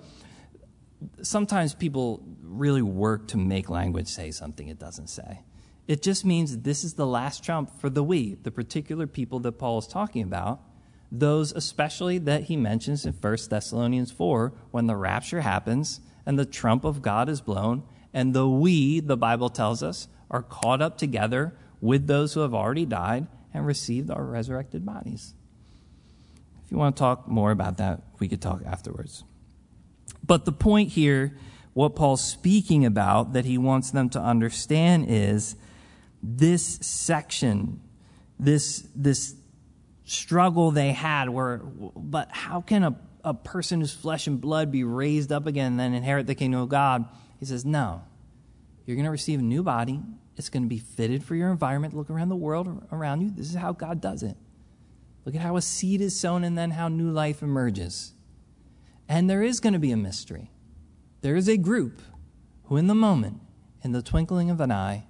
sometimes 1.22 1.74
people 1.74 2.22
really 2.42 2.82
work 2.82 3.28
to 3.28 3.36
make 3.36 3.68
language 3.68 4.08
say 4.08 4.30
something 4.30 4.68
it 4.68 4.78
doesn't 4.78 5.08
say. 5.08 5.40
It 5.86 6.02
just 6.02 6.24
means 6.24 6.58
this 6.58 6.84
is 6.84 6.94
the 6.94 7.06
last 7.06 7.44
trump 7.44 7.80
for 7.80 7.90
the 7.90 8.02
we, 8.02 8.34
the 8.34 8.50
particular 8.50 9.06
people 9.06 9.40
that 9.40 9.52
Paul 9.52 9.78
is 9.78 9.86
talking 9.86 10.22
about, 10.22 10.60
those 11.12 11.52
especially 11.52 12.18
that 12.18 12.44
he 12.44 12.56
mentions 12.56 13.04
in 13.04 13.12
1 13.12 13.36
Thessalonians 13.50 14.10
4 14.10 14.52
when 14.70 14.86
the 14.86 14.96
rapture 14.96 15.42
happens 15.42 16.00
and 16.24 16.38
the 16.38 16.46
trump 16.46 16.84
of 16.84 17.02
God 17.02 17.28
is 17.28 17.42
blown, 17.42 17.82
and 18.14 18.32
the 18.32 18.48
we, 18.48 19.00
the 19.00 19.16
Bible 19.16 19.50
tells 19.50 19.82
us, 19.82 20.08
are 20.30 20.42
caught 20.42 20.80
up 20.80 20.96
together 20.96 21.54
with 21.80 22.06
those 22.06 22.32
who 22.32 22.40
have 22.40 22.54
already 22.54 22.86
died 22.86 23.26
and 23.52 23.66
received 23.66 24.10
our 24.10 24.24
resurrected 24.24 24.86
bodies. 24.86 25.34
You 26.74 26.78
want 26.78 26.96
to 26.96 27.00
talk 27.00 27.28
more 27.28 27.52
about 27.52 27.76
that, 27.76 28.02
we 28.18 28.26
could 28.26 28.42
talk 28.42 28.62
afterwards. 28.66 29.22
But 30.26 30.44
the 30.44 30.50
point 30.50 30.88
here, 30.88 31.36
what 31.72 31.94
Paul's 31.94 32.20
speaking 32.20 32.84
about 32.84 33.34
that 33.34 33.44
he 33.44 33.58
wants 33.58 33.92
them 33.92 34.08
to 34.08 34.20
understand 34.20 35.06
is 35.08 35.54
this 36.20 36.64
section, 36.80 37.80
this, 38.40 38.88
this 38.92 39.36
struggle 40.04 40.72
they 40.72 40.90
had 40.90 41.28
where, 41.28 41.58
but 41.58 42.32
how 42.32 42.60
can 42.60 42.82
a, 42.82 42.98
a 43.22 43.34
person 43.34 43.80
whose 43.80 43.94
flesh 43.94 44.26
and 44.26 44.40
blood 44.40 44.72
be 44.72 44.82
raised 44.82 45.30
up 45.30 45.46
again 45.46 45.74
and 45.74 45.78
then 45.78 45.94
inherit 45.94 46.26
the 46.26 46.34
kingdom 46.34 46.60
of 46.60 46.70
God? 46.70 47.04
He 47.38 47.46
says, 47.46 47.64
no. 47.64 48.02
You're 48.84 48.96
going 48.96 49.04
to 49.04 49.12
receive 49.12 49.38
a 49.38 49.44
new 49.44 49.62
body. 49.62 50.00
It's 50.36 50.48
going 50.48 50.64
to 50.64 50.68
be 50.68 50.78
fitted 50.78 51.22
for 51.22 51.36
your 51.36 51.52
environment. 51.52 51.94
Look 51.94 52.10
around 52.10 52.30
the 52.30 52.34
world 52.34 52.84
around 52.90 53.20
you. 53.20 53.30
This 53.30 53.48
is 53.48 53.54
how 53.54 53.70
God 53.70 54.00
does 54.00 54.24
it. 54.24 54.36
Look 55.24 55.34
at 55.34 55.40
how 55.40 55.56
a 55.56 55.62
seed 55.62 56.00
is 56.00 56.18
sown 56.18 56.44
and 56.44 56.56
then 56.56 56.72
how 56.72 56.88
new 56.88 57.10
life 57.10 57.42
emerges. 57.42 58.12
And 59.08 59.28
there 59.28 59.42
is 59.42 59.60
going 59.60 59.72
to 59.72 59.78
be 59.78 59.92
a 59.92 59.96
mystery. 59.96 60.50
There 61.22 61.36
is 61.36 61.48
a 61.48 61.56
group 61.56 62.02
who, 62.64 62.76
in 62.76 62.86
the 62.86 62.94
moment, 62.94 63.40
in 63.82 63.92
the 63.92 64.02
twinkling 64.02 64.50
of 64.50 64.60
an 64.60 64.70
eye, 64.70 65.06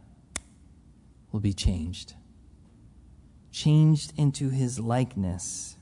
will 1.33 1.41
be 1.41 1.53
changed. 1.53 2.15
Changed 3.51 4.13
into 4.17 4.51
his 4.51 4.79
likeness. 4.79 5.77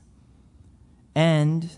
And 1.13 1.69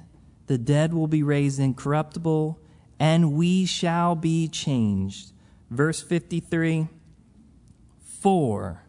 the 0.48 0.58
dead 0.58 0.94
will 0.94 1.08
be 1.08 1.24
raised 1.24 1.60
incorruptible, 1.60 2.60
and 3.00 3.34
we 3.34 3.66
shall 3.66 4.16
be 4.16 4.48
changed. 4.48 5.32
Verse 5.70 6.02
53 6.02 6.88
For 8.02 8.85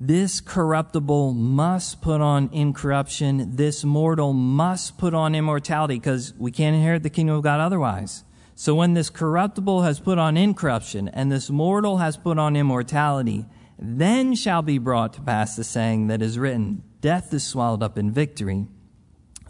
this 0.00 0.40
corruptible 0.40 1.32
must 1.32 2.00
put 2.00 2.20
on 2.20 2.50
incorruption. 2.52 3.56
This 3.56 3.82
mortal 3.84 4.32
must 4.32 4.96
put 4.96 5.12
on 5.12 5.34
immortality 5.34 5.96
because 5.96 6.32
we 6.38 6.52
can't 6.52 6.76
inherit 6.76 7.02
the 7.02 7.10
kingdom 7.10 7.34
of 7.36 7.42
God 7.42 7.60
otherwise. 7.60 8.22
So 8.54 8.74
when 8.74 8.94
this 8.94 9.10
corruptible 9.10 9.82
has 9.82 9.98
put 9.98 10.18
on 10.18 10.36
incorruption 10.36 11.08
and 11.08 11.32
this 11.32 11.50
mortal 11.50 11.98
has 11.98 12.16
put 12.16 12.38
on 12.38 12.54
immortality, 12.54 13.46
then 13.78 14.34
shall 14.34 14.62
be 14.62 14.78
brought 14.78 15.14
to 15.14 15.20
pass 15.20 15.56
the 15.56 15.64
saying 15.64 16.08
that 16.08 16.22
is 16.22 16.38
written, 16.38 16.82
Death 17.00 17.32
is 17.34 17.44
swallowed 17.44 17.82
up 17.82 17.98
in 17.98 18.10
victory. 18.10 18.66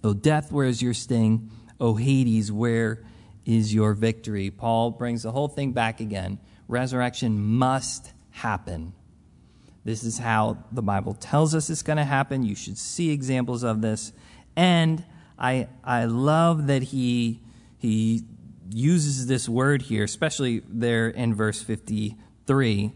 O 0.04 0.14
death, 0.14 0.52
where 0.52 0.66
is 0.66 0.82
your 0.82 0.94
sting? 0.94 1.50
O 1.80 1.94
Hades, 1.94 2.50
where 2.52 3.04
is 3.44 3.74
your 3.74 3.92
victory? 3.94 4.50
Paul 4.50 4.92
brings 4.92 5.22
the 5.22 5.32
whole 5.32 5.48
thing 5.48 5.72
back 5.72 6.00
again. 6.00 6.38
Resurrection 6.68 7.38
must 7.38 8.12
happen. 8.30 8.92
This 9.88 10.04
is 10.04 10.18
how 10.18 10.58
the 10.70 10.82
Bible 10.82 11.14
tells 11.14 11.54
us 11.54 11.70
it's 11.70 11.80
going 11.80 11.96
to 11.96 12.04
happen. 12.04 12.42
You 12.42 12.54
should 12.54 12.76
see 12.76 13.08
examples 13.08 13.62
of 13.62 13.80
this. 13.80 14.12
And 14.54 15.02
I, 15.38 15.68
I 15.82 16.04
love 16.04 16.66
that 16.66 16.82
he, 16.82 17.40
he 17.78 18.24
uses 18.70 19.28
this 19.28 19.48
word 19.48 19.80
here, 19.80 20.04
especially 20.04 20.60
there 20.68 21.08
in 21.08 21.34
verse 21.34 21.62
53. 21.62 22.92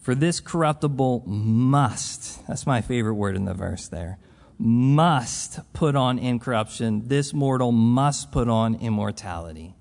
For 0.00 0.14
this 0.14 0.38
corruptible 0.40 1.22
must, 1.26 2.46
that's 2.46 2.66
my 2.66 2.82
favorite 2.82 3.14
word 3.14 3.34
in 3.34 3.46
the 3.46 3.54
verse 3.54 3.88
there, 3.88 4.18
must 4.58 5.60
put 5.72 5.96
on 5.96 6.18
incorruption. 6.18 7.08
This 7.08 7.32
mortal 7.32 7.72
must 7.72 8.32
put 8.32 8.50
on 8.50 8.74
immortality. 8.74 9.76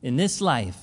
In 0.00 0.16
this 0.16 0.40
life, 0.40 0.82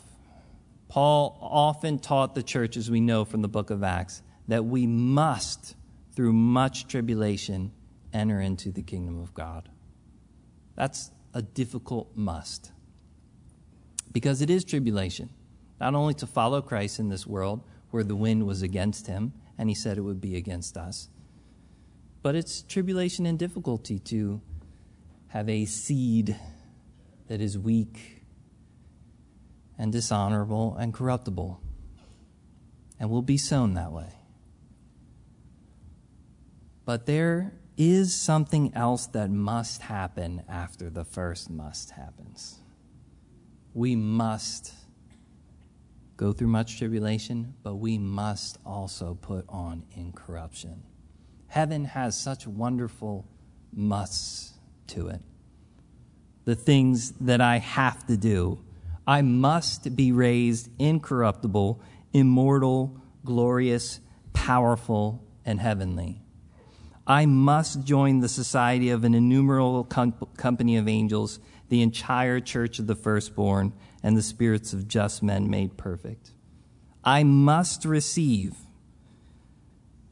Paul 0.92 1.38
often 1.40 2.00
taught 2.00 2.36
the 2.36 2.44
church, 2.44 2.76
as 2.76 2.92
we 2.92 3.00
know 3.00 3.24
from 3.24 3.42
the 3.42 3.48
book 3.48 3.70
of 3.70 3.82
Acts, 3.82 4.22
that 4.50 4.66
we 4.66 4.86
must, 4.86 5.74
through 6.14 6.34
much 6.34 6.86
tribulation, 6.86 7.72
enter 8.12 8.42
into 8.42 8.74
the 8.74 8.82
kingdom 8.82 9.22
of 9.22 9.34
God. 9.34 9.70
That's 10.76 11.12
a 11.34 11.42
difficult 11.42 12.12
must. 12.14 12.74
Because 14.12 14.42
it 14.42 14.50
is 14.50 14.66
tribulation, 14.66 15.30
not 15.80 15.96
only 15.96 16.14
to 16.16 16.28
follow 16.28 16.62
Christ 16.62 17.00
in 17.00 17.08
this 17.08 17.26
world 17.26 17.64
where 17.92 18.04
the 18.04 18.14
wind 18.14 18.46
was 18.46 18.62
against 18.62 19.08
him, 19.08 19.32
and 19.58 19.70
he 19.70 19.76
said 19.76 19.98
it 19.98 20.02
would 20.02 20.20
be 20.20 20.36
against 20.36 20.76
us, 20.76 21.08
but 22.22 22.36
it's 22.36 22.64
tribulation 22.64 23.26
and 23.26 23.40
difficulty 23.40 23.98
to 23.98 24.42
have 25.30 25.48
a 25.48 25.64
seed 25.64 26.36
that 27.30 27.40
is 27.40 27.58
weak 27.58 28.21
and 29.78 29.92
dishonorable 29.92 30.76
and 30.78 30.94
corruptible, 30.94 31.60
and 33.00 33.10
will 33.10 33.22
be 33.22 33.38
sown 33.38 33.74
that 33.74 33.92
way. 33.92 34.14
But 36.86 37.06
there 37.06 37.54
is 37.78 38.14
something 38.14 38.74
else 38.76 39.08
that 39.08 39.30
must 39.30 39.82
happen 39.84 40.44
after 40.48 40.90
the 40.90 41.06
first 41.06 41.50
must 41.50 41.92
happens. 41.92 42.60
We 43.74 43.96
must 43.96 44.74
go 46.18 46.32
through 46.34 46.50
much 46.50 46.78
tribulation, 46.78 47.56
but 47.64 47.76
we 47.76 47.98
must 47.98 48.60
also 48.66 49.18
put 49.22 49.46
on 49.50 49.84
incorruption. 49.96 50.84
Heaven 51.48 51.86
has 51.86 52.20
such 52.20 52.46
wonderful 52.46 53.26
musts 53.74 54.54
to 54.88 55.08
it. 55.08 55.22
The 56.46 56.56
things 56.56 57.12
that 57.22 57.42
I 57.42 57.58
have 57.58 58.06
to 58.08 58.18
do. 58.18 58.60
I 59.08 59.22
must 59.22 59.96
be 59.96 60.12
raised 60.12 60.70
incorruptible, 60.80 61.82
immortal, 62.14 63.00
glorious, 63.26 64.00
powerful, 64.34 65.24
and 65.46 65.60
heavenly. 65.60 66.22
I 67.08 67.26
must 67.26 67.84
join 67.84 68.20
the 68.20 68.30
society 68.30 68.90
of 68.90 69.04
an 69.04 69.16
innumerable 69.16 69.84
com- 69.84 70.14
company 70.38 70.78
of 70.78 70.88
angels, 70.88 71.40
the 71.70 71.82
entire 71.82 72.40
church 72.40 72.80
of 72.80 72.88
the 72.88 72.96
firstborn, 72.96 73.74
and 74.04 74.16
the 74.16 74.22
spirits 74.22 74.74
of 74.74 74.88
just 74.88 75.24
men 75.24 75.50
made 75.50 75.78
perfect. 75.78 76.32
I 77.04 77.24
must 77.24 77.86
receive 77.86 78.56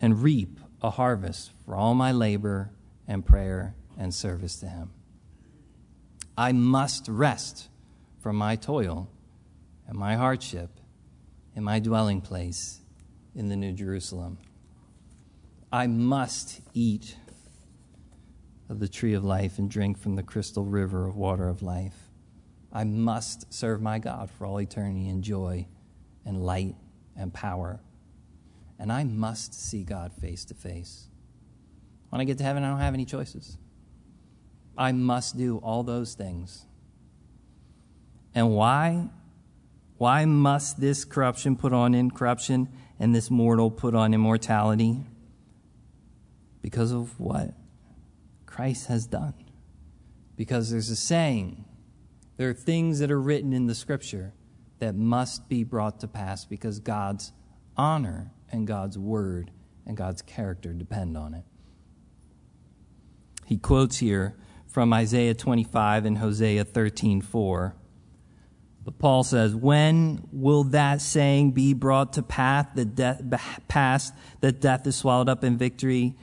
and 0.01 0.23
reap 0.23 0.59
a 0.81 0.89
harvest 0.89 1.51
for 1.63 1.75
all 1.75 1.93
my 1.93 2.11
labor 2.11 2.71
and 3.07 3.25
prayer 3.25 3.75
and 3.97 4.13
service 4.13 4.55
to 4.57 4.67
Him. 4.67 4.91
I 6.37 6.53
must 6.53 7.07
rest 7.07 7.69
from 8.20 8.36
my 8.36 8.55
toil 8.55 9.09
and 9.88 9.97
my 9.97 10.15
hardship 10.15 10.70
and 11.55 11.63
my 11.63 11.80
dwelling 11.80 12.22
place 12.22 12.82
in 13.36 13.49
the 13.49 13.55
New 13.55 13.74
Jerusalem. 13.74 14.38
I 15.72 15.88
must 15.88 16.61
eat 16.74 17.15
of 18.70 18.80
the 18.80 18.88
tree 18.88 19.13
of 19.13 19.24
life 19.24 19.57
and 19.57 19.70
drink 19.70 19.97
from 19.97 20.15
the 20.15 20.24
crystal 20.24 20.65
river 20.65 21.07
of 21.07 21.15
water 21.15 21.47
of 21.47 21.61
life. 21.61 22.09
I 22.72 22.84
must 22.84 23.51
serve 23.51 23.82
my 23.82 23.97
God 23.97 24.30
for 24.30 24.45
all 24.45 24.61
eternity 24.61 25.09
in 25.09 25.22
joy 25.22 25.67
and 26.26 26.45
light 26.45 26.76
and 27.15 27.34
power. 27.34 27.80
And 28.78 28.91
I 28.91 29.03
must 29.03 29.53
see 29.53 29.84
God 29.84 30.13
face 30.13 30.45
to 30.45 30.53
face. 30.53 31.07
When 32.09 32.22
I 32.22 32.26
get 32.26 32.38
to 32.38 32.43
heaven, 32.43 32.63
I 32.63 32.70
don't 32.70 32.80
have 32.80 32.93
any 32.93 33.05
choices. 33.05 33.57
I 34.78 34.91
must 34.91 35.38
do 35.38 35.57
all 35.57 35.84
those 35.84 36.13
things. 36.13 36.65
And 38.39 38.51
why? 38.51 39.09
Why 39.97 40.23
must 40.23 40.79
this 40.79 41.03
corruption 41.03 41.57
put 41.57 41.73
on 41.73 41.93
incorruption 41.93 42.69
and 42.97 43.13
this 43.13 43.29
mortal 43.29 43.69
put 43.69 43.93
on 43.93 44.13
immortality? 44.13 45.01
Because 46.61 46.93
of 46.93 47.19
what 47.19 47.53
Christ 48.45 48.87
has 48.87 49.05
done. 49.07 49.33
Because 50.37 50.71
there's 50.71 50.89
a 50.89 50.95
saying, 50.95 51.65
there 52.37 52.49
are 52.49 52.53
things 52.53 52.99
that 52.99 53.11
are 53.11 53.19
written 53.19 53.51
in 53.51 53.67
the 53.67 53.75
scripture 53.75 54.31
that 54.77 54.95
must 54.95 55.49
be 55.49 55.65
brought 55.65 55.99
to 55.99 56.07
pass 56.07 56.45
because 56.45 56.79
God's 56.79 57.33
honor 57.75 58.31
and 58.53 58.65
God's 58.65 58.97
word 58.97 59.51
and 59.85 59.97
God's 59.97 60.21
character 60.21 60.71
depend 60.71 61.17
on 61.17 61.33
it. 61.33 61.43
He 63.45 63.57
quotes 63.57 63.97
here 63.97 64.37
from 64.65 64.93
Isaiah 64.93 65.33
25 65.33 66.05
and 66.05 66.19
Hosea 66.19 66.63
13:4. 66.63 67.73
But 68.89 68.97
Paul 68.97 69.23
says, 69.23 69.53
"When 69.53 70.27
will 70.31 70.63
that 70.63 70.99
saying 70.99 71.51
be 71.51 71.75
brought 71.75 72.13
to 72.13 72.23
pass 72.23 72.65
the 72.73 72.85
death, 72.85 73.21
pass 73.67 74.11
that 74.41 74.61
death 74.61 74.87
is 74.87 74.95
swallowed 74.95 75.29
up 75.29 75.43
in 75.43 75.59
victory? 75.59 76.15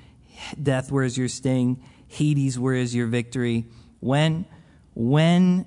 Death, 0.60 0.90
where 0.90 1.04
is 1.04 1.16
your 1.16 1.28
sting? 1.28 1.80
Hades, 2.08 2.58
where 2.58 2.74
is 2.74 2.92
your 2.92 3.06
victory? 3.06 3.66
When, 4.00 4.46
when 4.96 5.64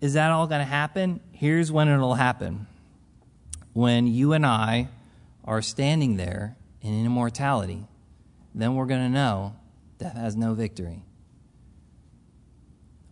is 0.00 0.14
that 0.14 0.32
all 0.32 0.48
going 0.48 0.58
to 0.58 0.64
happen? 0.64 1.20
Here's 1.30 1.70
when 1.70 1.86
it'll 1.86 2.14
happen. 2.14 2.66
When 3.72 4.08
you 4.08 4.32
and 4.32 4.44
I 4.44 4.88
are 5.44 5.62
standing 5.62 6.16
there 6.16 6.56
in 6.82 7.06
immortality, 7.06 7.86
then 8.56 8.74
we're 8.74 8.86
going 8.86 9.02
to 9.02 9.08
know 9.08 9.54
death 9.98 10.16
has 10.16 10.34
no 10.34 10.54
victory. 10.54 11.04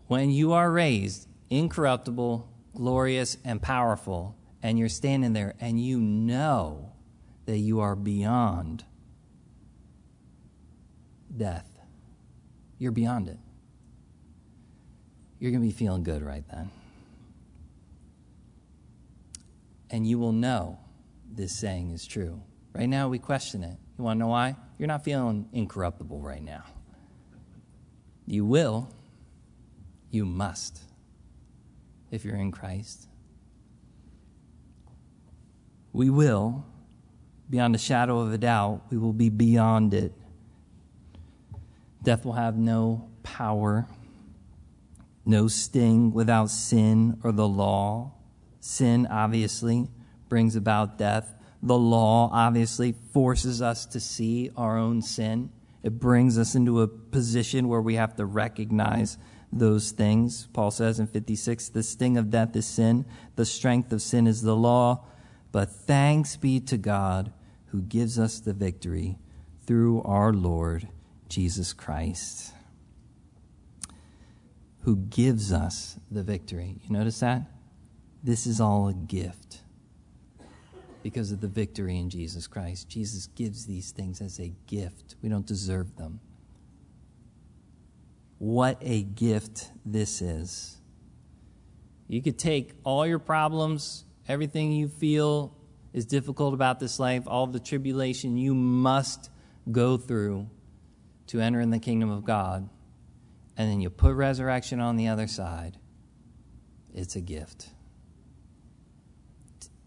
When 0.09 0.29
you 0.31 0.55
are 0.55 0.73
raised 0.73 1.29
incorruptible, 1.51 2.49
glorious, 2.79 3.37
and 3.45 3.61
powerful, 3.61 4.37
and 4.63 4.79
you're 4.79 4.89
standing 4.89 5.33
there 5.33 5.57
and 5.61 5.81
you 5.81 5.99
know 5.99 6.93
that 7.47 7.59
you 7.59 7.81
are 7.81 7.97
beyond 7.97 8.85
death. 11.37 11.69
You're 12.79 12.93
beyond 12.93 13.29
it. 13.29 13.39
You're 15.41 15.51
going 15.51 15.61
to 15.61 15.67
be 15.67 15.73
feeling 15.73 16.05
good 16.05 16.23
right 16.23 16.45
then. 16.53 16.71
And 19.91 20.07
you 20.07 20.21
will 20.21 20.33
know 20.33 20.79
this 21.29 21.59
saying 21.59 21.91
is 21.91 22.07
true. 22.07 22.41
Right 22.75 22.89
now, 22.89 23.09
we 23.09 23.19
question 23.19 23.65
it. 23.65 23.77
You 23.99 24.05
want 24.05 24.19
to 24.19 24.21
know 24.21 24.29
why? 24.29 24.55
You're 24.79 24.87
not 24.87 25.03
feeling 25.03 25.49
incorruptible 25.53 26.21
right 26.21 26.43
now. 26.43 26.63
You 28.25 28.45
will. 28.45 28.89
You 30.13 30.25
must. 30.25 30.88
If 32.11 32.25
you're 32.25 32.37
in 32.37 32.53
Christ. 32.53 33.07
We 35.93 36.11
will, 36.11 36.65
beyond 37.51 37.75
a 37.75 37.79
shadow 37.79 38.21
of 38.21 38.33
a 38.33 38.39
doubt, 38.39 38.83
we 38.91 38.99
will 38.99 39.13
be 39.13 39.29
beyond 39.29 39.95
it 39.95 40.13
Death 42.03 42.25
will 42.25 42.35
have 42.35 42.57
no 42.57 43.09
power, 43.23 43.87
no 45.27 45.49
sting 45.49 46.13
without 46.13 46.51
sin 46.51 47.19
or 47.23 47.33
the 47.33 47.49
law. 47.49 48.13
Sin, 48.61 49.07
obviously, 49.11 49.89
brings 50.29 50.57
about 50.57 50.99
death. 50.99 51.35
The 51.63 51.77
law, 51.77 52.31
obviously, 52.33 52.93
forces 53.13 53.61
us 53.61 53.85
to 53.87 54.01
see 54.01 54.51
our 54.57 54.79
own 54.79 55.03
sin. 55.03 55.51
It 55.83 55.99
brings 55.99 56.39
us 56.39 56.55
into 56.55 56.83
a 56.83 56.89
position 56.89 57.69
where 57.69 57.83
we 57.83 57.97
have 57.97 58.17
to 58.17 58.25
recognize 58.25 59.19
those 59.53 59.93
things. 59.93 60.49
Paul 60.53 60.71
says 60.71 61.01
in 61.01 61.07
56 61.07 61.71
the 61.71 61.83
sting 61.83 62.17
of 62.17 62.31
death 62.31 62.55
is 62.57 62.67
sin, 62.67 63.05
the 63.37 63.47
strength 63.47 63.93
of 63.93 64.03
sin 64.03 64.27
is 64.27 64.43
the 64.43 64.57
law. 64.57 65.05
But 65.51 65.71
thanks 65.71 66.37
be 66.37 66.61
to 66.61 66.77
God 66.77 67.33
who 67.67 67.83
gives 67.83 68.19
us 68.19 68.41
the 68.41 68.53
victory 68.53 69.19
through 69.67 70.03
our 70.03 70.33
Lord 70.33 70.89
Jesus 71.29 71.73
Christ, 71.73 72.53
who 74.81 74.97
gives 74.97 75.53
us 75.53 75.99
the 76.11 76.23
victory. 76.23 76.77
You 76.85 76.97
notice 76.97 77.21
that? 77.21 77.43
This 78.23 78.47
is 78.47 78.61
all 78.61 78.89
a 78.89 78.95
gift 78.95 79.63
because 81.03 81.33
of 81.33 81.41
the 81.41 81.49
victory 81.49 81.99
in 81.99 82.11
Jesus 82.11 82.47
Christ. 82.47 82.89
Jesus 82.89 83.27
gives 83.29 83.67
these 83.67 83.93
things 83.93 84.21
as 84.21 84.39
a 84.41 84.53
gift, 84.67 85.17
we 85.23 85.29
don't 85.29 85.47
deserve 85.47 85.97
them. 85.97 86.21
What 88.39 88.79
a 88.81 89.03
gift 89.03 89.71
this 89.85 90.23
is. 90.23 90.79
You 92.07 92.23
could 92.23 92.39
take 92.39 92.73
all 92.85 93.07
your 93.07 93.19
problems, 93.19 94.05
everything 94.27 94.73
you 94.73 94.89
feel 94.89 95.55
is 95.93 96.07
difficult 96.07 96.55
about 96.55 96.81
this 96.81 96.99
life, 96.99 97.25
all 97.27 97.47
the 97.47 97.61
tribulation 97.61 98.37
you 98.37 98.55
must 98.55 99.31
go 99.71 99.97
through 99.97 100.49
to 101.27 101.41
enter 101.41 101.61
in 101.61 101.71
the 101.71 101.79
kingdom 101.79 102.11
of 102.11 102.25
God, 102.25 102.69
and 103.57 103.71
then 103.71 103.81
you 103.81 103.91
put 103.91 104.15
resurrection 104.15 104.81
on 104.81 104.97
the 104.97 105.09
other 105.09 105.27
side, 105.27 105.79
it's 106.95 107.17
a 107.17 107.21
gift. 107.21 107.71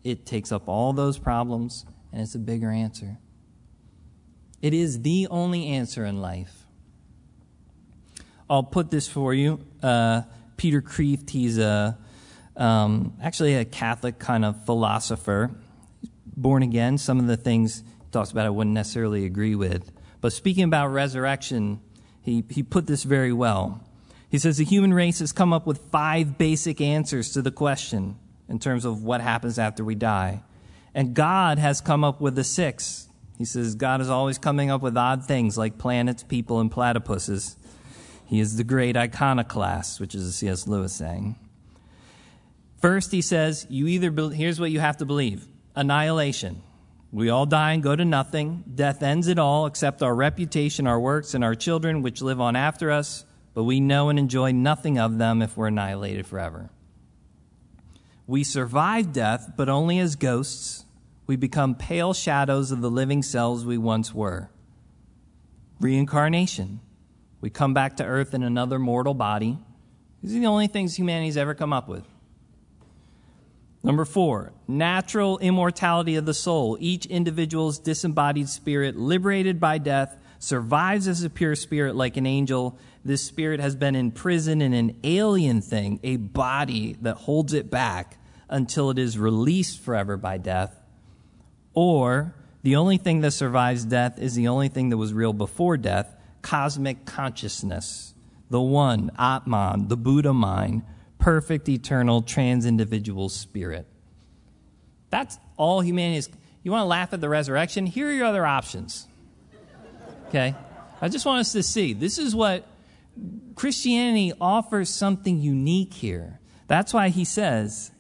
It 0.04 0.26
takes 0.26 0.52
up 0.52 0.68
all 0.68 0.94
those 0.94 1.18
problems, 1.18 1.86
and 2.12 2.22
it's 2.22 2.36
a 2.36 2.40
bigger 2.40 2.70
answer. 2.70 3.18
It 4.62 4.74
is 4.74 5.02
the 5.02 5.28
only 5.32 5.68
answer 5.68 6.06
in 6.06 6.22
life. 6.22 6.61
I'll 8.52 8.64
put 8.64 8.92
this 8.92 9.08
for 9.08 9.34
you. 9.34 9.62
Uh, 9.82 10.24
Peter 10.58 10.82
Kreeft, 10.82 11.30
he's 11.30 11.58
a, 11.58 11.98
um, 12.58 13.14
actually 13.24 13.56
a 13.56 13.64
Catholic 13.64 14.20
kind 14.20 14.44
of 14.44 14.66
philosopher, 14.66 15.52
born 16.26 16.62
again. 16.62 16.98
Some 16.98 17.18
of 17.18 17.28
the 17.28 17.38
things 17.38 17.80
he 17.80 18.12
talks 18.12 18.30
about 18.30 18.46
I 18.46 18.50
wouldn't 18.50 18.74
necessarily 18.74 19.24
agree 19.24 19.56
with. 19.56 19.90
But 20.20 20.34
speaking 20.34 20.66
about 20.66 20.88
resurrection, 20.88 21.80
he, 22.22 22.44
he 22.50 22.62
put 22.62 22.88
this 22.88 23.04
very 23.04 23.32
well. 23.32 23.88
He 24.30 24.38
says 24.38 24.58
the 24.58 24.66
human 24.66 24.94
race 24.94 25.20
has 25.20 25.32
come 25.32 25.54
up 25.54 25.66
with 25.66 25.78
five 25.90 26.38
basic 26.38 26.82
answers 26.82 27.32
to 27.32 27.42
the 27.42 27.52
question 27.52 28.18
in 28.50 28.60
terms 28.60 28.84
of 28.84 29.02
what 29.02 29.22
happens 29.22 29.60
after 29.60 29.82
we 29.82 29.96
die. 29.96 30.44
And 30.94 31.14
God 31.14 31.58
has 31.58 31.80
come 31.80 32.04
up 32.04 32.20
with 32.20 32.36
the 32.36 32.44
sixth. 32.44 33.08
He 33.38 33.46
says 33.46 33.76
God 33.76 34.02
is 34.02 34.10
always 34.10 34.38
coming 34.38 34.70
up 34.70 34.82
with 34.82 34.98
odd 34.98 35.26
things 35.26 35.58
like 35.58 35.78
planets, 35.78 36.22
people, 36.22 36.60
and 36.60 36.70
platypuses. 36.70 37.56
He 38.32 38.40
is 38.40 38.56
the 38.56 38.64
great 38.64 38.96
iconoclast, 38.96 40.00
which 40.00 40.16
is 40.16 40.26
a 40.26 40.32
C.S. 40.32 40.66
Lewis 40.66 40.94
saying. 40.94 41.36
First, 42.82 43.12
he 43.12 43.22
says, 43.22 43.68
you 43.70 43.88
either 43.88 44.10
be- 44.10 44.34
here's 44.34 44.58
what 44.58 44.72
you 44.72 44.80
have 44.80 44.96
to 44.98 45.06
believe 45.06 45.46
annihilation. 45.76 46.64
We 47.12 47.30
all 47.30 47.46
die 47.46 47.74
and 47.74 47.84
go 47.84 47.94
to 47.94 48.06
nothing. 48.06 48.64
Death 48.74 49.04
ends 49.04 49.28
it 49.28 49.38
all 49.38 49.66
except 49.66 50.02
our 50.02 50.16
reputation, 50.16 50.88
our 50.88 50.98
works, 50.98 51.34
and 51.34 51.44
our 51.44 51.56
children, 51.56 52.04
which 52.04 52.22
live 52.22 52.40
on 52.40 52.56
after 52.56 52.90
us, 52.90 53.26
but 53.54 53.66
we 53.66 53.82
know 53.82 54.08
and 54.08 54.18
enjoy 54.18 54.54
nothing 54.54 54.98
of 54.98 55.18
them 55.18 55.42
if 55.42 55.58
we're 55.58 55.68
annihilated 55.68 56.26
forever. 56.26 56.70
We 58.28 58.46
survive 58.46 59.12
death, 59.12 59.56
but 59.58 59.68
only 59.68 60.00
as 60.00 60.16
ghosts. 60.16 60.86
We 61.28 61.36
become 61.36 61.76
pale 61.76 62.14
shadows 62.14 62.72
of 62.72 62.80
the 62.80 62.90
living 62.90 63.24
selves 63.24 63.66
we 63.66 63.78
once 63.78 64.14
were. 64.14 64.50
Reincarnation. 65.82 66.80
We 67.42 67.50
come 67.50 67.74
back 67.74 67.98
to 67.98 68.06
earth 68.06 68.34
in 68.36 68.44
another 68.44 68.78
mortal 68.78 69.16
body. 69.16 69.58
These 70.22 70.36
are 70.36 70.40
the 70.40 70.46
only 70.46 70.68
things 70.68 70.98
humanity's 70.98 71.38
ever 71.38 71.56
come 71.56 71.74
up 71.74 71.88
with. 71.90 72.06
Number 73.84 74.06
four, 74.06 74.54
natural 74.68 75.40
immortality 75.40 76.16
of 76.16 76.28
the 76.28 76.36
soul. 76.36 76.78
Each 76.80 77.08
individual's 77.08 77.80
disembodied 77.80 78.48
spirit, 78.48 78.96
liberated 78.96 79.60
by 79.60 79.80
death, 79.80 80.16
survives 80.38 81.08
as 81.08 81.24
a 81.24 81.32
pure 81.32 81.56
spirit 81.56 81.96
like 81.96 82.16
an 82.16 82.28
angel. 82.28 82.78
This 83.04 83.24
spirit 83.24 83.60
has 83.60 83.76
been 83.76 83.96
imprisoned 83.96 84.62
in 84.62 84.74
an 84.74 85.00
alien 85.04 85.62
thing, 85.62 86.00
a 86.04 86.18
body 86.18 86.96
that 87.02 87.16
holds 87.16 87.54
it 87.54 87.72
back 87.72 88.18
until 88.50 88.92
it 88.92 89.00
is 89.00 89.18
released 89.18 89.80
forever 89.80 90.16
by 90.16 90.38
death. 90.38 90.80
Or 91.74 92.36
the 92.62 92.76
only 92.76 92.98
thing 92.98 93.22
that 93.22 93.32
survives 93.32 93.84
death 93.84 94.20
is 94.20 94.36
the 94.36 94.48
only 94.48 94.68
thing 94.68 94.90
that 94.90 94.98
was 94.98 95.12
real 95.12 95.34
before 95.34 95.78
death 95.78 96.16
cosmic 96.42 97.06
consciousness, 97.06 98.14
the 98.50 98.62
one, 98.62 99.12
Atman, 99.18 99.88
the 99.88 99.98
Buddha 99.98 100.34
mind 100.34 100.84
perfect, 101.22 101.70
eternal, 101.70 102.22
trans 102.22 102.66
individual 102.66 103.30
spirit. 103.30 103.88
That's 105.10 105.38
all 105.56 105.82
humanity 105.82 106.18
is. 106.18 106.30
You 106.64 106.72
want 106.72 106.82
to 106.82 106.88
laugh 106.88 107.14
at 107.14 107.22
the 107.22 107.30
resurrection? 107.30 107.86
Here 107.86 108.10
are 108.10 108.12
your 108.12 108.26
other 108.26 108.46
options. 108.46 109.08
Okay? 110.28 110.56
I 111.00 111.08
just 111.08 111.26
want 111.26 111.40
us 111.40 111.52
to 111.54 111.64
see. 111.64 111.94
This 111.94 112.18
is 112.18 112.36
what 112.36 112.66
Christianity 113.56 114.34
offers 114.40 114.90
something 114.90 115.40
unique 115.40 115.94
here. 115.94 116.40
That's 116.68 116.94
why 116.94 117.10
he 117.10 117.26
says, 117.26 117.92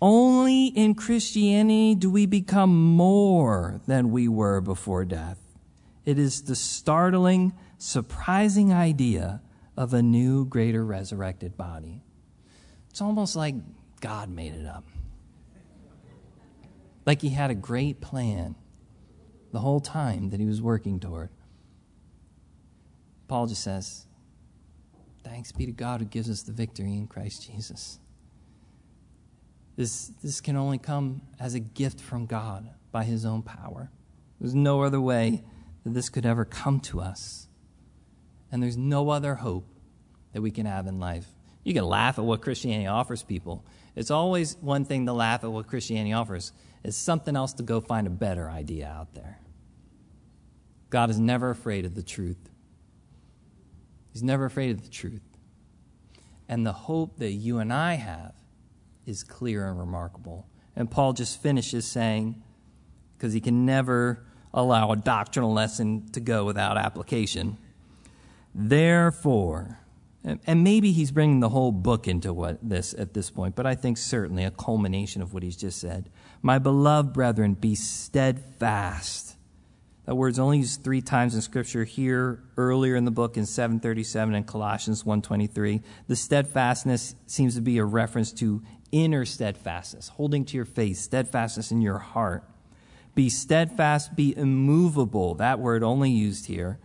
only 0.00 0.66
in 0.66 0.94
Christianity 0.94 1.94
do 1.94 2.10
we 2.10 2.26
become 2.26 2.74
more 2.94 3.80
than 3.86 4.10
we 4.10 4.28
were 4.28 4.60
before 4.60 5.04
death. 5.04 5.38
It 6.04 6.18
is 6.18 6.42
the 6.42 6.56
startling, 6.56 7.52
surprising 7.78 8.72
idea 8.72 9.40
of 9.76 9.94
a 9.94 10.02
new, 10.02 10.44
greater 10.44 10.84
resurrected 10.84 11.56
body. 11.56 12.02
It's 12.90 13.00
almost 13.00 13.36
like 13.36 13.54
God 14.00 14.28
made 14.28 14.54
it 14.54 14.66
up. 14.66 14.84
Like 17.06 17.22
he 17.22 17.30
had 17.30 17.50
a 17.50 17.54
great 17.54 18.00
plan 18.00 18.54
the 19.52 19.60
whole 19.60 19.80
time 19.80 20.30
that 20.30 20.40
he 20.40 20.46
was 20.46 20.60
working 20.60 21.00
toward. 21.00 21.30
Paul 23.28 23.46
just 23.46 23.62
says, 23.62 24.06
Thanks 25.24 25.52
be 25.52 25.66
to 25.66 25.72
God 25.72 26.00
who 26.00 26.06
gives 26.06 26.28
us 26.28 26.42
the 26.42 26.52
victory 26.52 26.94
in 26.94 27.06
Christ 27.06 27.46
Jesus. 27.46 28.00
This, 29.76 30.10
this 30.22 30.40
can 30.40 30.56
only 30.56 30.78
come 30.78 31.22
as 31.40 31.54
a 31.54 31.60
gift 31.60 32.00
from 32.00 32.26
God 32.26 32.68
by 32.90 33.04
his 33.04 33.24
own 33.24 33.42
power. 33.42 33.90
There's 34.40 34.54
no 34.54 34.82
other 34.82 35.00
way 35.00 35.44
that 35.84 35.94
this 35.94 36.08
could 36.08 36.26
ever 36.26 36.44
come 36.44 36.80
to 36.80 37.00
us. 37.00 37.48
And 38.50 38.62
there's 38.62 38.76
no 38.76 39.10
other 39.10 39.36
hope 39.36 39.66
that 40.32 40.42
we 40.42 40.50
can 40.50 40.66
have 40.66 40.86
in 40.86 40.98
life 40.98 41.26
you 41.64 41.74
can 41.74 41.84
laugh 41.84 42.18
at 42.18 42.24
what 42.24 42.42
Christianity 42.42 42.86
offers 42.86 43.22
people. 43.22 43.64
It's 43.94 44.10
always 44.10 44.56
one 44.60 44.84
thing 44.84 45.06
to 45.06 45.12
laugh 45.12 45.44
at 45.44 45.52
what 45.52 45.66
Christianity 45.66 46.12
offers. 46.12 46.52
It's 46.82 46.96
something 46.96 47.36
else 47.36 47.52
to 47.54 47.62
go 47.62 47.80
find 47.80 48.06
a 48.06 48.10
better 48.10 48.50
idea 48.50 48.88
out 48.88 49.14
there. 49.14 49.38
God 50.90 51.10
is 51.10 51.18
never 51.18 51.50
afraid 51.50 51.84
of 51.84 51.94
the 51.94 52.02
truth. 52.02 52.50
He's 54.12 54.22
never 54.22 54.44
afraid 54.44 54.70
of 54.70 54.82
the 54.82 54.90
truth. 54.90 55.22
And 56.48 56.66
the 56.66 56.72
hope 56.72 57.18
that 57.18 57.32
you 57.32 57.58
and 57.58 57.72
I 57.72 57.94
have 57.94 58.34
is 59.06 59.22
clear 59.22 59.68
and 59.68 59.78
remarkable. 59.78 60.48
And 60.74 60.90
Paul 60.90 61.12
just 61.12 61.40
finishes 61.40 61.86
saying, 61.86 62.42
because 63.16 63.32
he 63.32 63.40
can 63.40 63.64
never 63.64 64.24
allow 64.54 64.92
a 64.92 64.96
doctrinal 64.96 65.52
lesson 65.52 66.08
to 66.12 66.20
go 66.20 66.44
without 66.44 66.76
application. 66.76 67.58
Therefore, 68.54 69.78
and 70.24 70.62
maybe 70.62 70.92
he's 70.92 71.10
bringing 71.10 71.40
the 71.40 71.48
whole 71.48 71.72
book 71.72 72.06
into 72.06 72.32
what 72.32 72.58
this 72.62 72.94
at 72.96 73.12
this 73.12 73.30
point, 73.30 73.56
but 73.56 73.66
I 73.66 73.74
think 73.74 73.98
certainly 73.98 74.44
a 74.44 74.52
culmination 74.52 75.20
of 75.20 75.34
what 75.34 75.42
he's 75.42 75.56
just 75.56 75.80
said. 75.80 76.10
My 76.42 76.58
beloved 76.58 77.12
brethren, 77.12 77.54
be 77.54 77.74
steadfast. 77.74 79.36
That 80.04 80.16
word's 80.16 80.38
only 80.38 80.58
used 80.58 80.82
three 80.82 81.00
times 81.00 81.34
in 81.34 81.40
Scripture 81.42 81.84
here, 81.84 82.42
earlier 82.56 82.96
in 82.96 83.04
the 83.04 83.10
book 83.10 83.36
in 83.36 83.46
737 83.46 84.34
and 84.34 84.46
Colossians 84.46 85.04
1.23. 85.04 85.82
The 86.08 86.16
steadfastness 86.16 87.14
seems 87.26 87.54
to 87.54 87.60
be 87.60 87.78
a 87.78 87.84
reference 87.84 88.32
to 88.34 88.62
inner 88.90 89.24
steadfastness, 89.24 90.08
holding 90.08 90.44
to 90.46 90.56
your 90.56 90.64
faith, 90.64 90.98
steadfastness 90.98 91.70
in 91.70 91.80
your 91.80 91.98
heart. 91.98 92.44
Be 93.14 93.28
steadfast, 93.28 94.16
be 94.16 94.36
immovable. 94.36 95.34
That 95.34 95.58
word 95.58 95.82
only 95.82 96.10
used 96.10 96.46
here. 96.46 96.78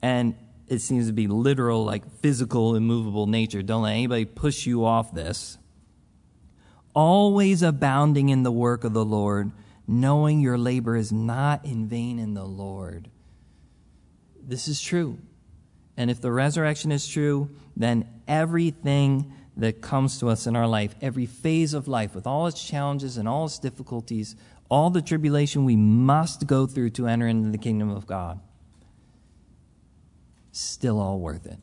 And 0.00 0.34
it 0.66 0.80
seems 0.80 1.08
to 1.08 1.12
be 1.12 1.26
literal, 1.26 1.84
like 1.84 2.08
physical, 2.20 2.74
immovable 2.76 3.26
nature. 3.26 3.62
Don't 3.62 3.82
let 3.82 3.92
anybody 3.92 4.24
push 4.24 4.66
you 4.66 4.84
off 4.84 5.12
this. 5.12 5.58
Always 6.94 7.62
abounding 7.62 8.30
in 8.30 8.42
the 8.42 8.52
work 8.52 8.84
of 8.84 8.92
the 8.92 9.04
Lord, 9.04 9.52
knowing 9.86 10.40
your 10.40 10.56
labor 10.56 10.96
is 10.96 11.12
not 11.12 11.64
in 11.64 11.88
vain 11.88 12.18
in 12.18 12.34
the 12.34 12.44
Lord. 12.44 13.10
This 14.42 14.68
is 14.68 14.80
true. 14.80 15.18
And 15.96 16.10
if 16.10 16.20
the 16.20 16.32
resurrection 16.32 16.92
is 16.92 17.06
true, 17.06 17.50
then 17.76 18.08
everything 18.26 19.32
that 19.56 19.82
comes 19.82 20.18
to 20.20 20.28
us 20.28 20.46
in 20.46 20.56
our 20.56 20.66
life, 20.66 20.94
every 21.02 21.26
phase 21.26 21.74
of 21.74 21.88
life, 21.88 22.14
with 22.14 22.26
all 22.26 22.46
its 22.46 22.64
challenges 22.64 23.16
and 23.16 23.28
all 23.28 23.46
its 23.46 23.58
difficulties, 23.58 24.36
all 24.70 24.88
the 24.88 25.02
tribulation 25.02 25.64
we 25.64 25.76
must 25.76 26.46
go 26.46 26.66
through 26.66 26.90
to 26.90 27.06
enter 27.06 27.26
into 27.26 27.50
the 27.50 27.58
kingdom 27.58 27.90
of 27.90 28.06
God, 28.06 28.40
still 30.52 30.98
all 30.98 31.18
worth 31.18 31.44
it. 31.44 31.58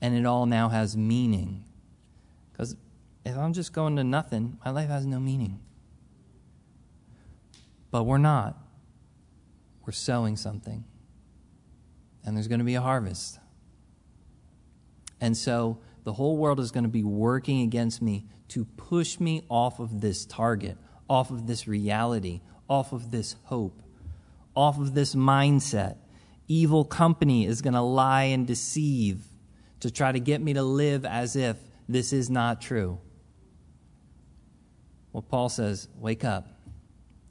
And 0.00 0.16
it 0.16 0.24
all 0.24 0.46
now 0.46 0.68
has 0.68 0.96
meaning. 0.96 1.64
Because 2.52 2.76
if 3.26 3.36
I'm 3.36 3.52
just 3.52 3.72
going 3.72 3.96
to 3.96 4.04
nothing, 4.04 4.58
my 4.64 4.70
life 4.70 4.88
has 4.88 5.04
no 5.04 5.18
meaning. 5.18 5.58
But 7.90 8.04
we're 8.04 8.18
not. 8.18 8.56
We're 9.84 9.92
sowing 9.92 10.36
something. 10.36 10.84
And 12.24 12.36
there's 12.36 12.46
going 12.46 12.60
to 12.60 12.64
be 12.64 12.76
a 12.76 12.80
harvest. 12.80 13.40
And 15.20 15.36
so 15.36 15.78
the 16.04 16.12
whole 16.12 16.36
world 16.36 16.60
is 16.60 16.70
going 16.70 16.84
to 16.84 16.90
be 16.90 17.02
working 17.02 17.62
against 17.62 18.00
me 18.00 18.26
to 18.48 18.64
push 18.64 19.18
me 19.18 19.42
off 19.48 19.80
of 19.80 20.00
this 20.00 20.24
target, 20.24 20.78
off 21.08 21.30
of 21.30 21.46
this 21.46 21.66
reality, 21.66 22.40
off 22.68 22.92
of 22.92 23.10
this 23.10 23.36
hope, 23.44 23.82
off 24.54 24.78
of 24.78 24.94
this 24.94 25.14
mindset 25.14 25.96
evil 26.48 26.84
company 26.84 27.46
is 27.46 27.62
going 27.62 27.74
to 27.74 27.82
lie 27.82 28.24
and 28.24 28.46
deceive 28.46 29.22
to 29.80 29.90
try 29.90 30.10
to 30.10 30.18
get 30.18 30.40
me 30.40 30.54
to 30.54 30.62
live 30.62 31.04
as 31.04 31.36
if 31.36 31.56
this 31.88 32.12
is 32.12 32.28
not 32.28 32.60
true. 32.60 32.98
Well, 35.12 35.22
Paul 35.22 35.48
says, 35.48 35.88
Wake 35.96 36.24
up. 36.24 36.48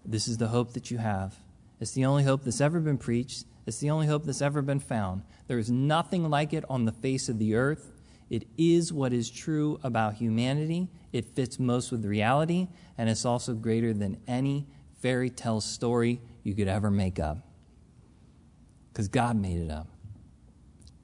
This 0.05 0.27
is 0.27 0.37
the 0.37 0.47
hope 0.47 0.73
that 0.73 0.89
you 0.89 0.99
have. 0.99 1.35
It's 1.81 1.91
the 1.91 2.05
only 2.05 2.23
hope 2.23 2.43
that's 2.43 2.61
ever 2.61 2.79
been 2.79 2.97
preached. 2.97 3.45
It's 3.65 3.79
the 3.79 3.89
only 3.89 4.07
hope 4.07 4.23
that's 4.23 4.41
ever 4.41 4.61
been 4.61 4.79
found. 4.79 5.23
There 5.47 5.59
is 5.59 5.69
nothing 5.69 6.29
like 6.29 6.53
it 6.53 6.63
on 6.69 6.85
the 6.85 6.91
face 6.93 7.27
of 7.27 7.39
the 7.39 7.55
earth. 7.55 7.91
It 8.29 8.47
is 8.57 8.91
what 8.91 9.13
is 9.13 9.29
true 9.29 9.79
about 9.83 10.15
humanity. 10.15 10.89
It 11.13 11.25
fits 11.25 11.59
most 11.59 11.91
with 11.91 12.03
reality, 12.05 12.67
and 12.97 13.09
it's 13.09 13.25
also 13.25 13.53
greater 13.53 13.93
than 13.93 14.17
any 14.27 14.67
fairy 15.01 15.29
tale 15.29 15.61
story 15.61 16.19
you 16.43 16.53
could 16.53 16.67
ever 16.67 16.91
make 16.91 17.19
up 17.19 17.37
because 18.91 19.07
God 19.07 19.35
made 19.35 19.59
it 19.59 19.71
up. 19.71 19.87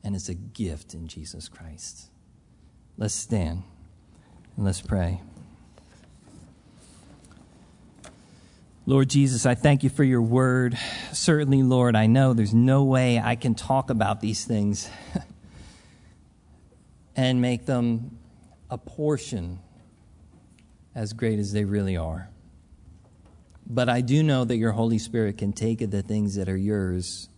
And 0.03 0.15
it's 0.15 0.27
a 0.27 0.33
gift 0.33 0.93
in 0.93 1.07
Jesus 1.07 1.47
Christ. 1.47 2.09
Let's 2.97 3.13
stand. 3.13 3.63
And 4.57 4.65
let's 4.65 4.81
pray. 4.81 5.21
Lord 8.85 9.09
Jesus, 9.09 9.45
I 9.45 9.55
thank 9.55 9.83
you 9.83 9.89
for 9.89 10.03
your 10.03 10.21
word. 10.21 10.77
Certainly, 11.13 11.63
Lord, 11.63 11.95
I 11.95 12.07
know 12.07 12.33
there's 12.33 12.53
no 12.53 12.83
way 12.83 13.17
I 13.17 13.35
can 13.35 13.55
talk 13.55 13.89
about 13.89 14.19
these 14.19 14.43
things 14.43 14.89
and 17.15 17.41
make 17.41 17.65
them 17.65 18.17
a 18.69 18.77
portion 18.77 19.59
as 20.95 21.13
great 21.13 21.39
as 21.39 21.53
they 21.53 21.65
really 21.65 21.97
are. 21.97 22.29
But 23.65 23.89
I 23.89 24.01
do 24.01 24.23
know 24.23 24.45
that 24.45 24.57
your 24.57 24.73
Holy 24.73 24.97
Spirit 24.97 25.37
can 25.37 25.53
take 25.53 25.79
the 25.89 26.01
things 26.01 26.35
that 26.35 26.49
are 26.49 26.57
yours 26.57 27.29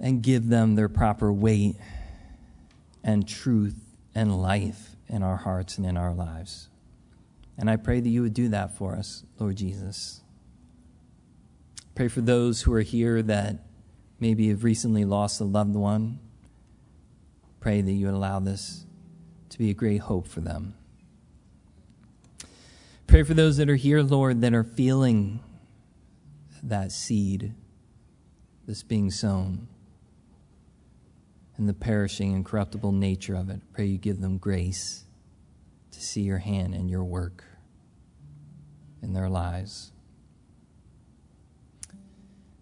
and 0.00 0.22
give 0.22 0.48
them 0.48 0.74
their 0.74 0.88
proper 0.88 1.32
weight 1.32 1.76
and 3.02 3.26
truth 3.26 3.76
and 4.14 4.40
life 4.40 4.96
in 5.08 5.22
our 5.22 5.36
hearts 5.36 5.78
and 5.78 5.86
in 5.86 5.96
our 5.96 6.14
lives. 6.14 6.68
And 7.58 7.70
I 7.70 7.76
pray 7.76 8.00
that 8.00 8.08
you 8.08 8.22
would 8.22 8.34
do 8.34 8.48
that 8.48 8.76
for 8.76 8.94
us, 8.94 9.24
Lord 9.38 9.56
Jesus. 9.56 10.20
Pray 11.94 12.08
for 12.08 12.20
those 12.20 12.62
who 12.62 12.72
are 12.74 12.82
here 12.82 13.22
that 13.22 13.64
maybe 14.20 14.48
have 14.48 14.64
recently 14.64 15.04
lost 15.04 15.40
a 15.40 15.44
loved 15.44 15.74
one. 15.74 16.18
Pray 17.66 17.80
that 17.80 17.90
you 17.90 18.06
would 18.06 18.14
allow 18.14 18.38
this 18.38 18.86
to 19.48 19.58
be 19.58 19.70
a 19.70 19.74
great 19.74 20.02
hope 20.02 20.28
for 20.28 20.40
them. 20.40 20.74
Pray 23.08 23.24
for 23.24 23.34
those 23.34 23.56
that 23.56 23.68
are 23.68 23.74
here, 23.74 24.02
Lord, 24.02 24.40
that 24.42 24.54
are 24.54 24.62
feeling 24.62 25.40
that 26.62 26.92
seed 26.92 27.54
that's 28.68 28.84
being 28.84 29.10
sown 29.10 29.66
and 31.56 31.68
the 31.68 31.74
perishing 31.74 32.34
and 32.34 32.44
corruptible 32.44 32.92
nature 32.92 33.34
of 33.34 33.50
it. 33.50 33.60
Pray 33.72 33.86
you 33.86 33.98
give 33.98 34.20
them 34.20 34.38
grace 34.38 35.02
to 35.90 36.00
see 36.00 36.20
your 36.20 36.38
hand 36.38 36.72
and 36.72 36.88
your 36.88 37.02
work 37.02 37.42
in 39.02 39.12
their 39.12 39.28
lives. 39.28 39.90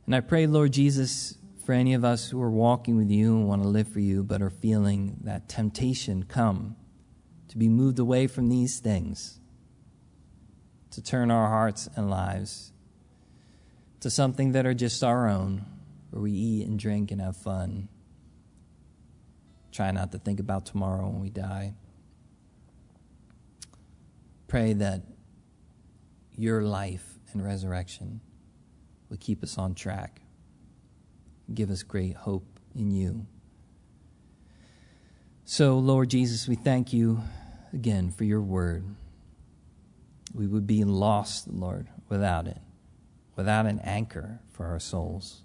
And 0.07 0.17
I 0.17 0.21
pray, 0.21 0.47
Lord 0.47 0.73
Jesus, 0.73 1.37
for 1.65 1.73
any 1.73 1.95
of 1.95 2.05
us 2.05 2.31
who 2.31 2.41
are 2.43 2.51
walking 2.51 2.97
with 2.97 3.11
you 3.11 3.37
and 3.37 3.49
want 3.49 3.63
to 3.63 3.69
live 3.69 3.89
for 3.89 4.01
you, 4.01 4.23
but 4.23 4.43
are 4.43 4.51
feeling 4.51 5.19
that 5.23 5.49
temptation 5.49 6.25
come 6.25 6.77
to 7.49 7.57
be 7.57 7.69
moved 7.69 7.99
away 7.99 8.27
from 8.27 8.49
these 8.49 8.79
things, 8.79 9.41
to 10.91 11.03
turn 11.03 11.31
our 11.31 11.49
hearts 11.49 11.89
and 11.97 12.11
lives 12.11 12.73
to 14.01 14.11
something 14.11 14.53
that 14.53 14.67
are 14.67 14.75
just 14.75 15.03
our 15.03 15.29
own, 15.29 15.65
where 16.11 16.23
we 16.23 16.31
eat 16.31 16.67
and 16.67 16.79
drink 16.79 17.11
and 17.11 17.21
have 17.21 17.37
fun. 17.37 17.89
Try 19.73 19.91
not 19.91 20.13
to 20.13 20.19
think 20.19 20.41
about 20.41 20.67
tomorrow 20.67 21.09
when 21.09 21.21
we 21.21 21.31
die 21.31 21.75
pray 24.55 24.73
that 24.73 25.03
your 26.37 26.63
life 26.63 27.19
and 27.33 27.45
resurrection 27.45 28.21
will 29.09 29.17
keep 29.17 29.43
us 29.43 29.59
on 29.59 29.75
track. 29.75 30.21
Give 31.53 31.71
us 31.71 31.83
great 31.83 32.17
hope 32.17 32.47
in 32.75 32.91
you. 32.91 33.27
So, 35.45 35.79
Lord 35.79 36.09
Jesus, 36.09 36.49
we 36.49 36.55
thank 36.55 36.93
you 36.93 37.23
again 37.73 38.11
for 38.11 38.25
your 38.25 38.41
word. 38.41 38.85
We 40.33 40.47
would 40.47 40.67
be 40.67 40.83
lost, 40.85 41.49
Lord, 41.49 41.89
without 42.09 42.47
it, 42.47 42.59
without 43.37 43.67
an 43.67 43.79
anchor 43.81 44.41
for 44.53 44.67
our 44.67 44.81
souls. 44.81 45.43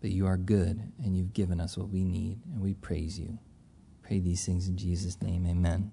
But 0.00 0.10
you 0.10 0.26
are 0.26 0.36
good, 0.36 0.92
and 1.04 1.16
you've 1.16 1.34
given 1.34 1.60
us 1.60 1.76
what 1.76 1.90
we 1.90 2.04
need, 2.04 2.38
and 2.52 2.62
we 2.62 2.74
praise 2.74 3.18
you. 3.18 3.38
Pray 4.02 4.18
these 4.20 4.46
things 4.46 4.66
in 4.66 4.76
Jesus' 4.76 5.20
name. 5.20 5.46
Amen. 5.46 5.86